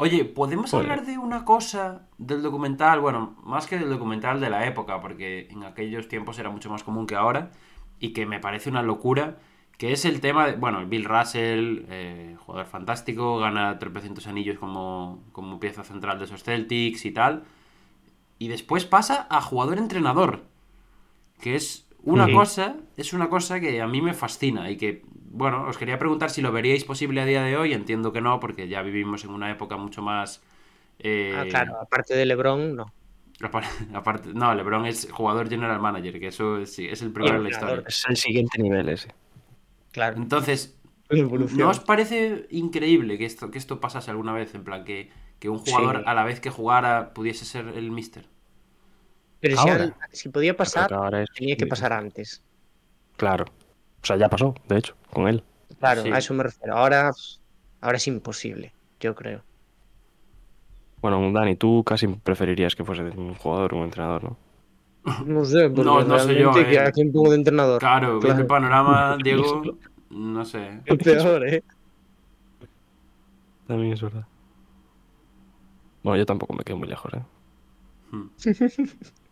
Oye, 0.00 0.24
¿podemos 0.24 0.72
hablar 0.74 1.04
de 1.04 1.18
una 1.18 1.44
cosa 1.44 2.06
del 2.18 2.40
documental? 2.40 3.00
Bueno, 3.00 3.36
más 3.42 3.66
que 3.66 3.78
del 3.78 3.90
documental 3.90 4.40
de 4.40 4.48
la 4.48 4.64
época, 4.64 5.00
porque 5.00 5.48
en 5.50 5.64
aquellos 5.64 6.06
tiempos 6.06 6.38
era 6.38 6.50
mucho 6.50 6.70
más 6.70 6.84
común 6.84 7.04
que 7.04 7.16
ahora, 7.16 7.50
y 7.98 8.12
que 8.12 8.24
me 8.24 8.38
parece 8.38 8.70
una 8.70 8.82
locura, 8.82 9.38
que 9.76 9.90
es 9.92 10.04
el 10.04 10.20
tema 10.20 10.46
de, 10.46 10.52
bueno, 10.52 10.86
Bill 10.86 11.04
Russell, 11.04 11.84
eh, 11.88 12.36
jugador 12.38 12.66
fantástico, 12.66 13.38
gana 13.38 13.80
300 13.80 14.24
anillos 14.28 14.56
como, 14.60 15.24
como 15.32 15.58
pieza 15.58 15.82
central 15.82 16.20
de 16.20 16.26
esos 16.26 16.44
Celtics 16.44 17.04
y 17.04 17.10
tal, 17.10 17.42
y 18.38 18.46
después 18.46 18.84
pasa 18.84 19.26
a 19.30 19.40
jugador-entrenador, 19.40 20.44
que 21.40 21.56
es 21.56 21.87
una 22.12 22.26
Sí. 22.26 22.32
cosa, 22.32 22.76
es 22.96 23.12
una 23.12 23.28
cosa 23.28 23.60
que 23.60 23.80
a 23.80 23.86
mí 23.86 24.00
me 24.02 24.14
fascina 24.14 24.70
y 24.70 24.76
que, 24.76 25.02
bueno, 25.30 25.64
os 25.68 25.78
quería 25.78 25.98
preguntar 25.98 26.30
si 26.30 26.42
lo 26.42 26.52
veríais 26.52 26.84
posible 26.84 27.20
a 27.20 27.24
día 27.26 27.42
de 27.42 27.56
hoy, 27.56 27.72
entiendo 27.72 28.12
que 28.12 28.20
no, 28.20 28.40
porque 28.40 28.68
ya 28.68 28.82
vivimos 28.82 29.24
en 29.24 29.30
una 29.30 29.50
época 29.50 29.76
mucho 29.76 30.02
más... 30.02 30.42
eh, 30.98 31.34
Ah, 31.36 31.44
claro, 31.48 31.80
aparte 31.80 32.14
de 32.16 32.26
LeBron, 32.26 32.74
no. 32.76 32.86
apar- 33.40 33.64
Aparte, 33.94 34.30
no, 34.34 34.54
LeBron 34.54 34.86
es 34.86 35.08
jugador 35.12 35.48
general 35.48 35.80
manager, 35.80 36.18
que 36.18 36.28
eso 36.28 36.58
es, 36.58 36.72
sí, 36.74 36.86
es 36.88 37.02
el 37.02 37.12
primero 37.12 37.36
en 37.36 37.44
la 37.44 37.50
historia. 37.50 37.84
Es 37.86 38.04
el 38.08 38.16
siguiente 38.16 38.60
nivel 38.62 38.88
ese. 38.88 39.14
Claro. 39.92 40.16
Entonces. 40.16 40.74
¿no 41.56 41.70
os 41.70 41.80
parece 41.80 42.46
increíble 42.50 43.16
que 43.16 43.24
esto, 43.24 43.50
que 43.50 43.56
esto 43.56 43.80
pasase 43.80 44.10
alguna 44.10 44.32
vez? 44.34 44.54
En 44.54 44.62
plan, 44.64 44.84
que, 44.84 45.10
que 45.38 45.48
un 45.48 45.58
jugador 45.58 45.98
Sí. 45.98 46.02
a 46.04 46.12
la 46.14 46.24
vez 46.24 46.38
que 46.40 46.50
jugara 46.50 47.14
pudiese 47.14 47.46
ser 47.46 47.68
el 47.68 47.90
mister. 47.90 48.26
Pero 49.40 49.56
si, 49.56 49.68
Ahora. 49.68 49.84
al- 49.84 49.94
si 50.12 50.28
podía 50.30 50.56
pasar, 50.56 50.86
Creo 50.88 50.98
que 51.00 51.04
ahora 51.04 51.22
es- 51.22 51.30
tenía 51.34 51.56
que 51.56 51.66
pasar 51.66 51.92
antes. 51.92 52.42
Claro. 53.16 53.44
O 54.02 54.06
sea, 54.06 54.16
ya 54.16 54.28
pasó, 54.28 54.54
de 54.68 54.78
hecho, 54.78 54.94
con 55.12 55.28
él. 55.28 55.42
Claro, 55.78 56.02
Sí. 56.02 56.10
a 56.12 56.18
eso 56.18 56.34
me 56.34 56.42
refiero. 56.44 56.76
Ahora, 56.76 57.12
ahora 57.80 57.96
es 57.96 58.06
imposible, 58.06 58.72
yo 59.00 59.14
creo. 59.14 59.42
Bueno, 61.00 61.30
Dani, 61.32 61.54
tú 61.56 61.84
casi 61.84 62.08
preferirías 62.08 62.74
que 62.74 62.84
fuese 62.84 63.02
un 63.02 63.34
jugador 63.34 63.74
o 63.74 63.78
un 63.78 63.84
entrenador, 63.84 64.24
¿no? 64.24 64.36
No 65.24 65.44
sé, 65.44 65.68
porque 65.70 65.84
No, 65.84 66.02
no 66.04 66.18
sé 66.18 66.34
yo, 66.38 66.52
eh. 66.58 66.78
¿a 66.80 66.90
quién 66.90 67.12
pongo 67.12 67.30
de 67.30 67.36
entrenador? 67.36 67.78
Claro, 67.78 68.18
Claro. 68.18 68.40
el 68.40 68.46
panorama, 68.46 69.16
Diego, 69.24 69.62
no 70.10 70.44
sé. 70.44 70.80
Es 70.84 70.98
peor, 70.98 71.46
¿eh? 71.48 71.62
También 73.66 73.92
es 73.92 74.02
verdad. 74.02 74.26
Bueno, 76.02 76.16
yo 76.18 76.26
tampoco 76.26 76.54
me 76.54 76.64
quedo 76.64 76.78
muy 76.78 76.88
lejos, 76.88 77.12
¿eh? 77.14 77.22
Hmm. 78.10 78.28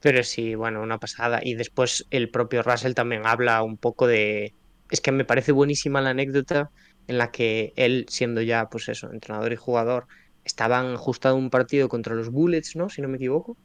Pero 0.00 0.22
sí, 0.22 0.54
bueno, 0.54 0.82
una 0.82 0.98
pasada. 0.98 1.40
Y 1.42 1.54
después 1.54 2.06
el 2.10 2.30
propio 2.30 2.62
Russell 2.62 2.94
también 2.94 3.26
habla 3.26 3.62
un 3.62 3.78
poco 3.78 4.06
de... 4.06 4.54
Es 4.90 5.00
que 5.00 5.12
me 5.12 5.24
parece 5.24 5.52
buenísima 5.52 6.00
la 6.00 6.10
anécdota 6.10 6.70
en 7.06 7.18
la 7.18 7.30
que 7.30 7.72
él, 7.76 8.06
siendo 8.08 8.42
ya, 8.42 8.66
pues 8.68 8.88
eso, 8.88 9.10
entrenador 9.12 9.52
y 9.52 9.56
jugador, 9.56 10.06
estaban 10.44 10.86
ajustado 10.94 11.36
un 11.36 11.50
partido 11.50 11.88
contra 11.88 12.14
los 12.14 12.30
Bullets, 12.30 12.76
¿no? 12.76 12.88
Si 12.88 13.02
no 13.02 13.08
me 13.08 13.16
equivoco. 13.16 13.58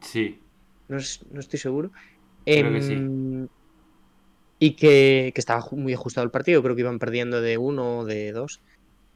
Sí, 0.00 0.46
No, 0.88 0.96
es- 0.98 1.24
no 1.30 1.40
estoy 1.40 1.58
seguro. 1.58 1.90
Creo 2.54 2.72
que 2.72 2.82
sí. 2.82 3.06
Em, 3.06 3.48
Y 4.58 4.76
que, 4.76 5.32
que 5.34 5.40
estaba 5.40 5.64
muy 5.72 5.92
ajustado 5.94 6.24
el 6.24 6.30
partido, 6.30 6.62
creo 6.62 6.74
que 6.74 6.80
iban 6.82 6.98
perdiendo 6.98 7.40
de 7.42 7.58
uno 7.58 7.98
o 8.00 8.04
de 8.06 8.32
dos. 8.32 8.62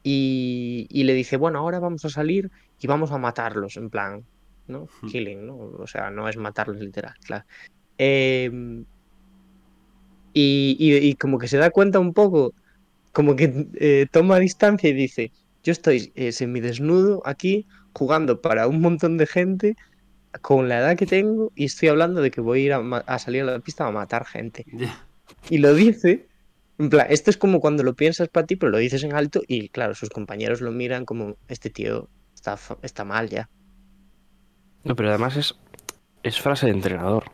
Y, 0.03 0.87
y 0.89 1.03
le 1.05 1.13
dice, 1.13 1.37
bueno, 1.37 1.59
ahora 1.59 1.79
vamos 1.79 2.05
a 2.05 2.09
salir 2.09 2.49
y 2.79 2.87
vamos 2.87 3.11
a 3.11 3.17
matarlos, 3.19 3.77
en 3.77 3.89
plan, 3.89 4.27
¿no? 4.67 4.87
Hmm. 5.01 5.07
Killing, 5.07 5.45
¿no? 5.47 5.57
O 5.57 5.87
sea, 5.87 6.09
no 6.11 6.27
es 6.29 6.37
matarlos 6.37 6.79
literal, 6.79 7.13
claro. 7.25 7.45
Em, 7.97 8.85
y, 10.33 10.75
y- 10.79 10.97
y 11.09 11.15
como 11.15 11.37
que 11.39 11.47
se 11.47 11.57
da 11.57 11.69
cuenta 11.71 11.99
un 11.99 12.13
poco, 12.13 12.53
como 13.13 13.35
que 13.35 13.67
eh, 13.75 14.07
toma 14.11 14.39
distancia 14.39 14.89
y 14.89 14.93
dice, 14.93 15.31
yo 15.63 15.71
estoy 15.73 16.11
eh, 16.15 16.31
semidesnudo 16.31 17.21
aquí 17.25 17.67
jugando 17.93 18.41
para 18.41 18.67
un 18.67 18.81
montón 18.81 19.17
de 19.17 19.27
gente 19.27 19.75
con 20.41 20.69
la 20.69 20.79
edad 20.79 20.97
que 20.97 21.07
tengo 21.07 21.51
y 21.55 21.65
estoy 21.65 21.89
hablando 21.89 22.21
de 22.21 22.31
que 22.31 22.41
voy 22.41 22.61
a 22.61 22.65
ir 22.65 22.73
a, 22.73 23.19
salir 23.19 23.43
a 23.43 23.45
la 23.45 23.59
pista 23.59 23.87
a 23.87 23.91
matar 23.91 24.25
gente. 24.25 24.65
Y 25.49 25.59
lo 25.59 25.73
dice, 25.73 26.27
en 26.77 26.89
plan, 26.89 27.07
esto 27.09 27.29
es 27.31 27.37
como 27.37 27.59
cuando 27.61 27.83
lo 27.83 27.95
piensas 27.95 28.29
para 28.29 28.47
ti, 28.47 28.55
pero 28.55 28.71
lo 28.71 28.77
dices 28.79 29.03
en 29.03 29.13
alto 29.15 29.41
y 29.47 29.69
claro, 29.69 29.95
sus 29.95 30.09
compañeros 30.09 30.61
lo 30.61 30.71
miran 30.71 31.05
como, 31.05 31.35
este 31.47 31.69
tío 31.69 32.09
está, 32.33 32.57
está 32.83 33.05
mal 33.05 33.29
ya. 33.29 33.49
No, 34.83 34.95
pero 34.95 35.09
además 35.09 35.37
es, 35.37 35.55
es 36.23 36.39
frase 36.41 36.65
de 36.67 36.73
entrenador. 36.73 37.25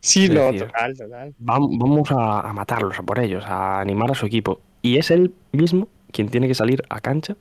Sí, 0.00 0.28
no, 0.28 0.52
decir- 0.52 0.66
total, 0.66 0.96
total. 0.96 1.34
Vam- 1.40 1.78
Vamos 1.78 2.10
a, 2.12 2.40
a 2.40 2.52
matarlos, 2.52 2.98
a 2.98 3.02
por 3.02 3.18
ellos, 3.18 3.44
a 3.46 3.80
animar 3.80 4.10
a 4.10 4.14
su 4.14 4.26
equipo. 4.26 4.60
Y 4.82 4.98
es 4.98 5.10
él 5.10 5.34
mismo 5.52 5.88
quien 6.12 6.28
tiene 6.28 6.46
que 6.46 6.54
salir 6.54 6.82
a 6.90 7.00
cancha 7.00 7.36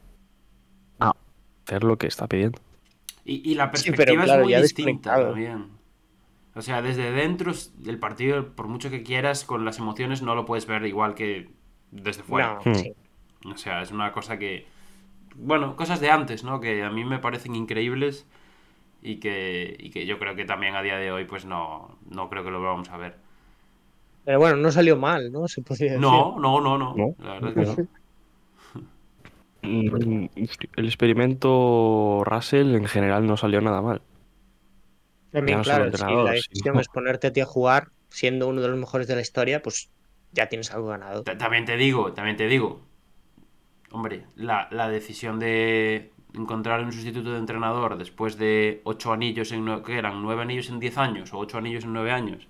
a 0.99 1.13
hacer 1.65 1.83
lo 1.83 1.97
que 1.97 2.07
está 2.07 2.27
pidiendo. 2.27 2.59
Y, 3.25 3.51
y 3.51 3.55
la 3.55 3.71
Sí, 3.73 3.91
pero 3.91 4.15
perspectiva 4.15 4.23
claro, 4.23 4.41
es 4.41 4.45
muy 4.45 4.55
distinta 4.55 5.15
también. 5.15 5.67
O 6.55 6.61
sea, 6.61 6.81
desde 6.81 7.11
dentro 7.11 7.51
del 7.77 7.99
partido, 7.99 8.53
por 8.55 8.67
mucho 8.67 8.89
que 8.89 9.03
quieras, 9.03 9.43
con 9.43 9.65
las 9.65 9.79
emociones 9.79 10.21
no 10.21 10.35
lo 10.35 10.45
puedes 10.45 10.67
ver 10.67 10.85
igual 10.85 11.15
que 11.15 11.49
desde 11.91 12.23
fuera. 12.23 12.59
No, 12.63 12.75
sí. 12.75 12.93
O 13.45 13.57
sea, 13.57 13.81
es 13.81 13.91
una 13.91 14.11
cosa 14.11 14.37
que. 14.37 14.67
Bueno, 15.35 15.75
cosas 15.75 15.99
de 15.99 16.11
antes, 16.11 16.43
¿no? 16.43 16.59
Que 16.59 16.83
a 16.83 16.89
mí 16.91 17.03
me 17.05 17.19
parecen 17.19 17.55
increíbles 17.55 18.27
y 19.03 19.17
que, 19.19 19.75
y 19.77 19.89
que 19.91 20.05
yo 20.05 20.17
creo 20.17 20.35
que 20.35 20.45
también 20.45 20.75
a 20.75 20.81
día 20.81 20.97
de 20.97 21.11
hoy, 21.11 21.25
pues 21.25 21.45
no, 21.45 21.97
no 22.09 22.29
creo 22.29 22.43
que 22.43 22.51
lo 22.51 22.61
vamos 22.61 22.89
a 22.89 22.97
ver. 22.97 23.15
Pero 24.25 24.39
bueno, 24.39 24.55
no 24.55 24.71
salió 24.71 24.95
mal, 24.97 25.31
¿no? 25.31 25.47
Se 25.47 25.61
podría 25.61 25.91
decir. 25.91 26.01
No, 26.01 26.39
no, 26.39 26.61
no, 26.61 26.77
no. 26.77 26.95
No, 26.95 27.15
La 27.19 27.33
verdad 27.33 27.57
es 27.57 27.75
que 27.75 27.81
no. 27.81 27.87
Mm, 29.61 30.27
El 30.77 30.85
experimento 30.85 32.23
Russell 32.25 32.75
en 32.75 32.85
general 32.85 33.25
no 33.25 33.37
salió 33.37 33.61
nada 33.61 33.81
mal. 33.81 34.01
También, 35.31 35.57
no 35.57 35.63
claro, 35.63 35.85
si 35.91 35.91
la 36.03 36.07
sino- 36.07 36.25
decisión 36.25 36.79
es 36.79 36.87
ponerte 36.87 37.27
a 37.27 37.33
ti 37.33 37.41
a 37.41 37.45
jugar 37.45 37.87
siendo 38.09 38.47
uno 38.47 38.61
de 38.61 38.67
los 38.67 38.77
mejores 38.77 39.07
de 39.07 39.15
la 39.15 39.21
historia, 39.21 39.61
pues 39.61 39.89
ya 40.31 40.47
tienes 40.47 40.71
algo 40.71 40.87
ganado. 40.87 41.23
Ta- 41.23 41.37
También 41.37 41.65
te 41.65 41.75
digo, 41.75 42.13
también 42.13 42.37
te 42.37 42.47
digo. 42.47 42.81
Hombre, 43.91 44.23
la, 44.35 44.67
la 44.71 44.89
decisión 44.89 45.39
de 45.39 46.11
encontrar 46.33 46.83
un 46.83 46.91
sustituto 46.91 47.31
de 47.33 47.39
entrenador 47.39 47.97
después 47.97 48.37
de 48.37 48.81
ocho 48.85 49.13
anillos 49.13 49.51
en 49.51 49.83
¿qué 49.83 49.97
eran? 49.97 50.21
¿Nueve 50.21 50.41
anillos 50.41 50.69
en 50.69 50.79
diez 50.79 50.97
años? 50.97 51.33
¿O 51.33 51.37
ocho 51.39 51.57
anillos 51.57 51.83
en 51.85 51.93
nueve 51.93 52.11
años? 52.11 52.47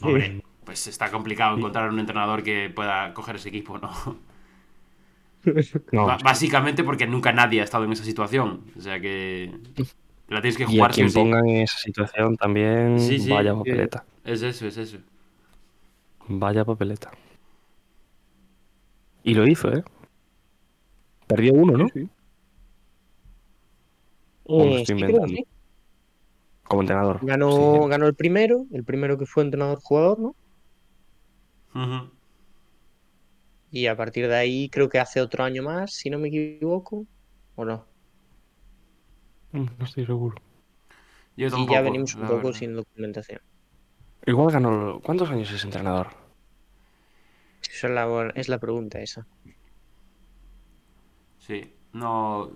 Hombre, 0.00 0.42
pues 0.64 0.86
está 0.86 1.10
complicado 1.10 1.56
encontrar 1.56 1.90
un 1.90 1.98
entrenador 1.98 2.42
que 2.42 2.70
pueda 2.70 3.12
coger 3.14 3.36
ese 3.36 3.48
equipo, 3.48 3.78
¿no? 3.78 3.90
Básicamente 6.24 6.82
porque 6.84 7.06
nunca 7.06 7.32
nadie 7.32 7.60
ha 7.60 7.64
estado 7.64 7.84
en 7.84 7.92
esa 7.92 8.04
situación. 8.04 8.64
O 8.76 8.80
sea 8.80 9.00
que 9.00 9.52
la 10.28 10.40
tienes 10.40 10.56
que 10.58 10.66
y 10.68 10.80
a 10.80 10.86
jugar 10.86 10.92
sí 10.92 10.94
quien 10.94 11.10
sí. 11.10 11.14
pongan 11.14 11.48
en 11.48 11.56
esa 11.62 11.78
situación 11.78 12.36
también, 12.36 12.98
Sí, 12.98 13.18
sí. 13.18 13.30
vaya 13.30 13.54
papeleta. 13.54 14.04
Es 14.24 14.42
eso, 14.42 14.66
es 14.66 14.76
eso. 14.76 14.98
Vaya 16.28 16.64
papeleta. 16.64 17.10
Y 19.22 19.34
lo 19.34 19.46
hizo, 19.46 19.70
¿eh? 19.72 19.84
Perdió 21.26 21.52
uno, 21.54 21.76
¿no? 21.76 21.86
Me 21.94 22.08
Eh, 24.48 24.80
estoy 24.80 24.98
sí, 24.98 25.04
creo 25.04 25.26
sí. 25.28 25.46
Como 26.64 26.82
entrenador. 26.82 27.20
Ganó, 27.24 27.50
Sí. 27.50 27.88
ganó 27.88 28.06
el 28.06 28.14
primero, 28.14 28.66
el 28.72 28.84
primero 28.84 29.18
que 29.18 29.26
fue 29.26 29.42
entrenador-jugador, 29.44 30.18
¿no? 30.18 30.36
Y 33.70 33.86
a 33.86 33.96
partir 33.96 34.28
de 34.28 34.36
ahí 34.36 34.68
creo 34.70 34.88
que 34.88 34.98
hace 34.98 35.20
otro 35.20 35.44
año 35.44 35.62
más, 35.62 35.92
si 35.92 36.08
no 36.10 36.18
me 36.18 36.28
equivoco, 36.28 37.06
o 37.56 37.64
no. 37.64 37.84
Mm, 39.52 39.66
No 39.78 39.84
estoy 39.84 40.06
seguro. 40.06 40.36
Yo 41.36 41.48
y 41.48 41.68
ya 41.68 41.80
venimos 41.82 42.14
un 42.14 42.22
poco 42.22 42.36
verdad. 42.36 42.52
sin 42.52 42.74
documentación. 42.74 43.40
Igual 44.26 44.52
ganó. 44.52 45.00
¿Cuántos 45.02 45.30
años 45.30 45.50
es 45.52 45.64
entrenador? 45.64 46.08
Esa 47.70 47.88
es 47.88 47.92
la, 47.94 48.32
es 48.34 48.48
la 48.48 48.58
pregunta 48.58 49.00
esa. 49.00 49.26
Sí, 51.38 51.72
no, 51.92 52.50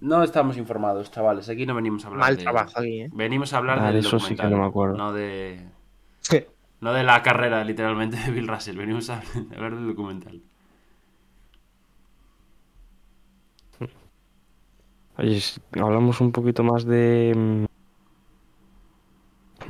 no 0.00 0.22
estamos 0.22 0.56
informados, 0.56 1.10
chavales. 1.10 1.48
Aquí 1.48 1.66
no 1.66 1.74
venimos 1.74 2.04
a 2.04 2.08
hablar 2.08 2.20
Mal 2.20 2.36
de... 2.36 2.42
trabajo 2.42 2.72
aquí, 2.78 3.02
¿eh? 3.02 3.10
Venimos 3.12 3.52
a 3.52 3.58
hablar 3.58 3.78
Ah, 3.80 3.86
del 3.86 3.94
de 3.94 3.98
eso 4.00 4.18
sí 4.18 4.34
que 4.36 4.42
documental, 4.42 4.50
no 4.50 4.58
me 4.58 4.66
acuerdo. 4.68 4.96
no 4.96 5.12
de... 5.12 5.68
No 6.80 6.92
de 6.92 7.04
la 7.04 7.22
carrera, 7.22 7.62
literalmente, 7.64 8.16
de 8.16 8.30
Bill 8.32 8.48
Russell. 8.48 8.76
Venimos 8.76 9.08
a 9.10 9.22
hablar 9.54 9.74
del 9.76 9.86
documental. 9.86 10.42
Oye, 15.18 15.40
si 15.40 15.60
hablamos 15.78 16.20
un 16.20 16.32
poquito 16.32 16.64
más 16.64 16.84
de 16.84 17.32
mm, 17.36 17.64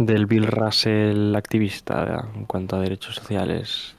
del 0.05 0.27
Bill 0.27 0.47
Russell 0.47 1.35
activista 1.35 2.29
en 2.35 2.47
cuanto 2.47 2.77
a 2.77 2.81
derechos 2.81 3.17
sociales. 3.17 3.97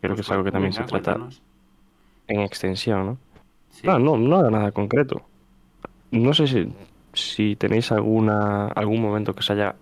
Creo 0.00 0.14
que 0.14 0.22
Pues 0.22 0.26
es 0.26 0.30
algo 0.30 0.44
que 0.44 0.52
también 0.52 0.72
venga, 0.72 0.84
se 0.84 0.88
trata 0.88 1.12
cuéntanos. 1.14 1.42
en 2.28 2.40
extensión, 2.40 3.06
¿no? 3.06 3.18
Sí. 3.70 3.82
Claro, 3.82 3.98
no, 3.98 4.16
no 4.16 4.40
era 4.40 4.50
nada 4.50 4.72
concreto. 4.72 5.22
No 6.10 6.34
sé 6.34 6.46
si, 6.46 6.72
si 7.12 7.56
tenéis 7.56 7.92
alguna 7.92 8.68
algún 8.68 9.00
momento 9.02 9.34
que 9.34 9.40
os 9.40 9.50
haya 9.50 9.76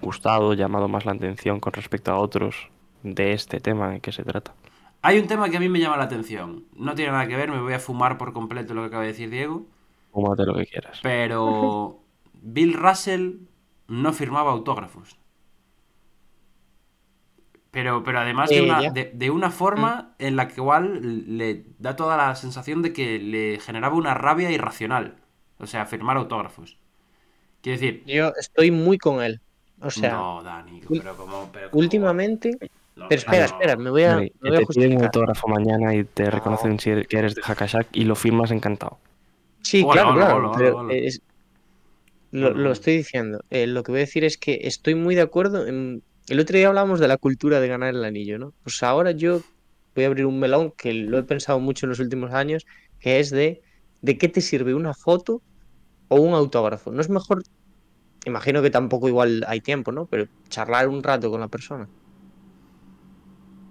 gustado, 0.00 0.54
llamado 0.54 0.88
más 0.88 1.06
la 1.06 1.12
atención 1.12 1.60
con 1.60 1.72
respecto 1.74 2.12
a 2.12 2.18
otros 2.18 2.70
de 3.02 3.32
este 3.34 3.60
tema 3.60 3.94
en 3.94 4.00
que 4.00 4.12
se 4.12 4.24
trata. 4.24 4.54
Hay 5.02 5.18
un 5.18 5.26
tema 5.26 5.48
que 5.50 5.56
a 5.56 5.60
mí 5.60 5.68
me 5.68 5.80
llama 5.80 5.96
la 5.96 6.04
atención. 6.04 6.66
No 6.74 6.94
tiene 6.94 7.12
nada 7.12 7.26
que 7.28 7.36
ver, 7.36 7.50
me 7.50 7.60
voy 7.60 7.74
a 7.74 7.78
fumar 7.80 8.18
por 8.18 8.32
completo 8.32 8.74
lo 8.74 8.82
que 8.82 8.86
acaba 8.88 9.02
de 9.02 9.08
decir 9.08 9.30
Diego. 9.30 9.66
Fúmate 10.12 10.44
lo 10.46 10.54
que 10.54 10.66
quieras. 10.66 10.98
Pero 11.00 12.06
Bill 12.32 12.74
Russell 12.74 13.48
no 13.88 14.12
firmaba 14.12 14.52
autógrafos. 14.52 15.18
Pero, 17.70 18.02
pero 18.04 18.18
además 18.20 18.52
de 18.52 18.58
Eh, 18.58 18.62
una, 18.62 18.82
de, 18.82 19.10
de 19.14 19.30
una 19.30 19.50
forma 19.50 20.14
en 20.18 20.36
la 20.36 20.46
que 20.48 20.60
igual 20.60 21.36
le 21.38 21.64
da 21.78 21.96
toda 21.96 22.16
la 22.18 22.34
sensación 22.34 22.82
de 22.82 22.92
que 22.92 23.18
le 23.18 23.58
generaba 23.60 23.96
una 23.96 24.12
rabia 24.14 24.50
irracional. 24.50 25.21
O 25.62 25.66
sea, 25.66 25.86
firmar 25.86 26.16
autógrafos. 26.16 26.76
Quiero 27.62 27.80
decir, 27.80 28.02
Yo 28.04 28.32
estoy 28.38 28.70
muy 28.70 28.98
con 28.98 29.22
él. 29.22 29.40
O 29.80 29.90
sea, 29.90 30.12
no, 30.12 30.42
Dani, 30.42 30.80
pero 30.88 31.16
como... 31.16 31.50
Pero 31.52 31.70
como- 31.70 31.80
últimamente. 31.80 32.50
no, 32.96 33.08
Pero 33.08 33.18
espera, 33.20 33.46
no. 33.46 33.52
espera, 33.54 33.76
me 33.76 33.90
voy 33.90 34.02
a, 34.02 34.16
me 34.16 34.30
voy 34.40 34.56
a 34.56 34.58
te 34.60 34.66
piden 34.66 34.96
un 34.98 35.04
autógrafo 35.04 35.48
mañana 35.48 35.94
y 35.94 36.04
te 36.04 36.30
reconocen 36.30 36.78
si 36.78 36.90
eres- 36.90 37.06
que 37.08 37.16
eres 37.18 37.34
de 37.34 37.42
Hakashak 37.44 37.88
y 37.92 38.04
lo 38.04 38.14
firmas 38.16 38.50
encantado. 38.50 38.98
Sí, 39.62 39.82
Hola, 39.84 39.92
claro, 40.02 40.10
hola, 40.10 40.20
claro. 40.26 40.38
hola, 40.50 40.58
pero 40.58 40.78
hola. 40.78 40.94
es- 40.94 41.20
lo, 42.32 42.72
estoy 42.72 42.96
diciendo. 42.98 43.40
Eh, 43.50 43.66
lo 43.66 43.82
que 43.82 43.92
voy 43.92 44.00
a 44.00 44.04
decir 44.04 44.24
es 44.24 44.38
que 44.38 44.60
estoy 44.62 44.94
muy 44.94 45.14
de 45.14 45.20
acuerdo. 45.22 45.66
En... 45.66 46.02
El 46.28 46.40
otro 46.40 46.56
día 46.56 46.68
hablamos 46.68 46.98
de 47.00 47.08
la 47.08 47.16
cultura 47.18 47.60
de 47.60 47.68
ganar 47.68 47.94
el 47.94 48.04
anillo, 48.04 48.38
¿no? 48.38 48.52
Pues 48.62 48.82
ahora 48.82 49.10
yo 49.10 49.40
voy 49.94 50.04
a 50.04 50.06
abrir 50.06 50.24
un 50.26 50.38
melón 50.38 50.72
que 50.76 50.92
lo 50.94 51.18
he 51.18 51.22
pensado 51.24 51.58
mucho 51.60 51.86
en 51.86 51.90
los 51.90 51.98
últimos 52.00 52.32
años, 52.32 52.64
que 53.00 53.20
es 53.20 53.30
de 53.30 53.60
¿de 54.00 54.18
qué 54.18 54.28
te 54.28 54.40
sirve 54.40 54.74
una 54.74 54.94
foto 54.94 55.42
o 56.12 56.20
un 56.20 56.34
autógrafo? 56.34 56.92
¿No 56.92 57.00
es 57.00 57.08
mejor? 57.08 57.42
Imagino 58.24 58.62
que 58.62 58.70
tampoco 58.70 59.08
igual 59.08 59.44
hay 59.48 59.60
tiempo, 59.60 59.90
¿no? 59.92 60.06
Pero 60.06 60.26
charlar 60.48 60.88
un 60.88 61.02
rato 61.02 61.30
con 61.30 61.40
la 61.40 61.48
persona. 61.48 61.88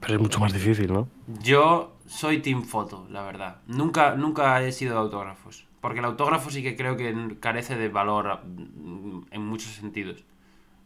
Pero 0.01 0.15
es 0.15 0.19
mucho 0.19 0.39
más 0.39 0.51
difícil, 0.51 0.91
¿no? 0.91 1.07
Yo 1.41 1.93
soy 2.07 2.41
Team 2.41 2.63
Foto, 2.63 3.05
la 3.09 3.23
verdad. 3.23 3.61
Nunca, 3.67 4.15
nunca 4.15 4.61
he 4.63 4.71
sido 4.71 4.95
de 4.95 4.99
autógrafos. 4.99 5.67
Porque 5.79 5.99
el 5.99 6.05
autógrafo 6.05 6.49
sí 6.49 6.63
que 6.63 6.75
creo 6.75 6.97
que 6.97 7.37
carece 7.39 7.75
de 7.75 7.89
valor 7.89 8.39
mm, 8.43 9.21
en 9.31 9.41
muchos 9.45 9.71
sentidos. 9.73 10.25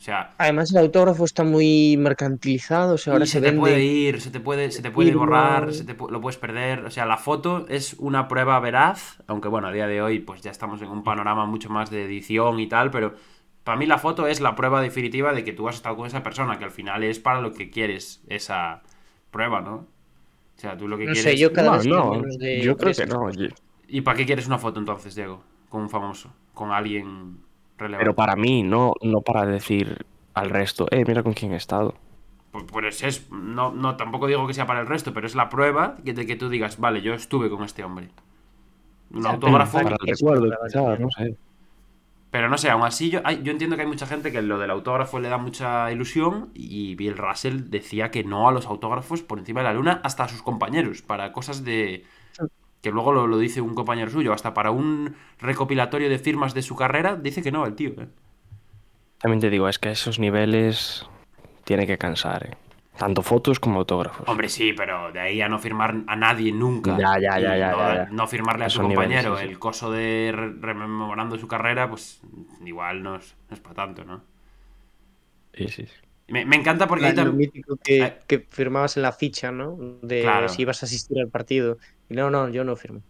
Sea, 0.05 0.19
Además, 0.37 0.71
el 0.71 0.77
autógrafo 0.79 1.23
está 1.23 1.43
muy 1.45 1.95
mercantilizado, 1.97 2.95
o 2.95 2.97
sea, 2.97 3.13
ahora 3.13 3.25
se 3.25 3.39
te 3.41 3.53
puede 3.53 3.81
ir, 3.83 4.19
se 4.21 4.31
te 4.31 4.41
puede, 4.41 4.69
se 4.71 4.81
te 4.81 4.91
puede 4.91 5.15
borrar, 5.15 5.73
se 5.73 5.85
te 5.85 5.93
lo 5.95 6.19
puedes 6.19 6.37
perder. 6.37 6.85
O 6.85 6.91
sea, 6.91 7.05
la 7.05 7.17
foto 7.17 7.65
es 7.69 7.93
una 7.99 8.27
prueba 8.27 8.59
veraz, 8.59 9.23
aunque 9.27 9.47
bueno, 9.47 9.69
a 9.69 9.71
día 9.71 9.87
de 9.87 10.01
hoy 10.01 10.19
pues 10.19 10.41
ya 10.41 10.51
estamos 10.51 10.81
en 10.81 10.89
un 10.89 11.03
panorama 11.03 11.45
mucho 11.45 11.69
más 11.69 11.89
de 11.89 12.03
edición 12.03 12.59
y 12.59 12.67
tal, 12.67 12.91
pero 12.91 13.15
para 13.63 13.77
mí 13.77 13.85
la 13.85 13.97
foto 13.97 14.27
es 14.27 14.41
la 14.41 14.55
prueba 14.55 14.81
definitiva 14.81 15.33
de 15.33 15.43
que 15.45 15.53
tú 15.53 15.69
has 15.69 15.75
estado 15.75 15.95
con 15.95 16.05
esa 16.07 16.21
persona, 16.21 16.59
que 16.59 16.65
al 16.65 16.71
final 16.71 17.03
es 17.03 17.19
para 17.19 17.39
lo 17.41 17.53
que 17.53 17.69
quieres 17.69 18.21
esa 18.27 18.83
prueba, 19.31 19.61
¿no? 19.61 19.75
O 19.75 20.59
sea, 20.59 20.77
tú 20.77 20.87
lo 20.87 20.97
que 20.97 21.05
No 21.05 21.13
quieres... 21.13 21.23
sé, 21.23 21.37
yo 21.37 21.53
cada 21.53 21.71
No, 21.71 21.77
vez 21.77 21.87
no, 21.87 22.21
de 22.39 22.61
yo 22.61 22.77
creo 22.77 22.93
que 22.93 23.05
no. 23.07 23.19
oye. 23.23 23.49
¿Y 23.87 24.01
para 24.01 24.17
qué 24.17 24.25
quieres 24.25 24.47
una 24.47 24.57
foto 24.59 24.79
entonces, 24.79 25.15
Diego? 25.15 25.43
Con 25.69 25.83
un 25.83 25.89
famoso, 25.89 26.33
con 26.53 26.71
alguien 26.71 27.39
relevante. 27.77 27.97
Pero 28.03 28.15
para 28.15 28.35
mí, 28.35 28.63
no, 28.63 28.93
no 29.01 29.21
para 29.21 29.45
decir 29.45 30.05
al 30.33 30.49
resto, 30.49 30.87
eh, 30.91 31.03
mira 31.05 31.23
con 31.23 31.33
quién 31.33 31.53
he 31.53 31.57
estado. 31.57 31.95
Pues, 32.51 32.63
pues 32.65 33.03
es, 33.03 33.29
no, 33.31 33.71
no, 33.71 33.97
tampoco 33.97 34.27
digo 34.27 34.47
que 34.47 34.53
sea 34.53 34.65
para 34.65 34.81
el 34.81 34.87
resto, 34.87 35.13
pero 35.13 35.27
es 35.27 35.35
la 35.35 35.49
prueba 35.49 35.97
que- 36.03 36.13
de 36.13 36.25
que 36.25 36.35
tú 36.35 36.49
digas, 36.49 36.79
vale, 36.79 37.01
yo 37.01 37.13
estuve 37.13 37.49
con 37.49 37.63
este 37.63 37.83
hombre. 37.83 38.09
Un 39.09 39.25
sea, 39.25 39.31
autógrafo, 39.31 39.81
Para 39.81 39.97
el 40.01 40.09
es 40.09 40.19
recuerdo, 40.19 40.45
otra 40.45 40.57
quizás, 40.63 40.83
variante. 40.83 40.97
no 40.97 41.09
sé. 41.11 41.37
pero 42.31 42.49
no 42.49 42.57
sé, 42.57 42.69
aún 42.69 42.83
así 42.83 43.09
yo, 43.09 43.21
yo 43.43 43.51
entiendo 43.51 43.77
que 43.77 43.83
hay 43.83 43.87
mucha 43.87 44.05
gente 44.07 44.31
que 44.31 44.41
lo 44.41 44.57
del 44.59 44.69
autógrafo 44.71 45.19
le 45.21 45.29
da 45.29 45.37
mucha 45.37 45.89
ilusión 45.91 46.51
y 46.53 46.95
Bill 46.95 47.17
Russell 47.17 47.69
decía 47.69 48.11
que 48.11 48.23
no 48.25 48.49
a 48.49 48.51
los 48.51 48.65
autógrafos 48.65 49.21
por 49.23 49.39
encima 49.39 49.61
de 49.61 49.65
la 49.67 49.73
luna 49.73 50.01
hasta 50.03 50.25
a 50.25 50.27
sus 50.27 50.41
compañeros, 50.43 51.01
para 51.01 51.31
cosas 51.31 51.63
de... 51.63 52.03
que 52.81 52.91
luego 52.91 53.11
lo, 53.11 53.27
lo 53.27 53.37
dice 53.37 53.61
un 53.61 53.73
compañero 53.75 54.11
suyo, 54.11 54.33
hasta 54.33 54.53
para 54.53 54.71
un 54.71 55.15
recopilatorio 55.39 56.09
de 56.09 56.19
firmas 56.19 56.53
de 56.53 56.61
su 56.61 56.75
carrera, 56.75 57.15
dice 57.15 57.41
que 57.41 57.51
no 57.51 57.65
el 57.65 57.75
tío. 57.75 57.91
¿eh? 57.91 58.07
También 59.19 59.39
te 59.41 59.49
digo, 59.49 59.67
es 59.67 59.79
que 59.79 59.89
a 59.89 59.91
esos 59.91 60.19
niveles 60.19 61.07
tiene 61.63 61.87
que 61.87 61.97
cansar, 61.97 62.45
¿eh? 62.47 62.57
Tanto 62.97 63.21
fotos 63.23 63.59
como 63.59 63.79
autógrafos. 63.79 64.25
Hombre, 64.29 64.47
sí, 64.47 64.71
pero 64.71 65.11
de 65.11 65.19
ahí 65.19 65.41
a 65.41 65.49
no 65.49 65.59
firmar 65.59 65.95
a 66.07 66.15
nadie 66.15 66.53
nunca. 66.53 66.97
Ya, 66.97 67.19
ya, 67.19 67.39
ya, 67.39 67.57
ya, 67.57 67.71
no, 67.71 67.77
ya, 67.79 67.95
ya. 67.95 68.07
no 68.09 68.25
firmarle 68.25 68.63
a 68.65 68.69
su 68.69 68.83
niveles, 68.83 68.97
compañero 68.97 69.35
sí, 69.37 69.43
sí. 69.43 69.49
el 69.49 69.59
coso 69.59 69.91
de 69.91 70.31
re- 70.33 70.53
rememorando 70.61 71.37
su 71.37 71.45
carrera, 71.45 71.89
pues 71.89 72.21
igual 72.63 73.03
no 73.03 73.17
es, 73.17 73.35
no 73.49 73.55
es 73.55 73.59
para 73.59 73.75
tanto, 73.75 74.05
¿no? 74.05 74.23
Sí, 75.53 75.67
sí. 75.67 75.85
sí. 75.87 75.93
Me, 76.29 76.45
me 76.45 76.55
encanta 76.55 76.87
porque 76.87 77.05
ahí 77.07 77.15
Lo 77.15 77.33
mítico 77.33 77.75
que, 77.83 78.01
Eh. 78.03 78.17
que 78.27 78.39
firmabas 78.49 78.95
en 78.95 79.03
la 79.03 79.11
ficha, 79.11 79.51
¿no? 79.51 79.77
De 80.01 80.21
Claro. 80.21 80.47
si 80.47 80.61
ibas 80.61 80.81
a 80.81 80.85
asistir 80.85 81.19
al 81.19 81.27
partido. 81.27 81.77
Y 82.09 82.15
no, 82.15 82.29
no, 82.29 82.49
yo 82.49 82.63
no 82.63 82.75
firmo. 82.75 83.03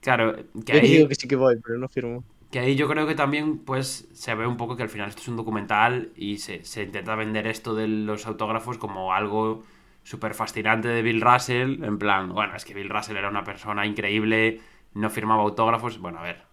Claro, 0.00 0.34
que 0.66 0.72
Yo 0.72 0.80
ahí, 0.80 0.88
digo 0.88 1.08
que 1.08 1.14
sí 1.14 1.28
que 1.28 1.36
voy, 1.36 1.56
pero 1.62 1.78
no 1.78 1.88
firmo. 1.88 2.24
que 2.50 2.58
ahí 2.60 2.76
yo 2.76 2.88
creo 2.88 3.06
que 3.06 3.14
también 3.14 3.58
pues 3.64 4.08
se 4.12 4.34
ve 4.34 4.46
un 4.46 4.56
poco 4.56 4.76
que 4.76 4.82
al 4.82 4.88
final 4.88 5.08
esto 5.10 5.20
es 5.22 5.28
un 5.28 5.36
documental 5.36 6.12
y 6.16 6.38
se, 6.38 6.64
se 6.64 6.82
intenta 6.84 7.14
vender 7.14 7.46
esto 7.46 7.74
de 7.74 7.88
los 7.88 8.26
autógrafos 8.26 8.78
como 8.78 9.12
algo 9.12 9.64
súper 10.02 10.32
fascinante 10.34 10.88
de 10.88 11.02
Bill 11.02 11.20
Russell, 11.20 11.84
en 11.84 11.98
plan, 11.98 12.32
bueno, 12.32 12.56
es 12.56 12.64
que 12.64 12.72
Bill 12.74 12.88
Russell 12.88 13.16
era 13.18 13.28
una 13.28 13.44
persona 13.44 13.84
increíble, 13.86 14.60
no 14.94 15.10
firmaba 15.10 15.42
autógrafos, 15.42 15.98
bueno, 15.98 16.18
a 16.20 16.22
ver, 16.22 16.46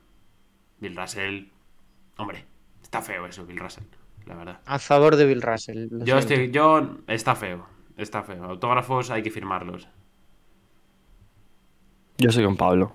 Bill 0.80 0.96
Russell, 0.96 1.48
hombre, 2.18 2.46
está 2.82 3.02
feo 3.02 3.26
eso, 3.28 3.46
Bill 3.46 3.60
Russell, 3.60 3.86
la 4.26 4.36
verdad. 4.36 4.62
A 4.66 4.78
favor 4.80 5.16
de 5.16 5.26
Bill 5.26 5.42
Russell. 5.42 5.90
Yo 6.00 6.18
siento. 6.18 6.20
estoy, 6.20 6.52
yo, 6.52 6.98
está 7.08 7.36
feo, 7.36 7.68
está 7.98 8.24
feo, 8.24 8.44
autógrafos 8.46 9.12
hay 9.12 9.24
que 9.24 9.32
firmarlos. 9.32 9.88
Yo 12.18 12.32
soy 12.32 12.44
con 12.46 12.56
Pablo. 12.58 12.92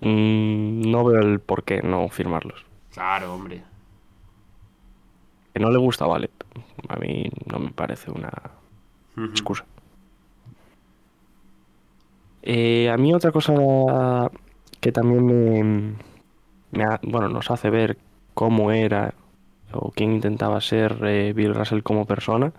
Mm, 0.00 0.90
no 0.90 1.04
veo 1.04 1.20
el 1.20 1.40
por 1.40 1.64
qué 1.64 1.82
no 1.82 2.08
firmarlos. 2.08 2.64
Claro, 2.92 3.34
hombre. 3.34 3.62
Que 5.52 5.60
no 5.60 5.70
le 5.70 5.78
gusta, 5.78 6.06
vale. 6.06 6.30
A 6.88 6.96
mí 6.96 7.30
no 7.46 7.58
me 7.58 7.70
parece 7.70 8.10
una 8.10 8.30
excusa. 9.16 9.64
Eh, 12.42 12.90
a 12.90 12.96
mí 12.96 13.14
otra 13.14 13.30
cosa 13.30 13.52
que 14.80 14.90
también 14.90 15.24
me, 15.26 15.94
me 16.72 16.84
ha- 16.84 17.00
bueno, 17.02 17.28
nos 17.28 17.50
hace 17.50 17.70
ver 17.70 17.98
cómo 18.34 18.72
era 18.72 19.14
o 19.72 19.90
quién 19.92 20.12
intentaba 20.12 20.60
ser 20.60 20.98
eh, 21.04 21.32
Bill 21.34 21.54
Russell 21.54 21.82
como 21.82 22.04
persona 22.06 22.52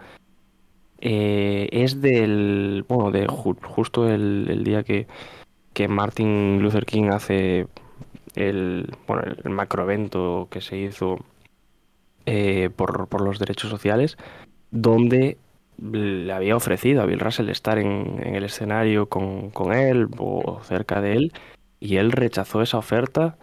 eh, 1.05 1.67
es 1.73 1.99
del, 1.99 2.85
bueno, 2.87 3.11
de 3.11 3.27
ju- 3.27 3.61
justo 3.61 4.09
el, 4.09 4.47
el 4.49 4.63
día 4.63 4.83
que, 4.83 5.05
que 5.73 5.89
Martin 5.89 6.61
Luther 6.61 6.85
King 6.85 7.09
hace 7.11 7.67
el, 8.35 8.89
bueno, 9.05 9.23
el 9.43 9.49
macroevento 9.51 10.47
que 10.49 10.61
se 10.61 10.77
hizo 10.77 11.17
eh, 12.25 12.69
por, 12.73 13.07
por 13.07 13.19
los 13.21 13.37
derechos 13.37 13.69
sociales, 13.69 14.17
donde 14.71 15.37
le 15.77 16.31
había 16.31 16.55
ofrecido 16.55 17.01
a 17.01 17.05
Bill 17.05 17.19
Russell 17.19 17.49
estar 17.49 17.79
en, 17.79 18.21
en 18.23 18.35
el 18.35 18.45
escenario 18.45 19.09
con, 19.09 19.49
con 19.49 19.73
él 19.73 20.07
o 20.17 20.61
cerca 20.63 21.01
de 21.01 21.13
él, 21.17 21.33
y 21.81 21.97
él 21.97 22.13
rechazó 22.13 22.61
esa 22.61 22.77
oferta 22.77 23.35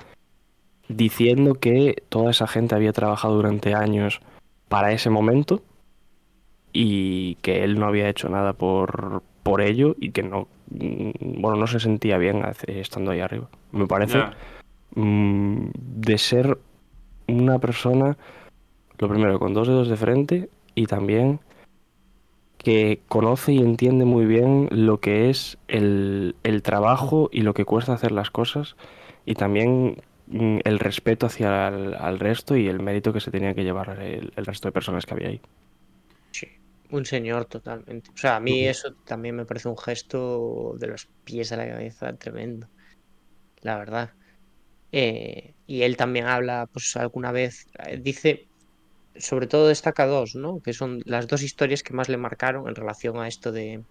diciendo 0.88 1.56
que 1.56 2.02
toda 2.08 2.30
esa 2.30 2.46
gente 2.46 2.74
había 2.74 2.94
trabajado 2.94 3.34
durante 3.34 3.74
años 3.74 4.22
para 4.68 4.92
ese 4.92 5.10
momento 5.10 5.60
y 6.72 7.36
que 7.36 7.64
él 7.64 7.78
no 7.78 7.86
había 7.86 8.08
hecho 8.08 8.28
nada 8.28 8.52
por, 8.52 9.22
por 9.42 9.60
ello 9.60 9.96
y 9.98 10.10
que 10.10 10.22
no, 10.22 10.48
mm, 10.70 11.40
bueno, 11.40 11.56
no 11.56 11.66
se 11.66 11.80
sentía 11.80 12.18
bien 12.18 12.42
estando 12.66 13.10
ahí 13.10 13.20
arriba. 13.20 13.48
Me 13.72 13.86
parece 13.86 14.18
mm, 14.94 15.66
de 15.74 16.18
ser 16.18 16.58
una 17.26 17.58
persona, 17.58 18.16
lo 18.98 19.08
primero, 19.08 19.38
con 19.38 19.54
dos 19.54 19.68
dedos 19.68 19.88
de 19.88 19.96
frente 19.96 20.50
y 20.74 20.86
también 20.86 21.40
que 22.58 23.00
conoce 23.08 23.52
y 23.54 23.58
entiende 23.58 24.04
muy 24.04 24.26
bien 24.26 24.68
lo 24.70 25.00
que 25.00 25.30
es 25.30 25.56
el, 25.68 26.36
el 26.42 26.62
trabajo 26.62 27.30
y 27.32 27.40
lo 27.40 27.54
que 27.54 27.64
cuesta 27.64 27.94
hacer 27.94 28.12
las 28.12 28.30
cosas 28.30 28.76
y 29.24 29.34
también 29.34 30.02
mm, 30.26 30.58
el 30.64 30.78
respeto 30.78 31.26
hacia 31.26 31.68
el 31.68 31.94
al 31.94 32.18
resto 32.18 32.56
y 32.56 32.68
el 32.68 32.80
mérito 32.80 33.14
que 33.14 33.20
se 33.20 33.30
tenía 33.30 33.54
que 33.54 33.64
llevar 33.64 33.98
el, 34.02 34.32
el 34.36 34.46
resto 34.46 34.68
de 34.68 34.72
personas 34.72 35.06
que 35.06 35.14
había 35.14 35.28
ahí. 35.28 35.40
Sí, 36.32 36.46
un 36.90 37.04
señor 37.06 37.46
totalmente. 37.46 38.10
O 38.10 38.18
sea, 38.18 38.36
a 38.36 38.40
mí 38.40 38.66
eso 38.66 38.94
también 39.04 39.36
me 39.36 39.46
parece 39.46 39.68
un 39.68 39.76
gesto 39.78 40.74
de 40.78 40.86
los 40.88 41.08
pies 41.24 41.52
a 41.52 41.56
la 41.56 41.68
cabeza 41.68 42.16
tremendo, 42.16 42.68
la 43.62 43.78
verdad. 43.78 44.10
Eh, 44.92 45.54
y 45.66 45.82
él 45.82 45.96
también 45.96 46.26
habla, 46.26 46.66
pues 46.72 46.96
alguna 46.96 47.32
vez, 47.32 47.66
eh, 47.86 47.98
dice, 48.02 48.48
sobre 49.16 49.46
todo 49.48 49.68
destaca 49.68 50.06
dos, 50.06 50.34
¿no? 50.36 50.60
Que 50.62 50.72
son 50.74 51.00
las 51.06 51.28
dos 51.28 51.42
historias 51.42 51.82
que 51.82 51.94
más 51.94 52.08
le 52.08 52.18
marcaron 52.18 52.68
en 52.68 52.74
relación 52.76 53.18
a 53.18 53.28
esto 53.28 53.52
de, 53.52 53.84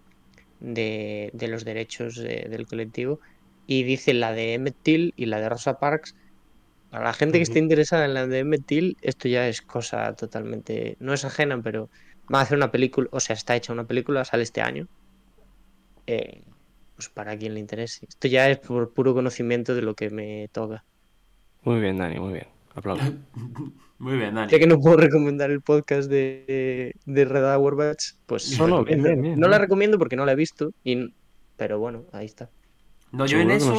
de, 0.59 1.31
de 1.33 1.47
los 1.49 1.65
derechos 1.65 2.15
de- 2.15 2.47
del 2.49 2.67
colectivo. 2.67 3.19
Y 3.65 3.83
dice 3.83 4.13
la 4.13 4.33
de 4.33 4.55
Emmett 4.55 4.77
Till 4.83 5.13
y 5.15 5.27
la 5.27 5.41
de 5.41 5.49
Rosa 5.49 5.75
Parks. 5.79 6.15
Para 6.89 7.05
la 7.05 7.13
gente 7.13 7.37
que 7.37 7.43
esté 7.43 7.59
interesada 7.59 8.05
en 8.05 8.13
la 8.15 8.25
de 8.27 8.39
Emmett 8.39 8.65
Till, 8.65 8.95
esto 9.01 9.27
ya 9.27 9.47
es 9.47 9.61
cosa 9.61 10.13
totalmente, 10.15 10.95
no 10.99 11.13
es 11.13 11.23
ajena, 11.25 11.61
pero 11.61 11.89
va 12.33 12.39
a 12.39 12.41
hacer 12.43 12.57
una 12.57 12.71
película, 12.71 13.09
o 13.11 13.19
sea, 13.19 13.35
está 13.35 13.55
hecha 13.55 13.73
una 13.73 13.85
película, 13.85 14.25
sale 14.25 14.43
este 14.43 14.61
año. 14.61 14.87
Eh, 16.07 16.41
pues 16.95 17.09
para 17.09 17.37
quien 17.37 17.53
le 17.53 17.59
interese. 17.59 18.05
Esto 18.09 18.27
ya 18.27 18.49
es 18.49 18.59
por 18.59 18.93
puro 18.93 19.13
conocimiento 19.13 19.75
de 19.75 19.81
lo 19.81 19.95
que 19.95 20.09
me 20.09 20.49
toca. 20.51 20.83
Muy 21.63 21.79
bien, 21.79 21.97
Dani, 21.97 22.19
muy 22.19 22.33
bien. 22.33 22.47
Aplauso. 22.75 23.03
Muy 23.99 24.15
bien, 24.15 24.33
Dani. 24.33 24.49
Ya 24.49 24.59
que 24.59 24.65
no 24.65 24.79
puedo 24.79 24.95
recomendar 24.95 25.51
el 25.51 25.61
podcast 25.61 26.09
de, 26.09 26.95
de 27.05 27.25
Red 27.25 27.53
Hour 27.53 27.75
Batch, 27.75 28.13
pues 28.25 28.57
No, 28.57 28.65
no, 28.65 28.85
bien, 28.85 29.03
bien, 29.03 29.21
bien, 29.21 29.37
no 29.37 29.49
la 29.49 29.57
recomiendo 29.57 29.99
porque 29.99 30.15
no 30.15 30.25
la 30.25 30.31
he 30.31 30.35
visto, 30.35 30.71
y, 30.85 31.13
pero 31.57 31.79
bueno, 31.79 32.05
ahí 32.13 32.25
está. 32.25 32.49
No, 33.11 33.25
yo 33.25 33.39
en 33.39 33.51
eso, 33.51 33.75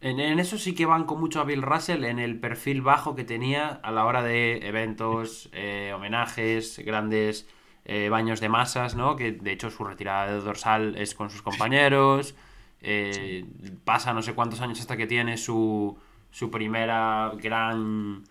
en, 0.00 0.20
en 0.20 0.38
eso 0.38 0.58
sí 0.58 0.74
que 0.74 0.86
banco 0.86 1.16
mucho 1.16 1.40
a 1.40 1.44
Bill 1.44 1.62
Russell 1.62 2.04
en 2.04 2.18
el 2.18 2.38
perfil 2.38 2.82
bajo 2.82 3.14
que 3.14 3.24
tenía 3.24 3.68
a 3.68 3.90
la 3.92 4.04
hora 4.04 4.22
de 4.22 4.66
eventos, 4.68 5.48
eh, 5.52 5.92
homenajes, 5.94 6.78
grandes 6.84 7.48
eh, 7.84 8.08
baños 8.08 8.40
de 8.40 8.48
masas, 8.48 8.94
¿no? 8.94 9.16
Que 9.16 9.32
de 9.32 9.52
hecho 9.52 9.70
su 9.70 9.84
retirada 9.84 10.26
de 10.32 10.40
dorsal 10.40 10.96
es 10.96 11.14
con 11.14 11.30
sus 11.30 11.42
compañeros. 11.42 12.34
eh, 12.80 13.44
pasa 13.84 14.12
no 14.14 14.22
sé 14.22 14.34
cuántos 14.34 14.60
años 14.60 14.80
hasta 14.80 14.96
que 14.96 15.06
tiene 15.06 15.36
su, 15.36 15.98
su 16.30 16.50
primera 16.50 17.32
gran. 17.42 18.22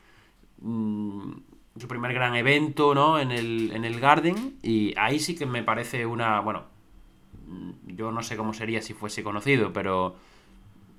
mm, 0.61 1.31
su 1.79 1.87
primer 1.87 2.13
gran 2.13 2.35
evento, 2.35 2.95
¿no? 2.95 3.19
En 3.19 3.31
el, 3.31 3.71
en 3.73 3.85
el 3.85 3.99
Garden. 3.99 4.57
Y 4.63 4.93
ahí 4.97 5.19
sí 5.19 5.35
que 5.35 5.45
me 5.45 5.63
parece 5.63 6.05
una. 6.05 6.39
Bueno, 6.41 6.65
mm, 7.47 7.71
yo 7.95 8.11
no 8.11 8.23
sé 8.23 8.37
cómo 8.37 8.53
sería 8.53 8.81
si 8.81 8.93
fuese 8.93 9.23
conocido, 9.23 9.73
pero 9.73 10.15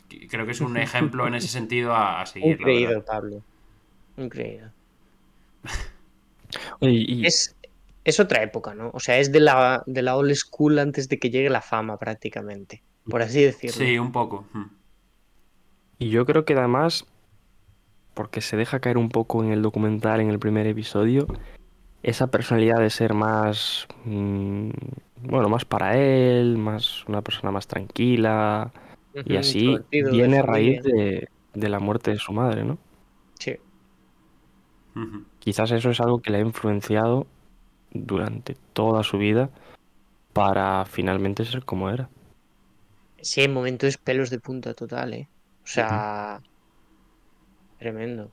creo 0.09 0.47
que 0.47 0.53
es 0.53 0.61
un 0.61 0.77
ejemplo 0.77 1.27
en 1.27 1.35
ese 1.35 1.49
sentido 1.49 1.95
a, 1.95 2.23
a 2.23 2.27
seguir. 2.27 2.59
verdad. 2.65 3.05
Pablo. 3.07 3.43
Y- 6.81 7.27
Es, 7.27 7.55
es 8.05 8.21
otra 8.21 8.43
época, 8.43 8.75
¿no? 8.75 8.91
O 8.95 9.01
sea, 9.01 9.19
es 9.19 9.31
de 9.33 9.41
la, 9.41 9.83
de 9.87 10.03
la 10.03 10.17
old 10.17 10.35
school 10.35 10.79
antes 10.79 11.09
de 11.09 11.19
que 11.19 11.31
llegue 11.31 11.51
la 11.51 11.61
fama 11.61 11.99
prácticamente, 11.99 12.83
por 13.05 13.21
así 13.23 13.43
decirlo. 13.43 13.77
Sí, 13.85 13.99
un 13.99 14.13
poco. 14.13 14.47
mm. 14.53 14.65
Y 15.99 16.11
yo 16.11 16.25
creo 16.25 16.45
que 16.45 16.55
además, 16.55 17.05
porque 18.15 18.41
se 18.41 18.57
deja 18.57 18.81
caer 18.81 18.99
un 18.99 19.09
poco 19.09 19.43
en 19.43 19.53
el 19.53 19.63
documental, 19.63 20.21
en 20.21 20.31
el 20.31 20.39
primer 20.39 20.67
episodio, 20.67 21.27
esa 22.03 22.29
personalidad 22.29 22.79
de 22.79 22.91
ser 22.91 23.13
más, 23.15 23.89
mm, 24.05 24.71
bueno, 25.23 25.49
más 25.49 25.65
para 25.65 25.99
él, 25.99 26.57
más 26.57 27.05
una 27.09 27.21
persona 27.23 27.51
más 27.51 27.67
tranquila 27.67 28.71
y 29.25 29.37
así, 29.37 29.77
viene 29.91 30.39
a 30.39 30.43
raíz 30.43 30.83
de, 30.83 31.29
de 31.55 31.69
la 31.69 31.81
muerte 31.81 32.11
de 32.11 32.19
su 32.19 32.33
madre, 32.33 32.64
¿no? 32.64 32.79
Sí. 33.39 33.57
Quizás 35.39 35.71
eso 35.71 35.91
es 35.91 36.01
algo 36.01 36.21
que 36.21 36.31
le 36.31 36.39
ha 36.39 36.41
influenciado 36.41 37.27
durante 37.93 38.57
toda 38.73 39.03
su 39.03 39.19
vida 39.19 39.51
para 40.33 40.85
finalmente 40.85 41.45
ser 41.45 41.64
como 41.64 41.91
era. 41.91 42.09
Sí, 43.21 43.43
en 43.43 43.53
momentos 43.53 43.97
pelos 43.97 44.31
de 44.31 44.39
punta 44.39 44.75
total, 44.75 45.14
¿eh? 45.14 45.29
O 45.64 45.66
sea, 45.66 46.41
tremendo. 47.79 48.31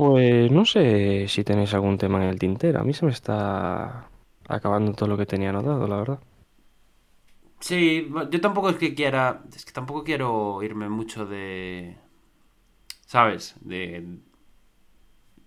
Pues 0.00 0.50
no 0.50 0.64
sé 0.64 1.26
si 1.28 1.44
tenéis 1.44 1.74
algún 1.74 1.98
tema 1.98 2.18
en 2.22 2.30
el 2.30 2.38
tintero. 2.38 2.80
A 2.80 2.84
mí 2.84 2.92
se 2.94 3.04
me 3.04 3.12
está 3.12 4.08
acabando 4.48 4.94
todo 4.94 5.08
lo 5.08 5.16
que 5.18 5.26
tenía 5.26 5.50
anotado, 5.50 5.86
la 5.86 5.96
verdad. 5.96 6.20
Sí, 7.60 8.08
yo 8.30 8.40
tampoco 8.40 8.70
es 8.70 8.76
que 8.76 8.94
quiera. 8.94 9.44
Es 9.54 9.64
que 9.64 9.72
tampoco 9.72 10.04
quiero 10.04 10.62
irme 10.62 10.88
mucho 10.88 11.26
de. 11.26 11.96
¿Sabes? 13.06 13.56
De. 13.60 14.20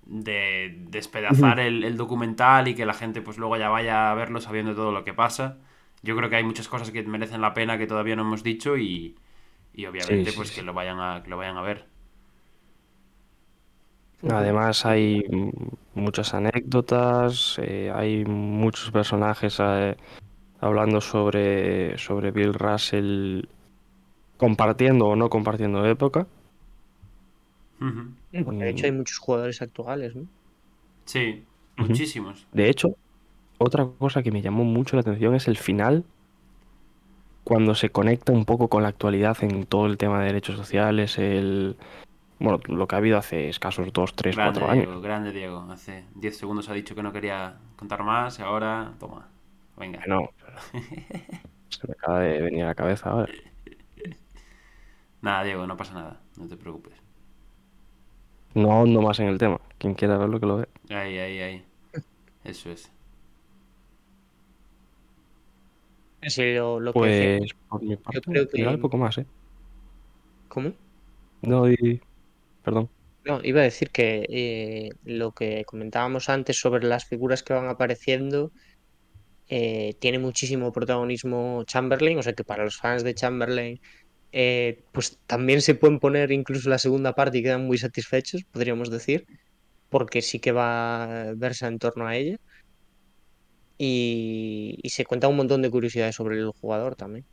De 0.06 0.76
despedazar 0.89 1.60
el, 1.62 1.84
el 1.86 1.95
documental 1.97 2.68
y 2.68 2.76
que 2.76 2.86
la 2.86 2.93
gente 2.93 3.22
pues 3.22 3.38
luego 3.38 3.56
ya 3.58 3.70
vaya 3.70 4.12
a 4.12 4.16
verlo 4.16 4.41
sabiendo 4.41 4.76
todo 4.76 4.91
lo 4.91 5.04
que 5.06 5.14
pasa. 5.14 5.60
Yo 6.01 6.16
creo 6.18 6.30
que 6.30 6.36
hay 6.36 6.43
muchas 6.43 6.68
cosas 6.68 6.91
que 6.91 7.04
merecen 7.04 7.39
la 7.41 7.54
pena 7.54 7.78
que 7.78 7.88
todavía 7.88 8.16
no 8.18 8.24
hemos 8.24 8.43
dicho 8.43 8.78
y, 8.78 9.16
y 9.74 9.86
obviamente 9.88 10.34
sí, 10.34 10.34
pues 10.34 10.51
sí. 10.51 10.54
que 10.54 10.64
lo 10.64 10.74
vayan 10.74 10.99
a, 10.99 11.24
que 11.24 11.30
lo 11.30 11.38
vayan 11.38 11.58
a 11.58 11.62
ver. 11.64 11.88
Además 14.30 14.86
hay 14.86 15.24
mm, 15.30 15.49
muchas 15.95 16.34
anécdotas, 16.34 17.59
eh, 17.61 17.91
hay 17.93 18.26
muchos 18.26 18.91
personajes 18.91 19.57
eh, 19.59 19.97
hablando 20.61 21.01
sobre, 21.01 21.97
sobre 21.97 22.32
Bill 22.32 22.53
Russell 22.53 23.45
compartiendo 24.38 25.07
o 25.07 25.15
no 25.15 25.30
compartiendo 25.30 25.86
época. 25.86 26.28
Porque 28.45 28.63
de 28.63 28.69
hecho 28.69 28.86
hay 28.86 28.93
muchos 28.93 29.17
jugadores 29.17 29.61
actuales, 29.61 30.15
¿no? 30.15 30.26
Sí, 31.03 31.43
muchísimos. 31.76 32.47
De 32.53 32.69
hecho, 32.69 32.95
otra 33.57 33.86
cosa 33.86 34.24
que 34.24 34.32
me 34.32 34.41
llamó 34.41 34.63
mucho 34.63 34.95
la 34.95 35.01
atención 35.01 35.36
es 35.36 35.49
el 35.49 35.57
final, 35.57 36.05
cuando 37.43 37.76
se 37.76 37.89
conecta 37.89 38.32
un 38.32 38.45
poco 38.45 38.69
con 38.69 38.84
la 38.84 38.89
actualidad 38.89 39.38
en 39.43 39.65
todo 39.65 39.86
el 39.86 39.97
tema 39.97 40.19
de 40.19 40.28
derechos 40.28 40.55
sociales, 40.55 41.17
el 41.17 41.76
bueno, 42.44 42.60
lo 42.68 42.88
que 42.88 42.96
ha 42.96 42.98
habido 43.00 43.18
hace 43.18 43.50
escasos 43.50 43.91
2, 43.91 44.14
3, 44.16 44.36
Grande 44.36 44.60
4 44.60 44.72
años. 44.72 44.86
Diego, 44.86 45.02
grande 45.02 45.32
Diego. 45.32 45.60
Hace 45.72 46.06
10 46.16 46.38
segundos 46.38 46.70
ha 46.70 46.74
dicho 46.74 46.94
que 46.94 47.02
no 47.04 47.12
quería 47.12 47.58
contar 47.76 48.04
más 48.04 48.38
y 48.38 48.41
ahora, 48.44 48.94
toma. 49.00 49.30
Venga. 49.78 50.02
No, 50.08 50.30
se 51.70 51.88
me 51.88 51.94
acaba 51.94 52.20
de 52.20 52.41
venir 52.41 52.64
a 52.64 52.68
la 52.68 52.76
cabeza 52.76 53.10
ahora. 53.10 53.32
Nada, 55.22 55.44
Diego, 55.44 55.66
no 55.66 55.78
pasa 55.78 55.94
nada. 55.94 56.22
No 56.38 56.48
te 56.48 56.58
preocupes. 56.58 56.94
No 58.54 58.72
ahondo 58.72 59.02
más 59.02 59.20
en 59.20 59.28
el 59.30 59.38
tema. 59.38 59.60
Quien 59.80 59.94
quiera 59.96 60.18
verlo, 60.18 60.39
que 60.39 60.46
lo 60.46 60.58
vea. 60.58 60.68
Ahí, 60.89 61.18
ahí, 61.18 61.39
ahí. 61.39 61.66
Eso 62.44 62.70
es. 62.70 62.91
Sí, 66.28 66.54
lo, 66.54 66.80
lo 66.80 66.94
que. 66.94 67.00
Pues 67.00 67.54
por 67.70 67.82
mi 67.82 67.96
parte, 67.98 68.22
creo 68.22 68.44
en 68.44 68.50
general, 68.50 68.76
que- 68.76 68.82
poco 68.82 68.98
más, 68.98 69.18
¿eh? 69.18 69.26
¿Cómo? 70.48 70.72
No, 71.41 71.66
di- 71.66 72.00
perdón. 72.64 72.89
No, 73.26 73.39
iba 73.43 73.61
a 73.61 73.64
decir 73.64 73.89
que 73.89 74.26
eh, 74.30 74.89
lo 75.05 75.32
que 75.32 75.64
comentábamos 75.66 76.30
antes 76.30 76.59
sobre 76.59 76.86
las 76.86 77.05
figuras 77.05 77.41
que 77.43 77.53
van 77.53 77.68
apareciendo 77.68 78.51
eh, 79.47 79.95
tiene 79.99 80.20
muchísimo 80.20 80.72
protagonismo 80.72 81.64
Chamberlain, 81.66 82.18
o 82.18 82.24
sea 82.24 82.34
que 82.34 82.43
para 82.43 82.66
los 82.66 82.78
fans 82.78 83.03
de 83.03 83.14
Chamberlain 83.14 83.80
eh, 84.32 84.84
pues 84.91 85.20
también 85.28 85.61
se 85.61 85.76
pueden 85.76 85.99
poner 85.99 86.32
incluso 86.32 86.70
la 86.70 86.80
segunda 86.80 87.14
parte 87.14 87.38
y 87.38 87.43
quedan 87.43 87.66
muy 87.68 87.78
satisfechos, 87.78 88.43
podríamos 88.45 88.89
decir, 88.89 89.26
porque 89.89 90.22
sí 90.22 90.39
que 90.39 90.51
va 90.51 91.30
a 91.30 91.34
verse 91.36 91.68
en 91.68 91.80
torno 91.80 92.07
a 92.07 92.16
ella 92.16 92.38
y, 93.78 94.80
y 94.82 94.89
se 94.89 95.05
cuenta 95.05 95.28
un 95.28 95.38
montón 95.38 95.61
de 95.61 95.70
curiosidades 95.70 96.16
sobre 96.16 96.39
el 96.39 96.49
jugador 96.51 96.95
también. 96.95 97.26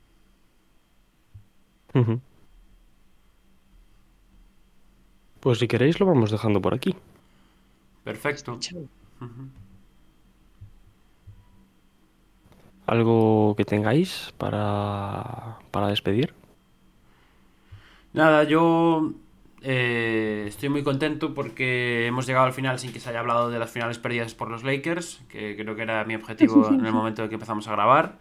Pues 5.41 5.59
si 5.59 5.69
queréis 5.69 5.99
lo 6.01 6.07
vamos 6.07 6.31
dejando 6.31 6.61
por 6.61 6.75
aquí. 6.75 6.95
Perfecto. 8.05 8.59
Chao. 8.61 8.81
Ujú. 9.21 9.49
¿Algo 12.87 13.55
que 13.57 13.65
tengáis 13.65 14.35
para, 14.37 15.59
para 15.71 15.89
despedir? 15.89 16.35
Nada, 18.13 18.43
yo 18.45 19.13
eh, 19.63 20.47
estoy 20.49 20.69
muy 20.71 20.83
contento 20.83 21.33
porque 21.33 22.07
hemos 22.07 22.27
llegado 22.27 22.47
al 22.47 22.53
final 22.53 22.79
sin 22.79 22.93
que 22.93 22.99
se 22.99 23.11
haya 23.11 23.21
hablado 23.21 23.51
de 23.51 23.59
las 23.59 23.71
finales 23.71 23.99
perdidas 23.99 24.35
por 24.35 24.51
los 24.51 24.65
Lakers, 24.65 25.23
que 25.29 25.55
creo 25.57 25.77
que 25.77 25.83
era 25.83 26.05
mi 26.05 26.15
objetivo 26.17 26.69
en 26.69 26.85
el 26.85 26.93
momento 26.93 27.23
en 27.23 27.29
que 27.29 27.35
empezamos 27.35 27.69
a 27.69 27.73
grabar. 27.73 28.19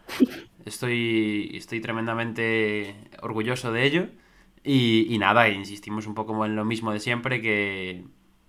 Estoy, 0.65 1.51
estoy 1.55 1.81
tremendamente 1.81 2.95
orgulloso 3.21 3.71
de 3.71 3.85
ello. 3.85 4.07
Y, 4.63 5.13
y 5.13 5.17
nada, 5.17 5.47
insistimos 5.49 6.07
un 6.07 6.15
poco 6.15 6.45
en 6.45 6.55
lo 6.55 6.65
mismo 6.65 6.91
de 6.91 6.99
siempre, 6.99 7.41
que, 7.41 8.03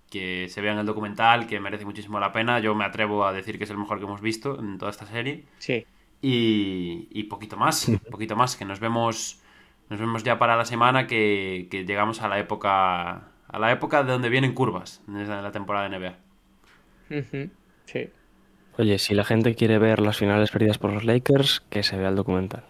que 0.09 0.47
se 0.49 0.61
vean 0.61 0.77
el 0.77 0.85
documental, 0.85 1.47
que 1.47 1.59
merece 1.59 1.85
muchísimo 1.85 2.19
la 2.19 2.31
pena. 2.31 2.59
Yo 2.59 2.75
me 2.75 2.85
atrevo 2.85 3.25
a 3.25 3.33
decir 3.33 3.57
que 3.57 3.63
es 3.63 3.69
el 3.69 3.77
mejor 3.77 3.99
que 3.99 4.05
hemos 4.05 4.21
visto 4.21 4.59
en 4.59 4.77
toda 4.77 4.91
esta 4.91 5.05
serie. 5.05 5.45
Sí. 5.57 5.85
Y, 6.21 7.07
y 7.11 7.23
poquito 7.23 7.57
más, 7.57 7.91
poquito 8.11 8.35
más, 8.35 8.55
que 8.55 8.65
nos 8.65 8.79
vemos, 8.79 9.41
nos 9.89 9.99
vemos 9.99 10.23
ya 10.23 10.37
para 10.37 10.55
la 10.55 10.65
semana 10.65 11.07
que, 11.07 11.67
que 11.71 11.85
llegamos 11.85 12.21
a 12.21 12.27
la 12.27 12.39
época 12.39 13.31
a 13.51 13.59
la 13.59 13.71
época 13.71 14.03
de 14.03 14.11
donde 14.13 14.29
vienen 14.29 14.53
curvas 14.53 15.01
en 15.07 15.27
la 15.27 15.51
temporada 15.51 15.89
de 15.89 15.99
NBA. 15.99 16.15
Sí. 17.85 18.09
Oye, 18.77 18.97
si 18.97 19.13
la 19.13 19.25
gente 19.25 19.55
quiere 19.55 19.77
ver 19.77 19.99
las 19.99 20.17
finales 20.17 20.51
perdidas 20.51 20.77
por 20.77 20.93
los 20.93 21.03
Lakers, 21.03 21.59
que 21.69 21.83
se 21.83 21.97
vea 21.97 22.09
el 22.09 22.15
documental. 22.15 22.63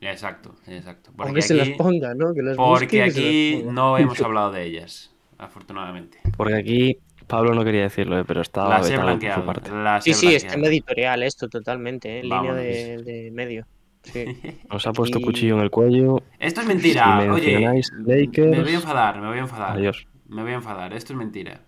Exacto, 0.00 0.54
exacto. 0.66 1.10
O 1.18 1.32
que 1.32 1.42
se 1.42 1.54
las 1.54 1.70
ponga, 1.70 2.14
¿no? 2.14 2.32
Que 2.34 2.42
las 2.42 2.56
busque 2.56 2.86
porque 2.86 3.02
aquí 3.02 3.62
no 3.66 3.98
hemos 3.98 4.20
hablado 4.22 4.52
de 4.52 4.64
ellas, 4.64 5.14
afortunadamente. 5.38 6.18
Porque 6.36 6.54
aquí 6.54 6.98
Pablo 7.26 7.54
no 7.54 7.64
quería 7.64 7.82
decirlo, 7.82 8.18
eh, 8.18 8.24
pero 8.26 8.40
estaba 8.42 8.78
Las 8.78 8.88
he 8.88 8.92
vetado 8.92 9.06
por 9.06 9.10
su 9.12 9.18
blanqueado. 9.20 9.46
parte. 9.46 9.70
las 9.72 10.06
he 10.06 10.14
Sí, 10.14 10.28
sí, 10.28 10.34
está 10.34 10.54
en 10.54 10.64
editorial 10.64 11.22
esto 11.22 11.48
totalmente, 11.48 12.08
¿eh? 12.16 12.20
en 12.20 12.28
línea 12.28 12.54
de, 12.54 13.02
de 13.02 13.30
medio. 13.32 13.66
Sí. 14.04 14.24
Nos 14.70 14.86
ha 14.86 14.92
puesto 14.92 15.18
Y- 15.18 15.22
cuchillo 15.22 15.56
en 15.56 15.62
el 15.62 15.70
cuello. 15.70 16.22
Esto 16.38 16.60
es 16.60 16.66
Si 16.66 16.72
mentira. 16.72 17.18
Oye, 17.18 17.28
mencionáis 17.52 17.92
me 17.92 18.16
Lakers, 18.26 18.62
voy 18.62 18.72
a 18.72 18.74
enfadar, 18.76 19.20
me 19.20 19.26
voy 19.28 19.38
a 19.38 19.40
enfadar. 19.42 19.72
adiós. 19.76 20.06
Me 20.28 20.42
voy 20.42 20.52
a 20.52 20.56
enfadar, 20.56 20.92
esto 20.94 21.12
es 21.12 21.18
mentira. 21.18 21.62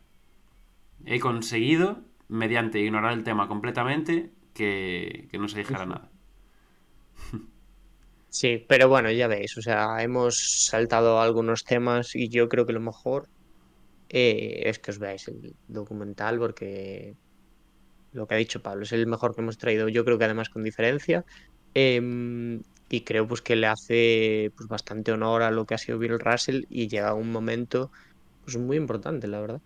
He 1.04 1.18
conseguido, 1.18 1.98
mediante 2.28 2.78
ignorar 2.78 3.12
el 3.12 3.24
tema 3.24 3.48
completamente, 3.48 4.30
que, 4.54 5.26
que 5.30 5.38
no 5.38 5.48
se 5.48 5.58
dijera 5.58 5.86
nada. 5.86 6.09
Sí, 8.32 8.64
pero 8.68 8.88
bueno, 8.88 9.10
ya 9.10 9.26
veis, 9.26 9.56
o 9.58 9.62
sea, 9.62 10.02
hemos 10.02 10.64
saltado 10.68 11.20
algunos 11.20 11.64
temas 11.64 12.14
y 12.14 12.28
yo 12.28 12.48
creo 12.48 12.64
que 12.64 12.72
lo 12.72 12.80
mejor 12.80 13.28
eh, 14.08 14.62
es 14.66 14.78
que 14.78 14.92
os 14.92 14.98
veáis 14.98 15.28
el 15.28 15.56
documental 15.68 16.38
porque 16.38 17.16
lo 18.12 18.26
que 18.26 18.34
ha 18.34 18.38
dicho 18.38 18.62
Pablo 18.62 18.84
es 18.84 18.92
el 18.92 19.06
mejor 19.06 19.34
que 19.34 19.42
hemos 19.42 19.58
traído, 19.58 19.88
yo 19.88 20.04
creo 20.04 20.18
que 20.18 20.24
además 20.24 20.48
con 20.48 20.62
diferencia 20.64 21.24
em, 21.74 22.62
y 22.88 23.04
creo 23.04 23.26
pues 23.28 23.42
que 23.42 23.56
le 23.56 23.66
hace 23.66 24.50
pues 24.56 24.68
bastante 24.68 25.12
honor 25.12 25.42
a 25.42 25.50
lo 25.50 25.66
que 25.66 25.74
ha 25.74 25.78
sido 25.78 25.98
Bill 25.98 26.20
Russell 26.20 26.64
y 26.68 26.88
llega 26.88 27.14
un 27.14 27.32
momento 27.32 27.90
pues 28.44 28.56
muy 28.58 28.76
importante, 28.76 29.28
la 29.28 29.40
verdad. 29.40 29.60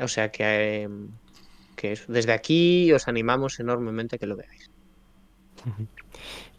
O 0.00 0.08
sea 0.08 0.30
que, 0.30 0.82
em, 0.82 1.08
que 1.76 1.92
eso, 1.92 2.12
desde 2.12 2.32
aquí 2.32 2.92
os 2.92 3.08
animamos 3.08 3.60
enormemente 3.60 4.16
a 4.16 4.18
que 4.18 4.26
lo 4.26 4.36
veáis. 4.36 4.73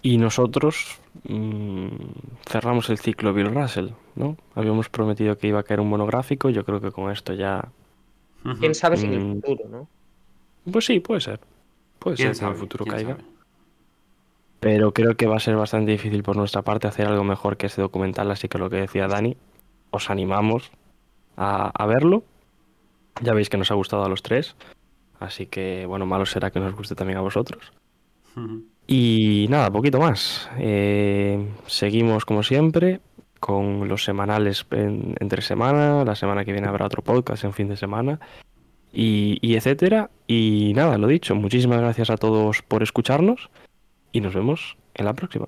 Y 0.02 0.18
nosotros 0.18 1.00
mm, 1.28 1.88
cerramos 2.48 2.90
el 2.90 2.98
ciclo 3.00 3.34
Bill 3.34 3.54
Russell, 3.54 3.90
¿no? 4.16 4.38
Habíamos 4.54 4.90
prometido 4.90 5.38
que 5.38 5.48
iba 5.48 5.60
a 5.60 5.64
caer 5.64 5.80
un 5.80 5.90
monográfico, 5.90 6.50
yo 6.50 6.64
creo 6.66 6.82
que 6.82 6.92
con 6.92 7.12
esto 7.12 7.34
ya... 7.34 7.70
¿Quién 8.60 8.76
sabe 8.76 8.98
si 8.98 9.06
en 9.08 9.14
el 9.14 9.20
Mm. 9.26 9.42
futuro, 9.42 9.70
no? 9.70 9.88
Pues 10.72 10.86
sí, 10.86 11.00
puede 11.00 11.22
ser. 11.22 11.40
Puede 12.00 12.18
¿Quién 12.18 12.36
ser 12.36 12.40
que 12.42 12.46
en 12.46 12.52
el 12.52 12.58
futuro 12.60 12.86
¿Quién 12.86 12.96
caiga. 12.96 13.12
sabe? 13.16 13.24
Pero 14.60 14.94
creo 14.94 15.16
que 15.16 15.28
va 15.28 15.38
a 15.38 15.40
ser 15.40 15.56
bastante 15.56 15.92
difícil 15.92 16.24
por 16.24 16.36
nuestra 16.38 16.62
parte 16.62 16.88
hacer 16.88 17.08
algo 17.08 17.24
mejor 17.24 17.58
que 17.58 17.68
ese 17.68 17.82
documental, 17.82 18.30
así 18.32 18.48
que 18.48 18.58
lo 18.58 18.70
que 18.70 18.78
decía 18.78 19.08
Dani, 19.08 19.38
os 19.92 20.10
animamos 20.10 20.72
a, 21.38 21.70
a 21.70 21.86
verlo. 21.86 22.24
Ya 23.22 23.34
veis 23.34 23.50
que 23.50 23.58
nos 23.58 23.72
ha 23.72 23.76
gustado 23.76 24.04
a 24.04 24.10
los 24.10 24.22
tres, 24.24 24.56
así 25.20 25.46
que 25.46 25.86
bueno, 25.86 26.06
malo 26.06 26.26
será 26.26 26.52
que 26.52 26.60
nos 26.60 26.76
guste 26.76 26.96
también 26.96 27.18
a 27.18 27.22
vosotros. 27.22 27.72
Y 28.88 29.48
nada, 29.50 29.72
poquito 29.72 30.00
más. 30.00 30.50
Eh, 30.60 31.48
seguimos 31.68 32.26
como 32.26 32.44
siempre 32.44 33.00
con 33.40 33.88
los 33.88 34.04
semanales 34.04 34.66
en- 34.72 35.16
entre 35.20 35.42
semana. 35.42 36.04
La 36.06 36.16
semana 36.16 36.46
que 36.46 36.52
viene 36.52 36.68
habrá 36.68 36.86
otro 36.86 37.02
podcast 37.02 37.44
en 37.44 37.54
fin 37.54 37.68
de 37.68 37.78
semana. 37.78 38.20
Y 38.92 39.56
etcétera. 39.56 40.10
Y 40.28 40.72
nada, 40.76 40.98
lo 40.98 41.08
dicho. 41.08 41.36
Muchísimas 41.36 41.80
gracias 41.80 42.10
a 42.10 42.18
todos 42.18 42.62
por 42.62 42.84
escucharnos. 42.84 43.50
Y 44.12 44.22
nos 44.22 44.34
vemos 44.34 44.78
en 44.94 45.06
la 45.06 45.14
próxima. 45.14 45.48